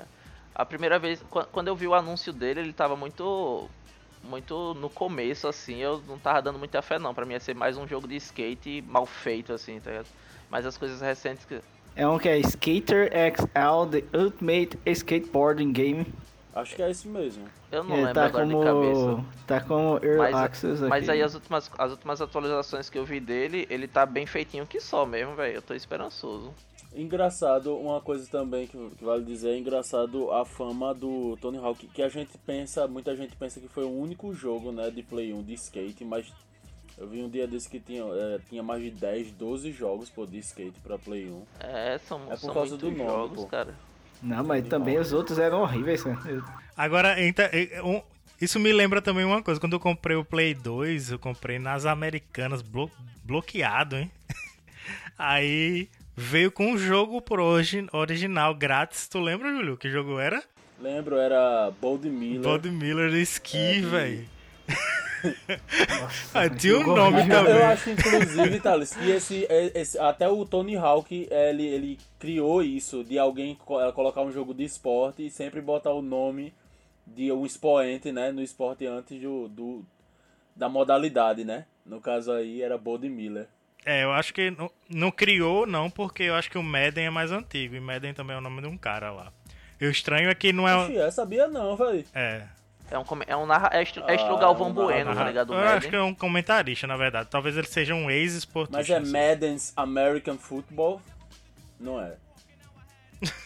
A 0.56 0.66
primeira 0.66 0.98
vez, 0.98 1.24
quan- 1.30 1.46
quando 1.52 1.68
eu 1.68 1.76
vi 1.76 1.88
o 1.88 1.94
anúncio 1.94 2.34
dele, 2.34 2.60
ele 2.62 2.74
tava 2.74 2.96
muito 2.96 3.70
muito 4.24 4.74
no 4.74 4.90
começo, 4.90 5.48
assim, 5.48 5.78
eu 5.78 6.02
não 6.08 6.18
tava 6.18 6.42
dando 6.42 6.58
muita 6.60 6.82
fé 6.82 6.98
não. 7.00 7.14
Pra 7.14 7.24
mim 7.26 7.34
ia 7.34 7.40
ser 7.40 7.54
mais 7.56 7.78
um 7.78 7.88
jogo 7.88 8.08
de 8.08 8.16
skate 8.18 8.84
mal 8.88 9.06
feito, 9.06 9.54
assim, 9.54 9.80
tá 9.80 9.92
ligado? 9.92 10.08
Mas 10.50 10.66
as 10.66 10.76
coisas 10.78 11.00
recentes 11.02 11.46
que. 11.46 11.60
É 11.96 12.08
um 12.08 12.18
que 12.20 12.28
é 12.28 12.38
Skater 12.40 13.12
XL, 13.12 13.90
The 13.90 14.18
Ultimate 14.18 14.78
Skateboarding 14.86 15.72
Game. 15.72 16.14
Acho 16.60 16.76
que 16.76 16.82
é 16.82 16.90
esse 16.92 17.08
mesmo. 17.08 17.46
Eu 17.72 17.84
não 17.84 17.92
Ele 17.96 18.06
lembro 18.06 18.14
tá 18.16 18.26
agora 18.26 18.46
como, 18.48 18.60
de 18.60 18.66
cabeça. 18.66 19.26
tá 19.46 19.62
como 19.62 19.98
Early 20.04 20.18
Mas, 20.18 20.36
Access 20.36 20.80
aqui. 20.82 20.90
mas 20.90 21.10
aí 21.10 21.22
as 21.22 21.34
últimas, 21.36 21.72
as 21.78 21.92
últimas 21.92 22.22
atualizações 22.22 22.90
que 22.90 22.98
eu 22.98 23.06
vi 23.06 23.20
dele, 23.20 23.68
ele 23.70 23.88
tá 23.88 24.06
bem 24.06 24.26
feitinho 24.26 24.66
que 24.66 24.80
só 24.80 25.06
mesmo, 25.06 25.36
velho. 25.36 25.56
Eu 25.56 25.62
tô 25.62 25.74
esperançoso. 25.74 26.54
Engraçado, 26.96 27.76
uma 27.78 28.02
coisa 28.02 28.28
também 28.32 28.66
que, 28.66 28.76
que 28.98 29.04
vale 29.06 29.24
dizer, 29.24 29.50
é 29.52 29.58
engraçado 29.58 30.32
a 30.32 30.44
fama 30.46 30.94
do 30.96 31.38
Tony 31.40 31.58
Hawk, 31.58 31.86
que 31.88 32.02
a 32.02 32.10
gente 32.10 32.36
pensa, 32.40 32.88
muita 32.88 33.16
gente 33.16 33.36
pensa 33.36 33.60
que 33.60 33.68
foi 33.68 33.84
o 33.84 33.92
único 33.92 34.34
jogo, 34.34 34.72
né, 34.72 34.90
de 34.90 35.04
Play 35.04 35.32
1 35.34 35.44
de 35.44 35.54
skate, 35.54 36.04
mas 36.04 36.26
eu 36.98 37.06
vi 37.08 37.22
um 37.22 37.30
dia 37.30 37.46
desse 37.46 37.70
que 37.70 37.80
tinha, 37.80 38.02
é, 38.04 38.40
tinha 38.50 38.64
mais 38.64 38.82
de 38.82 38.90
10, 38.90 39.32
12 39.34 39.72
jogos 39.74 40.10
pô, 40.10 40.26
de 40.26 40.40
skate 40.40 40.80
pra 40.80 40.98
Play 40.98 41.30
1. 41.30 41.44
É, 41.60 41.98
são, 42.00 42.20
É 42.28 42.30
por 42.30 42.38
são 42.38 42.54
causa 42.54 42.70
muitos 42.72 42.90
do 42.90 42.98
nome, 42.98 43.10
jogos, 43.12 43.42
pô. 43.42 43.48
cara. 43.48 43.76
Não, 44.22 44.44
mas 44.44 44.68
também 44.68 44.98
os 44.98 45.14
outros 45.14 45.38
eram 45.40 45.62
horríveis, 45.62 46.04
né? 46.06 46.18
Eu- 46.26 46.44
Agora, 46.76 47.22
enta- 47.24 47.50
isso 48.42 48.60
me 48.60 48.72
lembra 48.72 49.02
também 49.02 49.26
uma 49.26 49.42
coisa. 49.42 49.60
Quando 49.60 49.74
eu 49.74 49.80
comprei 49.80 50.16
o 50.16 50.24
Play 50.26 50.54
2, 50.54 51.12
eu 51.12 51.20
comprei 51.20 51.58
nas 51.60 51.86
Americanas, 51.86 52.62
blo- 52.62 52.92
bloqueado, 53.24 53.96
hein? 53.98 54.12
Aí 55.18 55.90
veio 56.16 56.52
com 56.52 56.72
um 56.74 56.78
jogo 56.78 57.22
por 57.22 57.40
hoje, 57.40 57.86
original, 57.92 58.54
grátis. 58.54 59.08
Tu 59.08 59.20
lembra, 59.20 59.52
Julio, 59.52 59.78
que 59.78 59.90
jogo 59.90 60.20
era? 60.20 60.44
Lembro, 60.80 61.16
era 61.18 61.72
Bold 61.82 62.08
Miller. 62.10 62.42
Bud 62.42 62.70
Miller 62.70 63.12
Ski, 63.22 63.58
É, 63.58 63.82
velho. 63.82 64.26
Nossa, 65.24 66.40
Ah, 66.40 66.46
um 66.52 66.60
jogo 66.60 66.96
nome 66.96 67.28
também. 67.28 67.56
Eu 67.56 67.66
acho, 67.66 67.90
inclusive, 67.90 68.60
Thales, 68.60 68.94
que 68.94 69.10
esse, 69.12 69.48
esse, 69.74 70.00
até 70.00 70.28
o 70.30 70.46
Tony 70.46 70.76
Hawk, 70.76 71.28
ele, 71.32 71.66
ele 71.66 72.00
criou 72.20 72.62
isso, 72.62 73.04
de 73.04 73.18
alguém 73.18 73.56
co- 73.56 73.92
colocar 73.94 74.22
um 74.22 74.32
jogo 74.32 74.54
de 74.54 74.64
esporte 74.64 75.26
e 75.26 75.32
sempre 75.32 75.62
botar 75.62 75.92
o 75.92 76.02
nome 76.02 76.54
de 77.06 77.32
um 77.32 77.46
expoente, 77.46 78.12
né, 78.12 78.32
no 78.32 78.42
esporte 78.42 78.86
antes 78.86 79.20
do, 79.22 79.48
do, 79.48 79.86
da 80.56 80.68
modalidade, 80.68 81.44
né? 81.46 81.66
No 81.86 82.02
caso 82.02 82.32
aí 82.34 82.62
era 82.62 82.78
Bold 82.78 83.08
Miller. 83.10 83.48
É, 83.86 84.04
eu 84.04 84.12
acho 84.12 84.34
que 84.34 84.52
não, 84.52 84.70
não 84.90 85.10
criou, 85.10 85.66
não, 85.66 85.90
porque 85.90 86.24
eu 86.24 86.36
acho 86.36 86.52
que 86.52 86.58
o 86.58 86.64
Madden 86.64 87.06
é 87.06 87.10
mais 87.10 87.32
antigo. 87.32 87.74
E 87.76 87.80
Madden 87.80 88.14
também 88.14 88.36
é 88.36 88.40
o 88.40 88.42
nome 88.42 88.62
de 88.62 88.68
um 88.68 88.78
cara 88.78 89.12
lá. 89.12 89.32
E 89.80 89.86
o 89.86 89.90
estranho 89.90 90.30
é 90.30 90.36
que 90.36 90.52
não 90.52 90.68
é. 90.68 90.76
Oxi, 90.76 90.98
é, 90.98 91.10
sabia 91.10 91.48
não, 91.48 91.78
velho. 91.78 92.04
É. 92.14 92.44
É 92.90 92.98
um, 92.98 93.04
é 93.28 93.36
um 93.36 93.46
narra, 93.46 93.70
é 93.74 93.84
estilo, 93.84 94.10
é 94.10 94.16
estilo 94.16 94.38
Ah, 94.38 94.40
Galvão 94.40 94.70
um 94.70 94.74
Bueno, 94.74 95.14
tá 95.14 95.24
ligado? 95.26 95.54
Eu 95.54 95.60
acho 95.60 95.90
que 95.90 95.96
é 95.96 96.02
um 96.02 96.14
comentarista, 96.14 96.88
na 96.88 96.96
verdade. 96.96 97.30
Talvez 97.30 97.58
ele 97.58 97.68
seja 97.68 97.94
um 97.94 98.10
ex-esportista. 98.10 98.78
Mas 98.78 98.90
é 98.90 98.98
assim. 98.98 99.12
Madden's 99.12 99.74
American 99.76 100.38
Football? 100.38 101.02
Não 101.80 102.02
é. 102.02 102.16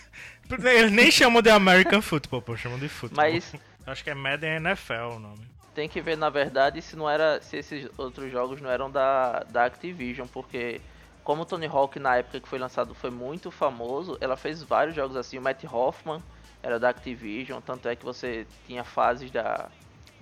Eles 0.49 0.91
nem 0.91 1.09
chamam 1.09 1.41
de 1.41 1.49
American 1.49 2.01
Football, 2.01 2.41
pô, 2.41 2.55
chamam 2.57 2.77
de 2.77 2.89
futebol. 2.89 3.23
Mas 3.23 3.53
Acho 3.85 4.03
que 4.03 4.09
é 4.09 4.13
Madden 4.13 4.57
NFL 4.57 5.15
o 5.15 5.19
nome. 5.19 5.47
tem 5.73 5.89
que 5.89 6.01
ver 6.01 6.15
na 6.17 6.29
verdade 6.29 6.81
se 6.81 6.95
não 6.95 7.09
era 7.09 7.41
se 7.41 7.57
esses 7.57 7.89
outros 7.97 8.31
jogos 8.31 8.61
não 8.61 8.69
eram 8.69 8.91
da, 8.91 9.39
da 9.49 9.65
Activision, 9.65 10.27
porque 10.27 10.79
como 11.23 11.41
o 11.41 11.45
Tony 11.45 11.65
Hawk 11.65 11.97
na 11.99 12.17
época 12.17 12.39
que 12.39 12.47
foi 12.47 12.59
lançado 12.59 12.93
foi 12.93 13.09
muito 13.09 13.49
famoso, 13.49 14.17
ela 14.21 14.37
fez 14.37 14.61
vários 14.61 14.95
jogos 14.95 15.15
assim, 15.15 15.37
o 15.37 15.41
Matt 15.41 15.63
Hoffman 15.63 16.21
era 16.63 16.79
da 16.79 16.89
Activision, 16.89 17.59
tanto 17.65 17.87
é 17.87 17.95
que 17.95 18.05
você 18.05 18.45
tinha 18.67 18.83
fases 18.83 19.31
da 19.31 19.69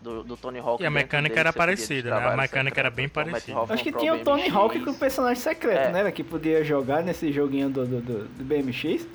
do, 0.02 0.24
do 0.24 0.38
Tony 0.38 0.60
Hawk 0.60 0.82
E 0.82 0.86
a 0.86 0.90
mecânica 0.90 1.36
dele, 1.36 1.40
era 1.42 1.54
parecida, 1.54 2.20
né? 2.20 2.28
A 2.28 2.38
mecânica 2.38 2.80
era 2.80 2.90
bem 2.90 3.08
secreto. 3.08 3.28
Então, 3.28 3.68
parecida. 3.68 3.74
Acho 3.74 3.84
que 3.84 3.92
tinha 3.92 4.14
o 4.14 4.24
Tony 4.24 4.44
BMX. 4.44 4.56
Hawk 4.56 4.80
com 4.80 4.92
o 4.92 4.96
personagem 4.96 5.44
secreto, 5.44 5.90
É. 5.90 5.92
né? 6.04 6.12
Que 6.12 6.24
podia 6.24 6.64
jogar 6.64 7.04
nesse 7.04 7.32
joguinho 7.32 7.70
do, 7.70 7.86
do, 7.86 8.02
do, 8.02 8.26
do 8.26 8.44
BMX. 8.44 9.06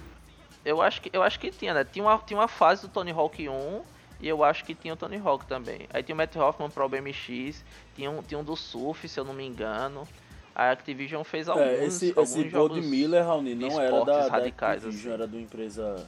Eu 0.64 0.81
acho 0.81 1.01
que 1.01 1.11
eu 1.12 1.22
acho 1.22 1.39
que 1.39 1.51
tinha, 1.51 1.75
né? 1.75 1.85
Tinha 1.85 2.05
uma, 2.05 2.18
tinha 2.18 2.39
uma 2.39 2.49
fase 2.49 2.83
do 2.83 2.89
Tony 2.89 3.11
Hawk 3.12 3.49
1 3.49 3.83
e 4.20 4.29
eu 4.29 4.43
acho 4.43 4.64
que 4.64 4.75
tinha 4.75 4.95
o 4.95 4.97
Tony 4.97 5.20
Hawk 5.22 5.47
também. 5.47 5.87
Aí 5.93 6.03
tinha 6.03 6.14
o 6.14 6.16
Matt 6.16 6.35
Hoffman 6.37 6.70
pro 6.70 6.89
BMX, 6.89 7.64
tinha 7.95 8.11
um, 8.11 8.22
tinha 8.22 8.39
um 8.39 8.45
do 8.45 8.57
Surf, 8.57 9.09
se 9.09 9.18
eu 9.18 9.25
não 9.25 9.35
me 9.35 9.45
engano. 9.45 10.07
A 10.55 10.70
Activision 10.70 11.25
fez 11.25 11.49
alguns, 11.49 11.64
é, 11.64 11.85
esse, 11.85 12.11
alguns 12.11 12.31
esse 12.31 12.49
jogos 12.49 12.79
Bold 12.79 12.87
Miller, 12.87 13.25
Raoni, 13.25 13.55
não 13.57 13.81
era 13.81 13.85
esportes 13.87 14.07
da, 14.07 14.22
da 14.22 14.31
radicais, 14.31 14.85
Activision, 14.85 15.12
assim. 15.12 15.22
era 15.22 15.29
de 15.29 15.37
uma 15.37 15.43
empresa... 15.43 16.07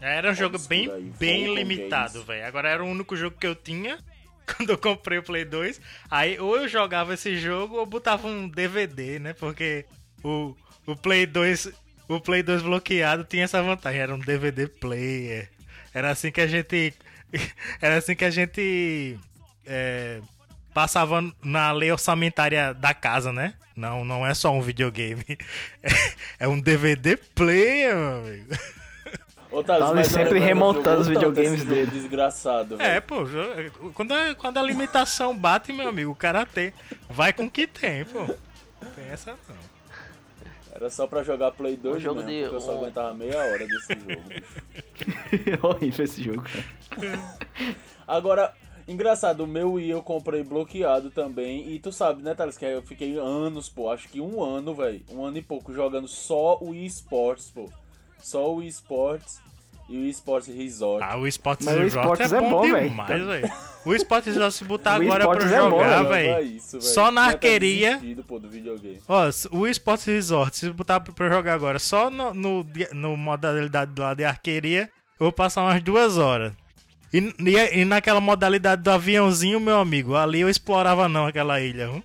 Era 0.00 0.30
um 0.30 0.34
jogo 0.34 0.58
bem, 0.60 1.12
bem 1.18 1.54
limitado, 1.54 2.22
velho. 2.24 2.46
Agora 2.46 2.68
era 2.68 2.84
o 2.84 2.88
único 2.88 3.16
jogo 3.16 3.36
que 3.38 3.46
eu 3.46 3.54
tinha 3.54 3.98
quando 4.56 4.70
eu 4.70 4.78
comprei 4.78 5.18
o 5.18 5.22
Play 5.22 5.44
2. 5.44 5.80
Aí 6.10 6.38
ou 6.38 6.56
eu 6.56 6.68
jogava 6.68 7.14
esse 7.14 7.36
jogo 7.36 7.76
ou 7.76 7.86
botava 7.86 8.26
um 8.26 8.48
DVD, 8.48 9.18
né? 9.18 9.32
Porque 9.34 9.84
o, 10.24 10.56
o 10.86 10.96
Play 10.96 11.26
2, 11.26 11.72
o 12.08 12.20
Play 12.20 12.42
2 12.42 12.62
bloqueado 12.62 13.24
tinha 13.24 13.44
essa 13.44 13.62
vantagem, 13.62 14.00
era 14.00 14.14
um 14.14 14.18
DVD 14.18 14.66
player. 14.66 15.50
Era 15.92 16.10
assim 16.10 16.30
que 16.30 16.40
a 16.40 16.46
gente 16.46 16.94
Era 17.80 17.96
assim 17.96 18.14
que 18.14 18.24
a 18.24 18.30
gente 18.30 19.18
é, 19.66 20.20
passava 20.72 21.22
na 21.42 21.72
lei 21.72 21.90
orçamentária 21.92 22.74
da 22.74 22.94
casa, 22.94 23.32
né? 23.32 23.54
Não, 23.76 24.04
não 24.04 24.26
é 24.26 24.34
só 24.34 24.52
um 24.52 24.62
videogame. 24.62 25.24
É, 26.38 26.48
um 26.48 26.58
DVD 26.58 27.18
player, 27.18 27.94
meu 27.94 28.18
amigo. 28.18 28.54
Ô, 29.52 29.62
Thales, 29.64 30.06
sempre 30.06 30.38
remontando 30.38 31.00
os 31.00 31.06
tanto 31.08 31.18
videogames 31.18 31.64
dele. 31.64 31.90
Desgraçado, 31.90 32.76
velho. 32.76 32.90
É, 32.90 33.00
pô, 33.00 33.16
quando 33.94 34.12
a, 34.12 34.34
quando 34.34 34.58
a 34.58 34.62
limitação 34.62 35.36
bate, 35.36 35.72
meu 35.72 35.88
amigo, 35.88 36.12
o 36.12 36.14
cara 36.14 36.46
tem. 36.46 36.72
Vai 37.08 37.32
com 37.32 37.44
o 37.46 37.50
que 37.50 37.66
tem, 37.66 38.04
pô. 38.04 38.20
Não 38.82 38.90
tem 38.92 39.06
essa 39.10 39.32
não. 39.48 39.70
Era 40.72 40.88
só 40.88 41.06
pra 41.06 41.22
jogar 41.22 41.50
Play 41.50 41.76
2 41.76 41.96
Um 41.96 42.00
jogo 42.00 42.22
mesmo, 42.22 42.30
de- 42.30 42.40
porque 42.42 42.56
eu 42.56 42.60
só 42.60 42.72
um- 42.74 42.78
aguentava 42.78 43.12
meia 43.12 43.36
hora 43.38 43.66
desse 43.66 43.88
jogo. 43.94 44.22
bicho. 44.28 45.58
Horrível 45.66 46.04
esse 46.04 46.22
jogo, 46.22 46.42
cara. 46.42 47.20
Agora, 48.06 48.54
engraçado, 48.88 49.44
o 49.44 49.46
meu 49.46 49.72
Wii 49.74 49.90
eu 49.90 50.02
comprei 50.02 50.42
bloqueado 50.42 51.10
também. 51.10 51.70
E 51.72 51.78
tu 51.78 51.92
sabe, 51.92 52.22
né, 52.22 52.34
Thales, 52.34 52.56
que 52.56 52.64
eu 52.64 52.82
fiquei 52.82 53.18
anos, 53.18 53.68
pô, 53.68 53.90
acho 53.90 54.08
que 54.08 54.20
um 54.20 54.42
ano, 54.42 54.74
velho. 54.74 55.02
Um 55.10 55.24
ano 55.24 55.36
e 55.38 55.42
pouco 55.42 55.72
jogando 55.74 56.08
só 56.08 56.56
o 56.60 56.70
Wii 56.70 56.86
Sports, 56.86 57.50
pô. 57.54 57.68
Só 58.22 58.50
o 58.52 58.56
Wii 58.56 58.68
Sports 58.68 59.40
e 59.88 59.96
o 59.96 60.00
Wii 60.02 60.10
Sports 60.10 60.48
Resort. 60.48 61.04
Ah, 61.04 61.16
o 61.16 61.20
o 61.20 61.24
Resort 61.24 61.88
Sports 61.88 62.32
é 62.32 62.36
é 62.36 62.40
bom, 62.40 62.50
bom, 62.50 62.72
véi. 62.72 62.88
demais, 62.88 63.26
velho. 63.26 63.52
O 63.84 63.94
Sports 63.94 64.26
Resort 64.28 64.54
se 64.54 64.64
botar 64.64 65.00
O 65.00 65.02
agora 65.02 65.28
pra 65.28 65.44
é 65.44 65.48
jogar, 65.48 66.02
velho. 66.04 66.60
Só 66.60 67.10
na 67.10 67.24
até 67.26 67.32
arqueria. 67.34 68.00
Ó, 69.08 69.30
o 69.50 69.66
Sports 69.66 70.04
Resort, 70.04 70.56
se 70.56 70.70
botar 70.70 71.00
pra 71.00 71.26
eu 71.26 71.30
jogar 71.32 71.54
agora 71.54 71.78
só 71.80 72.08
no, 72.08 72.32
no, 72.32 72.66
no 72.92 73.16
modalidade 73.16 73.92
lá 73.98 74.14
de 74.14 74.24
arqueria, 74.24 74.82
eu 75.18 75.24
vou 75.24 75.32
passar 75.32 75.62
umas 75.62 75.82
duas 75.82 76.18
horas. 76.18 76.52
E, 77.12 77.18
e, 77.18 77.80
e 77.80 77.84
naquela 77.84 78.20
modalidade 78.20 78.82
do 78.82 78.90
aviãozinho, 78.90 79.58
meu 79.58 79.78
amigo, 79.80 80.14
ali 80.14 80.40
eu 80.40 80.48
explorava 80.48 81.08
não 81.08 81.26
aquela 81.26 81.60
ilha, 81.60 81.88
viu? 81.88 82.04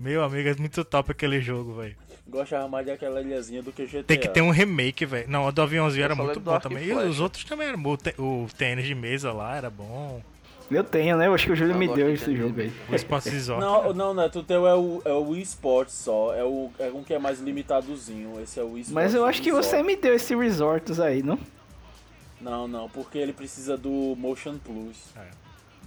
Meu 0.00 0.24
amigo, 0.24 0.48
é 0.48 0.54
muito 0.56 0.84
top 0.84 1.12
aquele 1.12 1.40
jogo, 1.40 1.74
velho. 1.74 1.96
Gostava 2.32 2.66
mais 2.66 2.86
daquela 2.86 3.20
ilhazinha 3.20 3.62
do 3.62 3.70
que 3.70 3.84
GTA. 3.84 4.02
Tem 4.04 4.18
que 4.18 4.26
ter 4.26 4.40
um 4.40 4.48
remake, 4.48 5.04
velho. 5.04 5.28
Não, 5.28 5.46
o 5.46 5.52
do 5.52 5.60
aviãozinho 5.60 6.00
Eu 6.00 6.04
era 6.06 6.14
muito 6.14 6.40
bom 6.40 6.58
também. 6.58 6.84
E 6.86 6.92
os 6.94 7.20
outros 7.20 7.44
também 7.44 7.68
eram 7.68 7.80
bons. 7.80 7.92
O 7.92 7.96
tê- 7.98 8.14
O 8.18 8.46
tênis 8.56 8.86
de 8.86 8.94
mesa 8.94 9.30
lá 9.32 9.54
era 9.54 9.68
bom. 9.68 10.22
Eu 10.70 10.82
tenho, 10.82 11.18
né? 11.18 11.26
Eu 11.26 11.34
acho 11.34 11.44
que 11.44 11.52
o 11.52 11.56
Júlio 11.56 11.74
Eu 11.74 11.78
me 11.78 11.86
deu 11.86 12.06
de 12.08 12.14
esse 12.14 12.34
jogo 12.34 12.58
aí. 12.58 12.72
O 12.88 12.94
Sports 12.94 13.26
Resort. 13.30 13.60
Não, 13.60 13.92
não, 13.92 14.14
Neto, 14.14 14.38
o 14.38 14.42
teu 14.42 14.66
é 14.66 14.74
o, 14.74 15.02
é 15.04 15.12
o 15.12 15.28
Wii 15.28 15.42
Sports 15.42 15.92
só. 15.92 16.34
É, 16.34 16.42
o, 16.42 16.70
é 16.78 16.88
um 16.88 17.04
que 17.04 17.12
é 17.12 17.18
mais 17.18 17.38
limitadozinho. 17.38 18.40
Esse 18.40 18.58
é 18.58 18.62
o 18.62 18.72
Wii 18.72 18.80
Sports. 18.84 18.92
Mas 18.94 19.14
eu 19.14 19.26
acho 19.26 19.42
que 19.42 19.50
Resort. 19.50 19.66
você 19.66 19.82
me 19.82 19.94
deu 19.94 20.14
esse 20.14 20.34
Resorts 20.34 20.98
aí, 20.98 21.22
não? 21.22 21.38
Não, 22.40 22.66
não, 22.66 22.88
porque 22.88 23.18
ele 23.18 23.34
precisa 23.34 23.76
do 23.76 24.16
Motion 24.16 24.56
Plus. 24.56 24.96
É. 25.14 25.26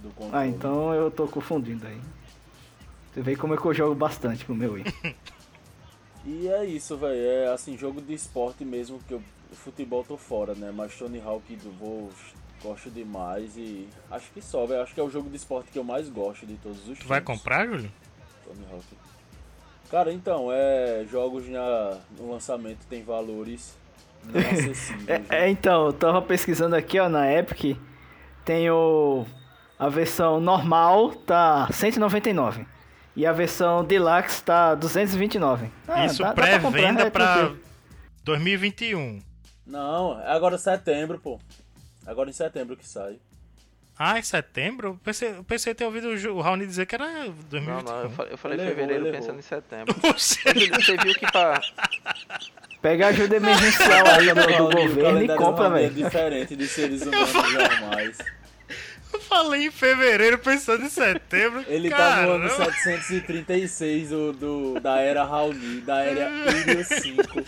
Do 0.00 0.10
controle. 0.10 0.44
Ah, 0.44 0.46
então 0.46 0.94
eu 0.94 1.10
tô 1.10 1.26
confundindo 1.26 1.84
aí. 1.84 1.98
Você 3.12 3.20
vê 3.22 3.34
como 3.34 3.54
é 3.54 3.56
que 3.56 3.64
eu 3.64 3.74
jogo 3.74 3.94
bastante 3.96 4.44
com 4.44 4.52
o 4.52 4.56
meu 4.56 4.76
aí. 4.76 4.84
E 6.26 6.48
é 6.48 6.64
isso, 6.64 6.96
velho. 6.96 7.14
É 7.14 7.52
assim, 7.52 7.78
jogo 7.78 8.00
de 8.00 8.12
esporte 8.12 8.64
mesmo, 8.64 8.98
que 9.06 9.14
eu 9.14 9.22
futebol 9.52 10.04
tô 10.04 10.16
fora, 10.16 10.54
né? 10.54 10.72
Mas 10.74 10.96
Tony 10.96 11.22
Hawk 11.24 11.54
do 11.56 11.70
vou 11.70 12.10
gosto 12.62 12.90
demais 12.90 13.56
e 13.56 13.88
acho 14.10 14.30
que 14.32 14.42
só, 14.42 14.66
velho. 14.66 14.82
Acho 14.82 14.92
que 14.92 15.00
é 15.00 15.02
o 15.04 15.10
jogo 15.10 15.30
de 15.30 15.36
esporte 15.36 15.70
que 15.70 15.78
eu 15.78 15.84
mais 15.84 16.08
gosto 16.08 16.44
de 16.44 16.56
todos 16.56 16.88
os 16.88 16.98
Tu 16.98 17.06
vai 17.06 17.20
comprar, 17.20 17.66
Júlio? 17.66 17.90
Tony 18.44 18.66
Hawk. 18.72 18.84
Cara, 19.88 20.12
então, 20.12 20.48
é 20.50 21.04
jogos 21.08 21.48
na, 21.48 21.98
no 22.18 22.32
lançamento 22.32 22.84
tem 22.88 23.04
valores 23.04 23.76
não 24.24 24.40
acessíveis. 24.40 24.96
É, 25.06 25.18
né? 25.18 25.26
é, 25.30 25.48
então, 25.48 25.86
eu 25.86 25.92
tava 25.92 26.20
pesquisando 26.20 26.74
aqui, 26.74 26.98
ó, 26.98 27.08
na 27.08 27.32
Epic. 27.32 27.78
Tem 28.44 28.68
o. 28.70 29.24
A 29.78 29.88
versão 29.88 30.40
normal 30.40 31.12
tá 31.14 31.68
199. 31.70 32.66
E 33.16 33.24
a 33.24 33.32
versão 33.32 33.82
Deluxe 33.82 34.42
tá 34.42 34.74
229. 34.74 35.70
Ah, 35.88 36.04
Isso 36.04 36.22
dá- 36.22 36.32
pré-venda 36.34 37.02
é 37.04 37.10
pra 37.10 37.34
tranquilo. 37.34 37.58
2021. 38.24 39.22
Não, 39.66 40.20
é 40.20 40.28
agora 40.32 40.58
setembro, 40.58 41.18
pô. 41.18 41.40
Agora 42.06 42.28
em 42.30 42.32
setembro 42.34 42.76
que 42.76 42.86
sai. 42.86 43.16
Ah, 43.98 44.18
em 44.18 44.22
setembro? 44.22 44.88
Eu 44.88 45.00
pensei, 45.02 45.30
eu 45.30 45.42
pensei 45.42 45.74
ter 45.74 45.86
ouvido 45.86 46.08
o 46.08 46.40
Raoni 46.42 46.66
dizer 46.66 46.84
que 46.84 46.94
era 46.94 47.06
2021. 47.48 47.62
Não, 47.74 47.82
não, 47.82 48.02
eu 48.02 48.10
falei, 48.10 48.32
eu 48.34 48.38
falei 48.38 48.58
errou, 48.58 48.74
fevereiro 48.76 49.04
pensando 49.10 49.38
em 49.38 49.42
setembro. 49.42 49.94
Você- 50.12 50.52
viu 50.98 51.14
que 51.14 51.32
pra. 51.32 51.58
Pega 52.82 53.06
a 53.06 53.08
ajuda 53.08 53.36
emergencial 53.36 54.06
aí 54.06 54.28
do, 54.34 54.76
governo 54.76 55.22
e 55.22 55.36
compra, 55.36 55.64
Raoni 55.64 55.80
É 55.80 55.88
velho. 55.88 55.94
diferente 55.94 56.54
de 56.54 56.68
seres 56.68 57.02
humanos 57.02 57.32
normais. 57.32 58.18
Eu 59.12 59.20
falei 59.20 59.66
em 59.66 59.70
fevereiro 59.70 60.38
pensando 60.38 60.84
em 60.84 60.88
setembro. 60.90 61.64
Ele 61.68 61.88
tá 61.90 62.22
no 62.22 62.32
ano 62.32 62.48
Caramba. 62.48 62.72
736 62.74 64.08
do, 64.10 64.32
do- 64.32 64.80
da 64.80 64.98
era 65.00 65.24
Raoni, 65.24 65.80
da 65.80 66.00
era 66.02 66.28
Iriel 66.30 66.84
5. 66.84 67.44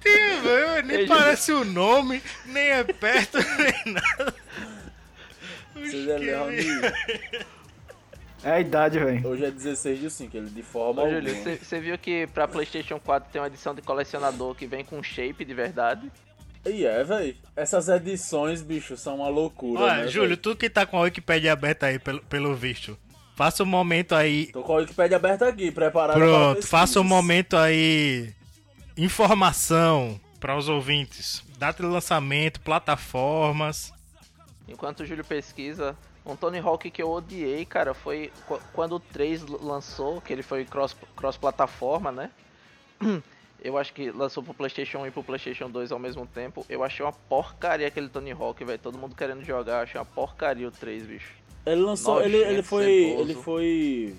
Tem, 0.00 0.40
velho, 0.42 0.86
nem 0.86 0.96
Ei, 0.98 1.06
parece 1.06 1.52
o 1.52 1.64
nome, 1.64 2.22
nem 2.46 2.62
é 2.70 2.84
perto, 2.84 3.38
nem 3.58 3.94
nada. 3.94 4.34
Vocês 5.74 6.08
é 6.08 6.34
Raoni. 6.36 6.64
É 8.44 8.50
a 8.52 8.60
idade, 8.60 8.98
velho. 9.00 9.26
Hoje 9.26 9.44
é 9.44 9.50
16 9.50 9.98
do 10.00 10.10
5, 10.10 10.36
ele 10.36 10.50
de 10.50 10.62
forma 10.62 11.02
Ô. 11.02 11.10
Júlio, 11.10 11.34
você- 11.34 11.56
você 11.56 11.80
viu 11.80 11.98
que 11.98 12.28
pra 12.28 12.46
PlayStation 12.46 13.00
4 13.00 13.28
tem 13.32 13.40
uma 13.40 13.48
edição 13.48 13.74
de 13.74 13.82
colecionador 13.82 14.54
que 14.54 14.66
vem 14.66 14.84
com 14.84 15.02
shape 15.02 15.44
de 15.44 15.52
verdade? 15.54 16.10
E 16.66 16.84
é, 16.84 17.02
véi. 17.04 17.36
Essas 17.54 17.88
edições, 17.88 18.60
bicho, 18.62 18.96
são 18.96 19.16
uma 19.16 19.28
loucura, 19.28 19.80
Olha, 19.82 19.96
né, 20.04 20.08
Júlio, 20.08 20.28
véi? 20.30 20.36
tu 20.36 20.56
que 20.56 20.68
tá 20.68 20.84
com 20.84 20.98
a 20.98 21.02
Wikipedia 21.02 21.52
aberta 21.52 21.86
aí, 21.86 21.98
pelo, 21.98 22.20
pelo 22.22 22.54
visto. 22.54 22.98
Faça 23.36 23.62
um 23.62 23.66
momento 23.66 24.14
aí. 24.14 24.46
Tô 24.46 24.62
com 24.62 24.72
a 24.72 24.76
Wikipedia 24.76 25.16
aberta 25.16 25.46
aqui, 25.48 25.70
preparada 25.70 26.18
para 26.18 26.26
Pronto, 26.26 26.66
faça 26.66 27.00
um 27.00 27.04
momento 27.04 27.56
aí. 27.56 28.32
Informação 28.96 30.18
para 30.40 30.56
os 30.56 30.68
ouvintes. 30.68 31.42
Data 31.58 31.82
de 31.82 31.88
lançamento, 31.88 32.60
plataformas. 32.60 33.92
Enquanto 34.66 35.00
o 35.00 35.06
Júlio 35.06 35.24
pesquisa, 35.24 35.96
um 36.24 36.34
Tony 36.34 36.58
Hawk 36.58 36.90
que 36.90 37.02
eu 37.02 37.10
odiei, 37.10 37.64
cara, 37.64 37.94
foi 37.94 38.32
qu- 38.48 38.60
quando 38.72 38.96
o 38.96 39.00
3 39.00 39.42
l- 39.42 39.58
lançou, 39.60 40.20
que 40.20 40.32
ele 40.32 40.42
foi 40.42 40.64
cross- 40.64 40.96
cross-plataforma, 41.14 42.10
né? 42.10 42.30
Eu 43.62 43.76
acho 43.76 43.92
que 43.92 44.10
lançou 44.10 44.42
pro 44.42 44.54
PlayStation 44.54 44.98
1 44.98 45.06
e 45.06 45.10
pro 45.10 45.24
PlayStation 45.24 45.70
2 45.70 45.90
ao 45.92 45.98
mesmo 45.98 46.26
tempo. 46.26 46.64
Eu 46.68 46.84
achei 46.84 47.04
uma 47.04 47.12
porcaria 47.12 47.86
aquele 47.86 48.08
Tony 48.08 48.32
Hawk, 48.32 48.64
velho. 48.64 48.78
Todo 48.78 48.98
mundo 48.98 49.14
querendo 49.14 49.44
jogar, 49.44 49.82
achei 49.82 49.98
uma 49.98 50.04
porcaria 50.04 50.68
o 50.68 50.70
3, 50.70 51.04
bicho. 51.04 51.32
Ele 51.64 51.80
lançou, 51.80 52.22
ele, 52.22 52.36
ele 52.36 52.62
foi, 52.62 52.92
ele 52.92 53.34
foi, 53.34 54.14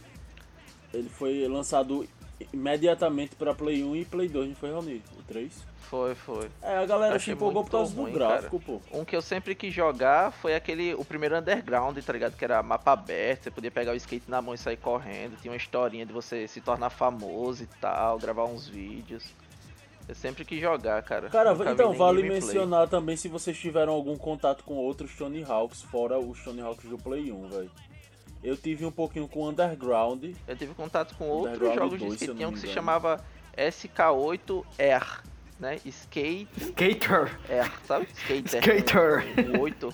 ele 0.94 1.10
foi 1.10 1.48
lançado 1.48 2.06
imediatamente 2.52 3.36
pra 3.36 3.54
Play 3.54 3.84
1 3.84 3.96
e 3.96 4.06
Play 4.06 4.28
2, 4.28 4.50
não 4.50 4.56
foi, 4.56 4.72
Raoni? 4.72 5.02
O 5.18 5.24
3? 5.24 5.54
Foi, 5.90 6.16
foi. 6.16 6.50
É, 6.62 6.78
a 6.78 6.86
galera 6.86 7.14
se 7.14 7.18
Achei 7.18 7.34
empolgou 7.34 7.62
muito 7.62 7.72
por 7.72 7.78
causa 7.78 7.96
ruim, 7.96 8.12
do 8.12 8.18
gráfico, 8.18 8.60
pô. 8.60 8.82
Um 8.92 9.06
que 9.06 9.16
eu 9.16 9.22
sempre 9.22 9.56
quis 9.56 9.74
jogar 9.74 10.32
foi 10.32 10.54
aquele, 10.54 10.94
o 10.94 11.06
primeiro 11.06 11.38
Underground, 11.38 11.98
tá 12.00 12.14
ligado? 12.14 12.36
Que 12.36 12.44
era 12.44 12.62
mapa 12.62 12.92
aberto, 12.92 13.44
você 13.44 13.52
podia 13.52 13.72
pegar 13.72 13.94
o 13.94 13.96
skate 13.96 14.30
na 14.30 14.42
mão 14.42 14.54
e 14.54 14.58
sair 14.58 14.78
correndo. 14.78 15.40
Tinha 15.42 15.52
uma 15.52 15.58
historinha 15.58 16.06
de 16.06 16.12
você 16.12 16.48
se 16.48 16.60
tornar 16.60 16.90
famoso 16.90 17.64
e 17.64 17.68
tal, 17.80 18.20
gravar 18.20 18.46
uns 18.46 18.68
vídeos. 18.68 19.24
Eu 20.10 20.16
sempre 20.16 20.44
quis 20.44 20.60
jogar, 20.60 21.02
cara. 21.04 21.30
Cara, 21.30 21.54
Nunca 21.54 21.72
então 21.72 21.94
vale 21.94 22.24
mencionar 22.24 22.88
também 22.88 23.16
se 23.16 23.28
vocês 23.28 23.58
tiveram 23.58 23.94
algum 23.94 24.18
contato 24.18 24.64
com 24.64 24.76
outros 24.76 25.16
Tony 25.16 25.44
Hawks, 25.44 25.82
fora 25.84 26.18
os 26.20 26.42
Tony 26.44 26.62
Hawks 26.62 26.90
do 26.90 26.98
Play 26.98 27.32
1, 27.32 27.48
velho. 27.50 27.72
Eu 28.44 28.56
tive 28.56 28.86
um 28.86 28.92
pouquinho 28.92 29.28
com 29.28 29.48
Underground. 29.48 30.24
Eu 30.48 30.56
tive 30.56 30.74
contato 30.74 31.16
com 31.16 31.28
outros 31.28 31.74
jogos 31.74 32.00
de 32.00 32.06
2, 32.06 32.20
se 32.20 32.28
eu 32.28 32.34
skate, 32.34 32.46
um 32.46 32.54
que 32.54 32.60
se 32.60 32.68
chamava 32.68 33.22
SK8R, 33.58 35.24
né? 35.60 35.78
Skate 35.86 36.48
Skater. 36.60 37.38
R, 37.50 37.72
sabe? 37.86 38.08
Skater. 38.14 38.62
Skater. 38.62 39.24
8. 39.60 39.94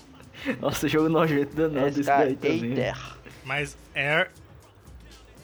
Nossa, 0.60 0.88
jogo 0.88 1.08
nojento 1.08 1.54
danado 1.56 1.86
desse 1.90 2.02
daí 2.02 2.34
também. 2.36 2.74
SK8R. 2.74 2.98
Mas 3.44 3.76
Air. 3.94 4.30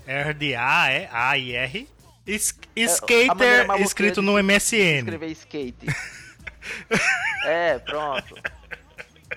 Air 0.06 0.34
de 0.34 0.54
A, 0.54 0.90
é? 0.90 1.08
A 1.12 1.38
e 1.38 1.52
R. 1.52 1.88
Es- 2.26 2.58
É, 2.76 2.84
Skater 2.84 3.66
maluca 3.66 3.84
escrito 3.86 4.20
no 4.22 4.38
MSN. 4.42 4.98
Escrever 4.98 5.30
skate. 5.30 5.86
é, 7.44 7.78
pronto. 7.78 8.34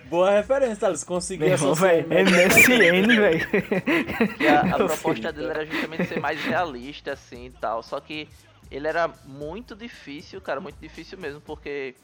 Boa 0.05 0.31
referência, 0.31 0.75
Thales. 0.75 1.03
Consegui 1.03 1.45
irmão. 1.45 1.73
MSN, 1.75 3.07
velho. 3.15 3.47
E 4.39 4.47
a, 4.47 4.61
a 4.61 4.75
proposta 4.75 5.31
dele 5.31 5.49
era 5.49 5.65
justamente 5.65 6.05
ser 6.07 6.19
mais 6.19 6.43
realista, 6.43 7.13
assim 7.13 7.45
e 7.45 7.51
tal. 7.51 7.81
Só 7.81 7.99
que 7.99 8.27
ele 8.73 8.87
era 8.87 9.07
muito 9.25 9.75
difícil, 9.75 10.41
cara, 10.41 10.59
muito 10.59 10.79
difícil 10.79 11.17
mesmo, 11.17 11.39
porque 11.39 11.95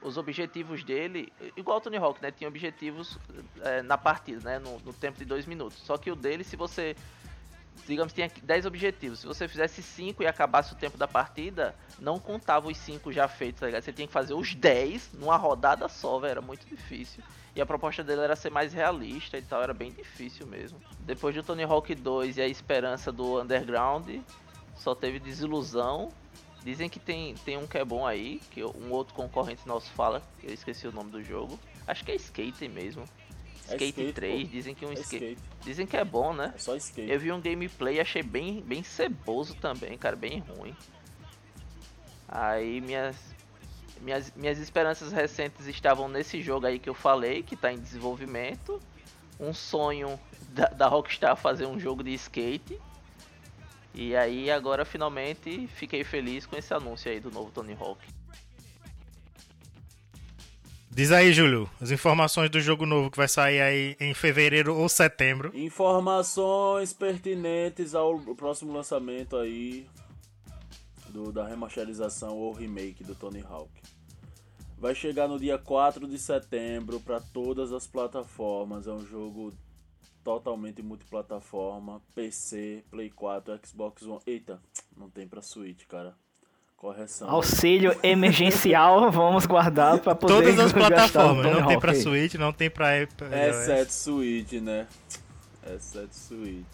os 0.00 0.16
objetivos 0.16 0.82
dele, 0.82 1.30
igual 1.54 1.78
o 1.78 1.80
Tony 1.80 1.98
Hawk, 1.98 2.20
né? 2.22 2.30
Tinha 2.30 2.48
objetivos 2.48 3.18
é, 3.60 3.82
na 3.82 3.98
partida, 3.98 4.40
né? 4.42 4.58
No, 4.58 4.78
no 4.80 4.92
tempo 4.92 5.18
de 5.18 5.24
dois 5.24 5.46
minutos. 5.46 5.78
Só 5.78 5.98
que 5.98 6.10
o 6.10 6.16
dele, 6.16 6.42
se 6.42 6.56
você 6.56 6.96
digamos, 7.86 8.12
tinha 8.12 8.30
10 8.42 8.66
objetivos. 8.66 9.18
Se 9.18 9.26
você 9.26 9.46
fizesse 9.48 9.82
5 9.82 10.22
e 10.22 10.26
acabasse 10.26 10.72
o 10.72 10.76
tempo 10.76 10.96
da 10.96 11.08
partida, 11.08 11.74
não 11.98 12.18
contava 12.18 12.68
os 12.68 12.76
5 12.78 13.12
já 13.12 13.28
feitos, 13.28 13.60
tá 13.60 13.66
ligado? 13.66 13.82
Você 13.82 13.92
tinha 13.92 14.06
que 14.06 14.12
fazer 14.12 14.34
os 14.34 14.54
10 14.54 15.10
numa 15.14 15.36
rodada 15.36 15.88
só, 15.88 16.18
velho. 16.18 16.32
Era 16.32 16.40
muito 16.40 16.66
difícil. 16.66 17.22
E 17.54 17.60
a 17.60 17.66
proposta 17.66 18.02
dele 18.02 18.22
era 18.22 18.34
ser 18.34 18.50
mais 18.50 18.72
realista 18.72 19.36
e 19.36 19.42
tal, 19.42 19.62
era 19.62 19.74
bem 19.74 19.90
difícil 19.92 20.46
mesmo. 20.46 20.80
Depois 21.00 21.34
do 21.34 21.42
Tony 21.42 21.62
Hawk 21.62 21.94
2 21.94 22.38
e 22.38 22.42
a 22.42 22.48
esperança 22.48 23.12
do 23.12 23.40
Underground, 23.40 24.08
só 24.76 24.94
teve 24.94 25.18
desilusão. 25.18 26.10
Dizem 26.62 26.88
que 26.88 26.98
tem, 26.98 27.34
tem 27.44 27.58
um 27.58 27.66
que 27.66 27.76
é 27.76 27.84
bom 27.84 28.06
aí, 28.06 28.40
que 28.50 28.64
um 28.64 28.90
outro 28.90 29.14
concorrente 29.14 29.66
nosso 29.68 29.90
fala, 29.92 30.22
eu 30.42 30.52
esqueci 30.52 30.86
o 30.88 30.92
nome 30.92 31.10
do 31.10 31.22
jogo. 31.22 31.58
Acho 31.86 32.02
que 32.04 32.12
é 32.12 32.14
Skate 32.14 32.66
mesmo. 32.68 33.02
É 33.68 33.72
Skate, 33.76 33.84
skate, 33.90 34.12
3, 34.14 34.42
pô. 34.42 34.48
dizem 34.54 34.74
que 34.74 34.86
um 34.86 34.90
É 34.90 34.94
skate. 34.94 35.24
skate. 35.34 35.40
Dizem 35.62 35.86
que 35.86 35.96
é 35.96 36.04
bom, 36.04 36.32
né? 36.32 36.52
É 36.54 36.58
só 36.58 36.74
skate. 36.76 37.10
Eu 37.10 37.20
vi 37.20 37.32
um 37.32 37.40
gameplay 37.40 37.96
e 37.96 38.00
achei 38.00 38.22
bem, 38.22 38.62
bem 38.62 38.82
ceboso 38.82 39.54
também, 39.56 39.96
cara, 39.98 40.16
bem 40.16 40.38
ruim. 40.38 40.74
Aí 42.28 42.80
minhas, 42.80 43.16
minhas, 44.00 44.32
minhas 44.34 44.58
esperanças 44.58 45.12
recentes 45.12 45.66
estavam 45.66 46.08
nesse 46.08 46.40
jogo 46.40 46.66
aí 46.66 46.78
que 46.78 46.88
eu 46.88 46.94
falei, 46.94 47.42
que 47.42 47.56
tá 47.56 47.72
em 47.72 47.78
desenvolvimento. 47.78 48.80
Um 49.38 49.52
sonho 49.52 50.18
da, 50.50 50.66
da 50.68 50.86
Rockstar 50.88 51.36
fazer 51.36 51.66
um 51.66 51.78
jogo 51.78 52.02
de 52.02 52.12
skate. 52.14 52.80
E 53.94 54.16
aí 54.16 54.50
agora 54.50 54.84
finalmente 54.84 55.68
fiquei 55.68 56.02
feliz 56.02 56.44
com 56.44 56.56
esse 56.56 56.74
anúncio 56.74 57.10
aí 57.10 57.20
do 57.20 57.30
novo 57.30 57.50
Tony 57.52 57.76
Hawk. 57.78 58.04
Diz 60.90 61.10
aí, 61.10 61.32
Júlio, 61.32 61.68
as 61.80 61.90
informações 61.90 62.48
do 62.50 62.60
jogo 62.60 62.86
novo 62.86 63.10
que 63.10 63.16
vai 63.16 63.26
sair 63.26 63.60
aí 63.60 63.96
em 63.98 64.14
fevereiro 64.14 64.76
ou 64.76 64.88
setembro. 64.88 65.50
Informações 65.52 66.92
pertinentes 66.92 67.96
ao 67.96 68.18
próximo 68.36 68.72
lançamento 68.72 69.36
aí 69.36 69.88
do, 71.08 71.32
da 71.32 71.46
remasterização 71.48 72.36
ou 72.36 72.52
remake 72.52 73.02
do 73.02 73.14
Tony 73.14 73.44
Hawk. 73.48 73.70
Vai 74.78 74.94
chegar 74.94 75.26
no 75.26 75.38
dia 75.38 75.58
4 75.58 76.06
de 76.06 76.18
setembro 76.18 77.00
para 77.00 77.20
todas 77.20 77.72
as 77.72 77.86
plataformas. 77.88 78.86
É 78.86 78.92
um 78.92 79.04
jogo 79.04 79.52
totalmente 80.24 80.82
multiplataforma, 80.82 82.00
PC, 82.14 82.82
Play 82.90 83.10
4, 83.10 83.60
Xbox 83.64 84.02
One. 84.02 84.20
Eita, 84.26 84.58
não 84.96 85.10
tem 85.10 85.28
pra 85.28 85.42
Switch, 85.42 85.84
cara. 85.86 86.16
Correção. 86.76 87.30
Auxílio 87.30 87.96
emergencial, 88.02 89.08
vamos 89.12 89.46
guardar 89.46 90.00
pra 90.00 90.14
poder 90.14 90.34
Todas 90.34 90.58
as 90.58 90.72
plataformas, 90.72 91.44
não 91.44 91.66
tem 91.66 91.78
aí. 91.90 92.02
Switch, 92.02 92.34
não 92.34 92.52
tem 92.52 92.70
pra 92.70 92.96
iOS. 92.96 93.10
Exceto 93.30 93.92
Switch, 93.92 94.52
né? 94.54 94.88
Exceto 95.74 96.14
Switch. 96.14 96.66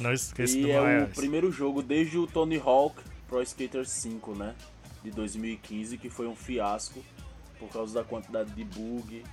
Não 0.00 0.12
esqueça 0.12 0.56
do 0.58 0.66
E 0.66 0.70
é 0.70 1.02
o 1.04 1.08
primeiro 1.08 1.50
jogo 1.50 1.82
desde 1.82 2.18
o 2.18 2.26
Tony 2.26 2.60
Hawk 2.64 3.02
Pro 3.28 3.42
Skater 3.42 3.86
5, 3.86 4.34
né? 4.34 4.54
De 5.02 5.10
2015, 5.10 5.98
que 5.98 6.10
foi 6.10 6.26
um 6.26 6.36
fiasco 6.36 7.02
por 7.58 7.68
causa 7.70 7.94
da 7.94 8.04
quantidade 8.04 8.50
de 8.50 8.64
bug, 8.64 9.24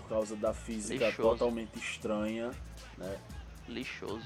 por 0.00 0.08
causa 0.08 0.36
da 0.36 0.52
física 0.52 1.06
Lixoso. 1.06 1.28
totalmente 1.30 1.78
estranha, 1.78 2.50
né? 2.98 3.14
Lixoso. 3.68 4.20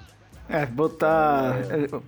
É, 0.50 0.64
botar, 0.64 1.56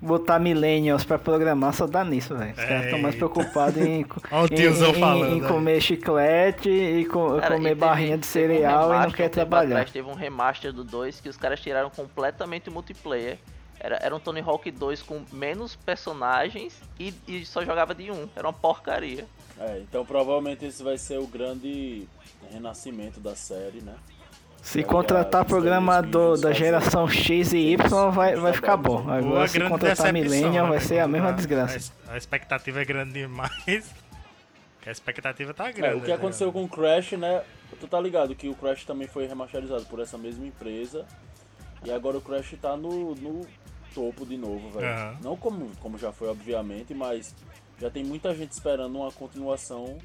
botar 0.01 0.39
millennials 0.39 1.05
pra 1.05 1.19
programar 1.19 1.75
só 1.75 1.87
dá 1.87 2.03
nisso, 2.03 2.35
velho. 2.35 2.53
Os 2.53 2.57
caras 2.65 2.85
estão 2.87 2.99
mais 2.99 3.15
Eita. 3.15 3.29
preocupados 3.29 3.77
em, 3.77 3.83
em- 4.01 4.07
em- 4.07 5.37
em 5.37 5.43
aí. 5.43 5.47
comer 5.47 5.81
chiclete 5.83 6.71
e 6.71 7.05
co- 7.05 7.39
Cara, 7.39 7.55
e 7.55 7.59
comer 7.59 7.69
teve- 7.71 7.81
barrinha 7.81 8.17
de 8.17 8.27
teve 8.27 8.45
um 8.45 8.49
cereal 8.57 8.81
e 8.81 8.87
não 8.87 8.99
remaster 9.01 9.17
quer 9.17 9.29
trabalhar. 9.29 9.71
atrás, 9.77 9.91
teve 9.91 10.09
um 10.09 10.15
remaster 10.15 10.73
do 10.73 10.83
2 10.83 11.21
que 11.21 11.29
os 11.29 11.37
caras 11.37 11.61
tiraram 11.61 11.91
completamente 11.91 12.71
o 12.71 12.73
multiplayer. 12.73 13.37
Era, 13.79 13.99
era 14.03 14.17
um 14.17 14.21
Tony 14.21 14.41
Hawk 14.41 14.71
2 14.71 15.03
com 15.03 15.23
menos 15.33 15.77
personagens 15.77 16.81
e, 16.99 17.13
e 17.29 17.45
só 17.45 17.63
jogava 17.63 17.95
de 17.95 18.11
um. 18.11 18.27
Era 18.35 18.47
uma 18.47 18.53
porcaria. 18.55 19.27
É, 19.61 19.79
então 19.81 20.07
provavelmente 20.07 20.65
esse 20.65 20.83
vai 20.83 20.97
ser 20.97 21.19
o 21.19 21.27
grande 21.27 22.09
renascimento 22.51 23.21
da 23.21 23.37
série, 23.37 23.83
né? 23.83 23.95
Se 24.63 24.83
contratar 24.83 25.45
programador 25.45 26.39
da 26.39 26.53
geração 26.53 27.09
X 27.09 27.53
e 27.53 27.73
Y 27.73 28.11
vai, 28.11 28.37
vai 28.37 28.53
ficar 28.53 28.77
bom. 28.77 29.09
Agora 29.11 29.49
se 29.49 29.61
contratar 29.61 30.13
né? 30.13 30.23
vai 30.63 30.81
ser 30.81 30.99
a 30.99 31.09
mesma 31.09 31.33
desgraça. 31.33 31.93
A, 32.09 32.17
expectativa 32.17 32.81
é 32.81 32.85
grande 32.85 33.13
demais. 33.13 33.51
A 34.87 34.91
expectativa 34.91 35.53
tá 35.53 35.69
É, 35.69 35.73
grande. 35.73 35.99
o 35.99 36.01
que 36.01 36.09
né? 36.09 36.15
aconteceu 36.15 36.51
com 36.51 36.65
o 36.65 36.69
Crash, 36.69 37.13
né? 37.13 37.43
Tu 37.79 37.87
tá 37.87 38.01
ligado 38.01 38.35
que 38.35 38.49
o 38.49 38.55
Crash 38.55 38.85
também 38.85 39.07
foi 39.07 39.27
remasterizado 39.27 39.85
por 39.85 40.01
essa 40.01 40.17
mesma 40.17 40.47
empresa. 40.47 41.05
E 41.85 41.91
agora 41.91 42.17
o 42.17 42.21
Crash 42.21 42.55
tá 42.61 42.77
no, 42.79 43.15
no 43.15 43.47
topo 43.95 44.25
de 44.25 44.39
novo, 44.39 44.71
velho. 44.71 44.87
Aham. 44.87 45.19
Não 45.23 45.37
como, 45.37 45.71
como 45.81 45.99
já 45.99 46.13
foi, 46.13 46.29
obviamente, 46.29 46.95
mas 46.95 47.35
já 47.81 47.91
tem 47.91 48.05
muita 48.05 48.35
gente 48.35 48.53
esperando 48.53 48.95
uma 48.97 49.11
continuação. 49.11 49.99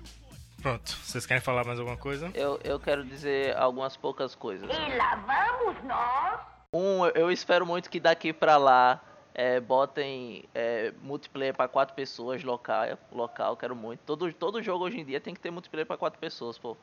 Pronto, 0.62 0.90
vocês 1.04 1.26
querem 1.26 1.42
falar 1.42 1.66
mais 1.66 1.78
alguma 1.78 1.98
coisa? 1.98 2.32
Eu, 2.34 2.60
eu 2.64 2.80
quero 2.80 3.04
dizer 3.04 3.56
algumas 3.58 3.98
poucas 3.98 4.34
coisas. 4.34 4.68
E 4.70 4.98
lá 4.98 5.16
vamos 5.16 5.84
nós. 5.84 6.40
Um, 6.74 7.06
eu 7.08 7.30
espero 7.30 7.66
muito 7.66 7.90
que 7.90 8.00
daqui 8.00 8.32
pra 8.32 8.58
lá 8.58 9.02
é, 9.34 9.60
botem 9.60 10.46
é, 10.56 10.94
multiplayer 11.02 11.54
pra 11.54 11.68
quatro 11.68 11.94
pessoas 11.94 12.44
local, 12.44 12.98
local, 13.12 13.58
quero 13.58 13.76
muito. 13.76 14.00
Todo, 14.06 14.32
todo 14.34 14.64
jogo 14.64 14.86
hoje 14.86 15.00
em 15.00 15.06
dia 15.06 15.20
tem 15.20 15.34
que 15.34 15.40
ter 15.40 15.52
multiplayer 15.52 15.86
pra 15.86 15.98
quatro 15.98 16.20
pessoas, 16.20 16.58
pô. 16.58 16.78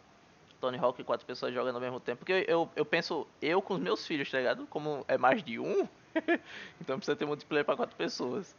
Tony 0.60 0.78
Hawk 0.78 1.00
e 1.00 1.04
quatro 1.04 1.26
pessoas 1.26 1.52
jogando 1.52 1.74
ao 1.74 1.80
mesmo 1.80 1.98
tempo. 1.98 2.18
Porque 2.18 2.32
eu, 2.32 2.44
eu, 2.46 2.70
eu 2.76 2.84
penso, 2.84 3.26
eu 3.40 3.60
com 3.60 3.74
os 3.74 3.80
meus 3.80 4.06
filhos, 4.06 4.30
tá 4.30 4.38
ligado? 4.38 4.66
Como 4.68 5.04
é 5.08 5.18
mais 5.18 5.42
de 5.42 5.58
um, 5.58 5.88
então 6.80 6.98
precisa 6.98 7.16
ter 7.16 7.24
multiplayer 7.24 7.64
pra 7.64 7.74
quatro 7.74 7.96
pessoas. 7.96 8.54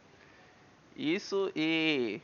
Isso 0.96 1.50
e 1.54 2.20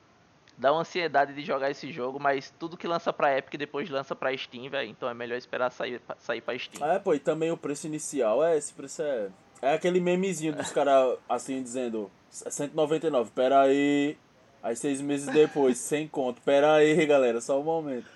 dá 0.56 0.72
uma 0.72 0.82
ansiedade 0.82 1.34
de 1.34 1.42
jogar 1.42 1.70
esse 1.70 1.90
jogo, 1.90 2.20
mas 2.20 2.52
tudo 2.58 2.76
que 2.76 2.86
lança 2.86 3.12
pra 3.12 3.36
Epic 3.36 3.58
depois 3.58 3.88
lança 3.88 4.14
pra 4.14 4.36
Steam, 4.36 4.68
velho. 4.68 4.88
Então 4.90 5.08
é 5.08 5.14
melhor 5.14 5.36
esperar 5.36 5.70
sair, 5.70 6.00
sair 6.18 6.40
pra 6.40 6.56
Steam. 6.58 6.86
É, 6.88 6.98
pô, 6.98 7.14
e 7.14 7.18
também 7.18 7.50
o 7.50 7.56
preço 7.56 7.86
inicial, 7.86 8.44
é, 8.44 8.56
esse 8.56 8.72
preço 8.72 9.02
é. 9.02 9.28
É 9.62 9.74
aquele 9.74 10.00
memezinho 10.00 10.54
dos 10.54 10.70
caras 10.72 11.18
assim 11.28 11.62
dizendo 11.62 12.10
199, 12.30 13.30
pera 13.30 13.62
aí. 13.62 14.16
Aí 14.62 14.76
seis 14.76 15.00
meses 15.00 15.26
depois, 15.26 15.78
sem 15.78 16.06
conto. 16.06 16.40
Pera 16.42 16.74
aí, 16.74 17.06
galera, 17.06 17.40
só 17.40 17.58
um 17.58 17.64
momento. 17.64 18.06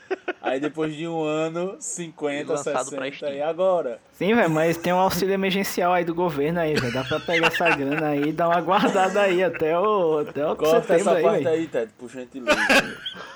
Aí 0.42 0.60
depois 0.60 0.94
de 0.94 1.08
um 1.08 1.22
ano, 1.22 1.76
50, 1.80 2.52
Lançado 2.52 2.90
pra 2.90 3.06
60 3.06 3.30
e 3.30 3.40
agora? 3.40 3.98
Sim, 4.12 4.34
velho, 4.34 4.50
mas 4.50 4.76
tem 4.76 4.92
um 4.92 4.98
auxílio 4.98 5.32
emergencial 5.32 5.92
aí 5.94 6.04
do 6.04 6.14
governo 6.14 6.60
aí, 6.60 6.74
velho. 6.74 6.92
Dá 6.92 7.02
pra 7.02 7.18
pegar 7.18 7.46
essa 7.46 7.70
grana 7.70 8.08
aí 8.08 8.28
e 8.28 8.32
dar 8.32 8.48
uma 8.48 8.60
guardada 8.60 9.22
aí 9.22 9.42
até 9.42 9.78
o, 9.78 10.18
até 10.18 10.46
o 10.46 10.54
Corta 10.54 10.94
essa 10.94 11.12
aí, 11.12 11.22
parte 11.22 11.48
aí, 11.48 11.66
Ted, 11.66 11.90
por 11.98 12.10
gentileza. 12.10 12.56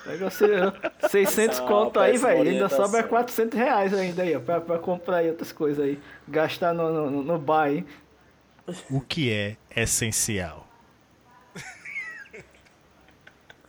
Pega 0.05 0.27
o 0.27 0.31
seu 0.31 0.73
600 1.09 1.59
Essa 1.59 1.63
é 1.63 1.65
uma 1.65 1.69
conto 1.69 1.99
aí, 1.99 2.19
velho. 2.19 2.51
Ainda 2.51 2.69
sobra 2.69 3.03
400 3.03 3.59
reais 3.59 3.95
ainda 3.95 4.23
aí, 4.23 4.37
ó. 4.37 4.41
Pra, 4.41 4.61
pra 4.61 4.79
comprar 4.79 5.19
aí 5.19 5.31
outras 5.31 5.51
coisas 5.51 5.83
aí. 5.83 5.99
Gastar 6.29 6.75
no, 6.75 7.11
no, 7.11 7.23
no 7.23 7.39
bar 7.39 7.65
aí. 7.65 7.87
O 8.91 9.01
que 9.01 9.33
é 9.33 9.57
essencial? 9.75 10.68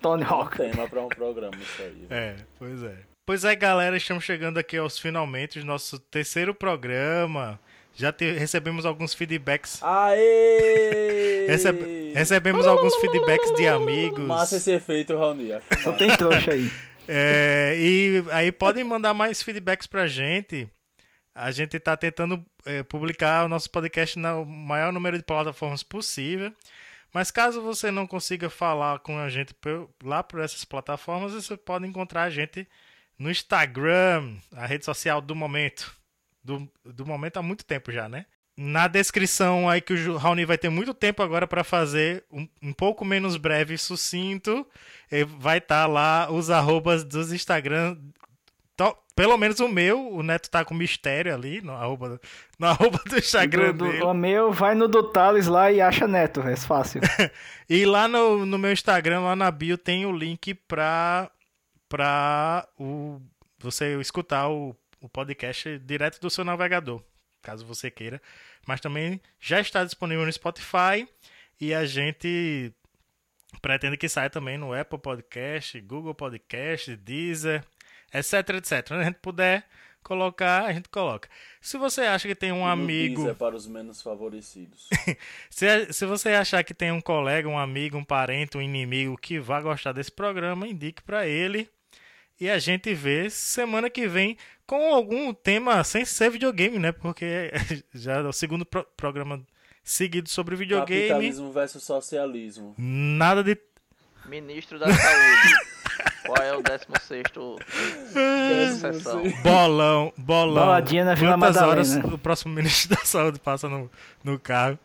Tony 0.02 0.24
Hawk. 0.24 0.58
Tema 0.58 0.88
pra 0.88 1.02
um 1.02 1.10
programa 1.10 1.56
isso 1.58 1.82
aí. 1.82 2.08
É, 2.10 2.36
pois 2.58 2.84
é. 2.84 2.96
Pois 3.26 3.44
é, 3.44 3.56
galera, 3.56 3.96
estamos 3.96 4.24
chegando 4.24 4.58
aqui 4.58 4.78
aos 4.78 4.98
finalmente 4.98 5.60
do 5.60 5.66
nosso 5.66 6.00
terceiro 6.00 6.54
programa. 6.54 7.60
Já 7.96 8.12
te- 8.12 8.32
recebemos 8.32 8.86
alguns 8.86 9.14
feedbacks. 9.14 9.80
Aê! 9.84 11.46
Recebe- 11.48 12.14
recebemos 12.14 12.66
alguns 12.66 12.96
feedbacks 12.96 13.54
de 13.56 13.68
amigos. 13.68 14.26
Massa 14.26 14.58
esse 14.58 14.72
efeito, 14.72 15.18
Raoni. 15.18 15.50
Só 15.84 15.92
tem 15.94 16.16
trouxa 16.16 16.52
aí. 16.54 16.72
É, 17.12 17.74
e 17.76 18.24
aí 18.32 18.52
podem 18.52 18.84
mandar 18.84 19.16
mais 19.16 19.42
feedbacks 19.42 19.88
pra 19.88 20.06
gente. 20.06 20.70
A 21.34 21.50
gente 21.50 21.80
tá 21.80 21.98
tentando 21.98 22.46
é, 22.64 22.84
publicar 22.84 23.46
o 23.46 23.50
nosso 23.50 23.68
podcast 23.72 24.20
no 24.20 24.46
maior 24.46 24.94
número 24.94 25.18
de 25.18 25.24
plataformas 25.24 25.82
possível. 25.82 26.54
Mas 27.14 27.32
caso 27.32 27.62
você 27.62 27.90
não 27.90 28.06
consiga 28.06 28.50
falar 28.50 29.00
com 29.00 29.18
a 29.18 29.30
gente 29.30 29.56
lá 30.04 30.22
por 30.22 30.40
essas 30.40 30.64
plataformas, 30.64 31.34
você 31.34 31.58
pode 31.58 31.88
encontrar 31.88 32.24
a 32.24 32.30
gente 32.30 32.68
no 33.18 33.30
Instagram, 33.30 34.38
a 34.54 34.66
rede 34.66 34.86
social 34.86 35.20
do 35.20 35.36
momento. 35.36 35.94
Do, 36.44 36.72
do 36.86 37.06
momento 37.06 37.38
há 37.38 37.44
muito 37.44 37.66
tempo 37.66 37.92
já, 37.92 38.08
né? 38.08 38.26
Na 38.56 38.88
descrição 38.88 39.70
aí 39.70 39.82
que 39.82 39.94
o 39.94 40.18
Raoni 40.18 40.46
vai 40.46 40.58
ter 40.58 40.70
muito 40.70 40.94
tempo 40.94 41.24
agora 41.24 41.48
para 41.48 41.64
fazer, 41.64 42.24
um, 42.32 42.48
um 42.62 42.74
pouco 42.74 43.06
menos 43.06 43.38
breve 43.38 43.74
e 43.74 43.78
sucinto, 43.78 44.68
vai 45.40 45.60
estar 45.60 45.86
lá 45.86 46.30
os 46.32 46.50
arrobas 46.50 47.04
dos 47.04 47.32
Instagram. 47.32 47.98
Tó- 48.80 48.98
Pelo 49.14 49.38
menos 49.38 49.60
o 49.60 49.68
meu, 49.68 50.08
o 50.14 50.24
Neto 50.24 50.50
tá 50.50 50.64
com 50.64 50.74
mistério 50.74 51.34
ali 51.36 51.60
no 51.60 51.74
arroba, 51.74 52.22
no 52.58 52.64
arroba 52.66 52.98
do 53.06 53.18
Instagram 53.18 53.74
Do, 53.74 53.92
do, 53.92 54.08
o 54.08 54.14
meu, 54.14 54.54
vai 54.54 54.74
no 54.74 54.88
do 54.88 55.04
Thales 55.12 55.48
lá 55.48 55.70
e 55.70 55.82
acha 55.82 56.08
neto, 56.08 56.40
é 56.40 56.56
fácil. 56.56 57.02
E 57.70 57.86
lá 57.86 58.08
no, 58.08 58.46
no 58.46 58.58
meu 58.58 58.72
Instagram, 58.72 59.20
lá 59.20 59.36
na 59.36 59.52
bio, 59.52 59.78
tem 59.78 60.06
o 60.06 60.12
link 60.14 60.54
pra, 60.54 61.30
pra 61.90 62.66
o, 62.80 63.20
você 63.60 64.00
escutar 64.00 64.48
o, 64.50 64.74
o 65.02 65.10
podcast 65.10 65.78
direto 65.80 66.22
do 66.22 66.30
seu 66.30 66.46
navegador. 66.46 67.04
caso 67.42 67.66
você 67.66 67.92
queira. 67.92 68.22
Mas 68.66 68.80
também 68.80 69.20
já 69.42 69.60
está 69.60 69.84
disponível 69.84 70.26
no 70.26 70.32
Spotify 70.32 71.06
e 71.60 71.74
a 71.74 71.86
gente 71.86 72.74
pretende 73.62 73.98
que 73.98 74.08
saia 74.08 74.30
também 74.30 74.58
no 74.58 74.74
Apple 74.74 74.98
Podcast, 75.00 75.80
Google 75.82 76.16
Podcast, 76.16 76.96
Deezer, 76.96 77.64
etc, 78.14 78.50
etc. 78.56 78.92
Onde 78.92 79.02
a 79.02 79.06
gente 79.06 79.20
puder 79.22 79.66
colocar, 80.02 80.66
a 80.66 80.74
gente 80.74 80.90
coloca. 80.90 81.30
Se 81.62 81.78
você 81.78 82.02
acha 82.02 82.28
que 82.28 82.36
tem 82.36 82.52
um 82.52 82.60
No 82.60 82.66
amigo... 82.68 83.16
Deezer 83.18 83.36
para 83.36 83.56
os 83.56 83.68
menos 83.68 84.02
favorecidos. 84.02 84.88
Se, 85.50 85.92
se 85.94 86.06
você 86.06 86.30
achar 86.30 86.64
que 86.64 86.74
tem 86.74 86.92
um 86.92 87.02
colega, 87.02 87.48
um 87.50 87.60
amigo, 87.60 87.98
um 87.98 88.04
parente, 88.04 88.58
um 88.58 88.62
inimigo 88.62 89.18
que 89.18 89.40
vá 89.40 89.62
gostar 89.62 89.92
desse 89.92 90.12
programa, 90.12 90.68
indique 90.68 91.04
pra 91.04 91.28
ele. 91.28 91.70
E 92.40 92.50
a 92.50 92.58
gente 92.58 92.94
vê 92.94 93.30
semana 93.30 93.90
que 93.90 94.08
vem 94.08 94.38
com 94.66 94.94
algum 94.96 95.34
tema 95.34 95.84
sem 95.84 96.06
ser 96.06 96.32
videogame, 96.32 96.80
né? 96.80 96.94
Porque 96.94 97.52
já 97.94 98.14
é 98.14 98.22
o 98.22 98.32
segundo 98.32 98.66
pro- 98.66 98.88
programa 98.96 99.46
seguido 99.84 100.30
sobre 100.30 100.56
videogame. 100.56 101.10
Capitalismo 101.10 101.52
versus 101.52 101.84
socialismo. 101.84 102.74
Nada 102.78 103.44
de. 103.44 103.58
Ministro 104.26 104.80
da 104.80 104.86
Saúde. 104.86 105.54
Qual 106.26 106.38
é 106.38 106.56
o 106.56 106.62
16 106.62 107.24
sessão? 108.80 109.24
Bolão, 109.44 110.14
bolão. 110.18 110.66
Boladinha 110.66 111.04
na 111.06 111.16
Vila 111.16 111.34
Quantas 111.38 111.58
horas 111.58 111.90
Madalena. 111.90 112.16
o 112.16 112.18
próximo 112.18 112.54
ministro 112.56 112.96
da 112.96 113.04
saúde 113.04 113.40
passa 113.40 113.68
no, 113.68 113.90
no 114.24 114.38
carro? 114.40 114.78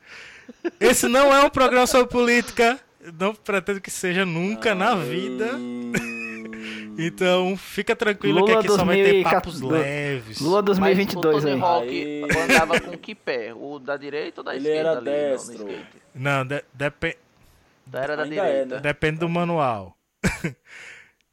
Esse 0.80 1.08
não 1.08 1.34
é 1.34 1.42
um 1.44 1.50
programa 1.50 1.86
sobre 1.86 2.08
política. 2.08 2.78
Não 3.18 3.34
pretendo 3.34 3.80
que 3.80 3.90
seja 3.90 4.24
nunca 4.24 4.74
na 4.74 4.94
vida. 4.94 5.50
Então, 6.96 7.56
fica 7.56 7.96
tranquilo 7.96 8.38
Lula 8.38 8.52
que 8.52 8.58
aqui 8.58 8.68
só 8.68 8.84
vai 8.84 8.94
ter 8.96 9.02
2014 9.24 9.34
papos 9.34 9.60
leves. 9.60 10.40
Lula 10.40 10.58
Mas 10.58 10.62
o 10.62 10.62
2022 10.62 11.42
Tony 11.42 11.54
aí. 11.54 11.60
Hawk 11.60 12.22
andava 12.38 12.80
com 12.80 12.96
que 12.96 13.16
pé? 13.16 13.52
O 13.52 13.80
da 13.80 13.96
direita 13.96 14.40
ou 14.40 14.44
da 14.44 14.54
Ele 14.54 14.68
esquerda 14.68 14.90
era 14.90 14.98
ali 15.00 15.10
no 15.10 15.12
destro. 15.32 15.54
skate? 15.68 15.86
Não, 16.14 16.46
de- 16.46 16.64
depe- 16.72 17.18
Era 17.92 18.16
da 18.16 18.22
Ainda 18.22 18.34
é, 18.36 18.46
direita. 18.46 18.74
né? 18.76 18.80
depende 18.80 19.18
do 19.18 19.28
manual. 19.28 19.96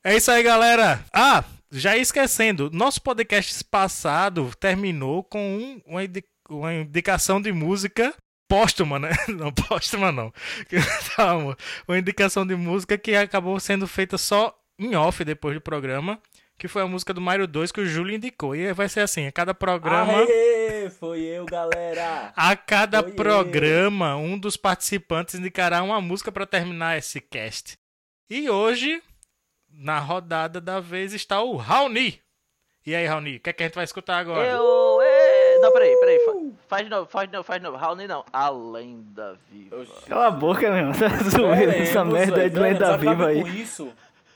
é 0.03 0.15
isso 0.15 0.31
aí, 0.31 0.41
galera. 0.43 1.03
Ah, 1.13 1.43
já 1.71 1.95
esquecendo. 1.97 2.69
Nosso 2.71 3.01
podcast 3.01 3.63
passado 3.65 4.51
terminou 4.59 5.23
com 5.23 5.39
um- 5.57 5.81
uma, 5.85 6.03
indi- 6.03 6.23
uma 6.49 6.73
indicação 6.73 7.41
de 7.41 7.51
música 7.51 8.13
póstuma, 8.49 8.99
né? 8.99 9.11
Não, 9.29 9.51
póstuma 9.51 10.11
não. 10.11 10.33
Calma. 11.15 11.55
Uma 11.87 11.97
indicação 11.97 12.45
de 12.45 12.55
música 12.55 12.97
que 12.97 13.15
acabou 13.15 13.57
sendo 13.59 13.87
feita 13.87 14.17
só 14.17 14.53
em 14.77 14.95
off 14.95 15.23
depois 15.23 15.55
do 15.55 15.61
programa. 15.61 16.19
Que 16.59 16.67
foi 16.67 16.83
a 16.83 16.87
música 16.87 17.11
do 17.13 17.19
Mario 17.21 17.47
2 17.47 17.71
que 17.71 17.81
o 17.81 17.85
Júlio 17.87 18.13
indicou. 18.15 18.55
E 18.55 18.71
vai 18.73 18.87
ser 18.87 18.99
assim, 18.99 19.25
a 19.25 19.31
cada 19.31 19.51
programa... 19.51 20.13
Aê, 20.19 20.91
foi 20.91 21.21
eu, 21.21 21.43
galera. 21.45 22.31
A 22.35 22.55
cada 22.55 23.01
Foi 23.01 23.13
programa, 23.13 24.15
um 24.17 24.37
dos 24.37 24.55
participantes 24.57 25.33
indicará 25.33 25.81
uma 25.81 25.99
música 25.99 26.31
para 26.31 26.45
terminar 26.45 26.97
esse 26.99 27.19
cast. 27.19 27.73
E 28.29 28.47
hoje, 28.47 29.01
na 29.73 29.99
rodada 29.99 30.59
da 30.61 30.79
vez, 30.79 31.13
está 31.13 31.41
o 31.41 31.55
Raoni. 31.55 32.19
E 32.85 32.95
aí, 32.95 33.05
Raoni, 33.05 33.35
o 33.35 33.39
que, 33.39 33.49
é 33.49 33.53
que 33.53 33.61
a 33.63 33.65
gente 33.67 33.75
vai 33.75 33.83
escutar 33.83 34.17
agora? 34.17 34.47
Eu. 34.47 34.99
é, 35.01 35.59
Não, 35.59 35.71
peraí, 35.71 35.95
peraí. 35.99 36.19
fa- 36.25 36.51
Faz 36.67 36.83
de 36.85 36.89
novo, 36.89 37.05
faz 37.09 37.27
de 37.27 37.33
novo, 37.33 37.43
faz 37.45 37.61
de 37.61 37.65
novo. 37.67 37.77
Raoni 37.77 38.07
não. 38.07 38.25
A 38.33 38.49
lenda 38.49 39.37
viva. 39.51 39.75
Oxi. 39.81 40.05
Cala 40.07 40.27
a 40.27 40.31
boca, 40.31 40.71
meu. 40.71 40.91
Tá 40.97 41.09
zoeira 41.29 41.75
essa 41.77 42.03
merda 42.03 42.41
aí 42.41 42.49
velho, 42.49 42.53
de 42.53 42.59
lenda 42.59 42.97
viva 42.97 43.27
aí. 43.27 43.41
com 43.41 43.47
isso, 43.49 43.91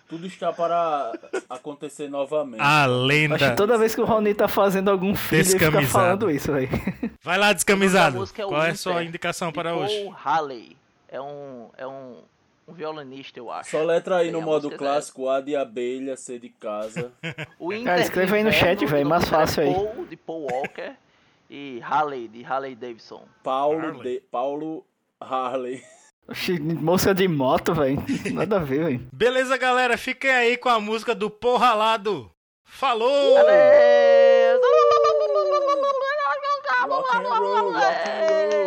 tudo 0.07 0.27
está 0.27 0.53
para 0.53 1.11
acontecer 1.49 2.07
novamente. 2.07 2.61
A 2.61 2.83
Acho 2.83 2.93
lenda. 2.93 3.37
que 3.37 3.55
toda 3.55 3.77
vez 3.79 3.95
que 3.95 4.01
o 4.01 4.05
Raoni 4.05 4.33
tá 4.35 4.47
fazendo 4.47 4.91
algum 4.91 5.15
filho, 5.15 5.39
ele 5.41 5.45
fica 5.49 5.59
Descamisado. 5.71 5.91
falando 5.91 6.29
isso, 6.31 6.51
velho. 6.51 6.69
Vai 7.23 7.37
lá, 7.39 7.51
descamisado. 7.51 8.17
é 8.19 8.21
o 8.45 8.47
Qual 8.49 8.63
é 8.63 8.69
a 8.69 8.75
sua 8.75 9.03
indicação 9.03 9.51
para 9.51 9.75
hoje? 9.75 10.07
Halley. 10.23 10.77
É 11.09 11.19
um. 11.19 11.69
É 11.77 11.87
um. 11.87 12.17
Um 12.67 12.73
violinista, 12.73 13.39
eu 13.39 13.51
acho. 13.51 13.71
Só 13.71 13.83
letra 13.83 14.17
aí 14.17 14.25
Tem 14.25 14.31
no 14.33 14.41
modo 14.41 14.71
clássico, 14.71 15.29
A 15.29 15.39
de 15.39 15.55
abelha, 15.55 16.17
C 16.17 16.39
de 16.39 16.49
casa. 16.49 17.11
O 17.59 17.71
Inter 17.71 17.85
Cara, 17.85 18.01
escreve 18.01 18.31
de 18.31 18.37
aí 18.37 18.43
no 18.43 18.49
Inverno, 18.49 18.67
chat, 18.79 18.85
velho, 18.85 19.07
mais 19.07 19.23
é 19.23 19.27
fácil 19.27 19.63
aí. 19.63 19.73
Paul, 19.73 20.05
de 20.09 20.17
Paul 20.17 20.47
Walker. 20.51 20.93
E 21.49 21.79
Halley, 21.79 22.27
de 22.27 22.41
Halley 22.41 22.75
Davidson. 22.75 23.25
Paulo, 23.43 23.79
Harley. 23.79 24.15
de, 24.15 24.21
Paulo 24.31 24.83
Harley. 25.21 25.83
Oxi, 26.27 26.59
Moça 26.59 27.13
de 27.13 27.27
moto, 27.27 27.73
velho. 27.75 28.03
Nada 28.33 28.55
a 28.55 28.59
ver, 28.59 28.83
velho. 28.83 29.07
Beleza, 29.13 29.55
galera, 29.57 29.95
fiquem 29.95 30.31
aí 30.31 30.57
com 30.57 30.69
a 30.69 30.79
música 30.79 31.13
do 31.13 31.29
Porra 31.29 31.73
Lado. 31.75 32.31
Falou! 32.63 33.37
Adeus! 33.37 34.61
Rock 36.87 37.15
and 37.15 37.23
roll, 37.23 37.73
rock 37.73 38.09
and 38.09 38.51
roll. 38.51 38.64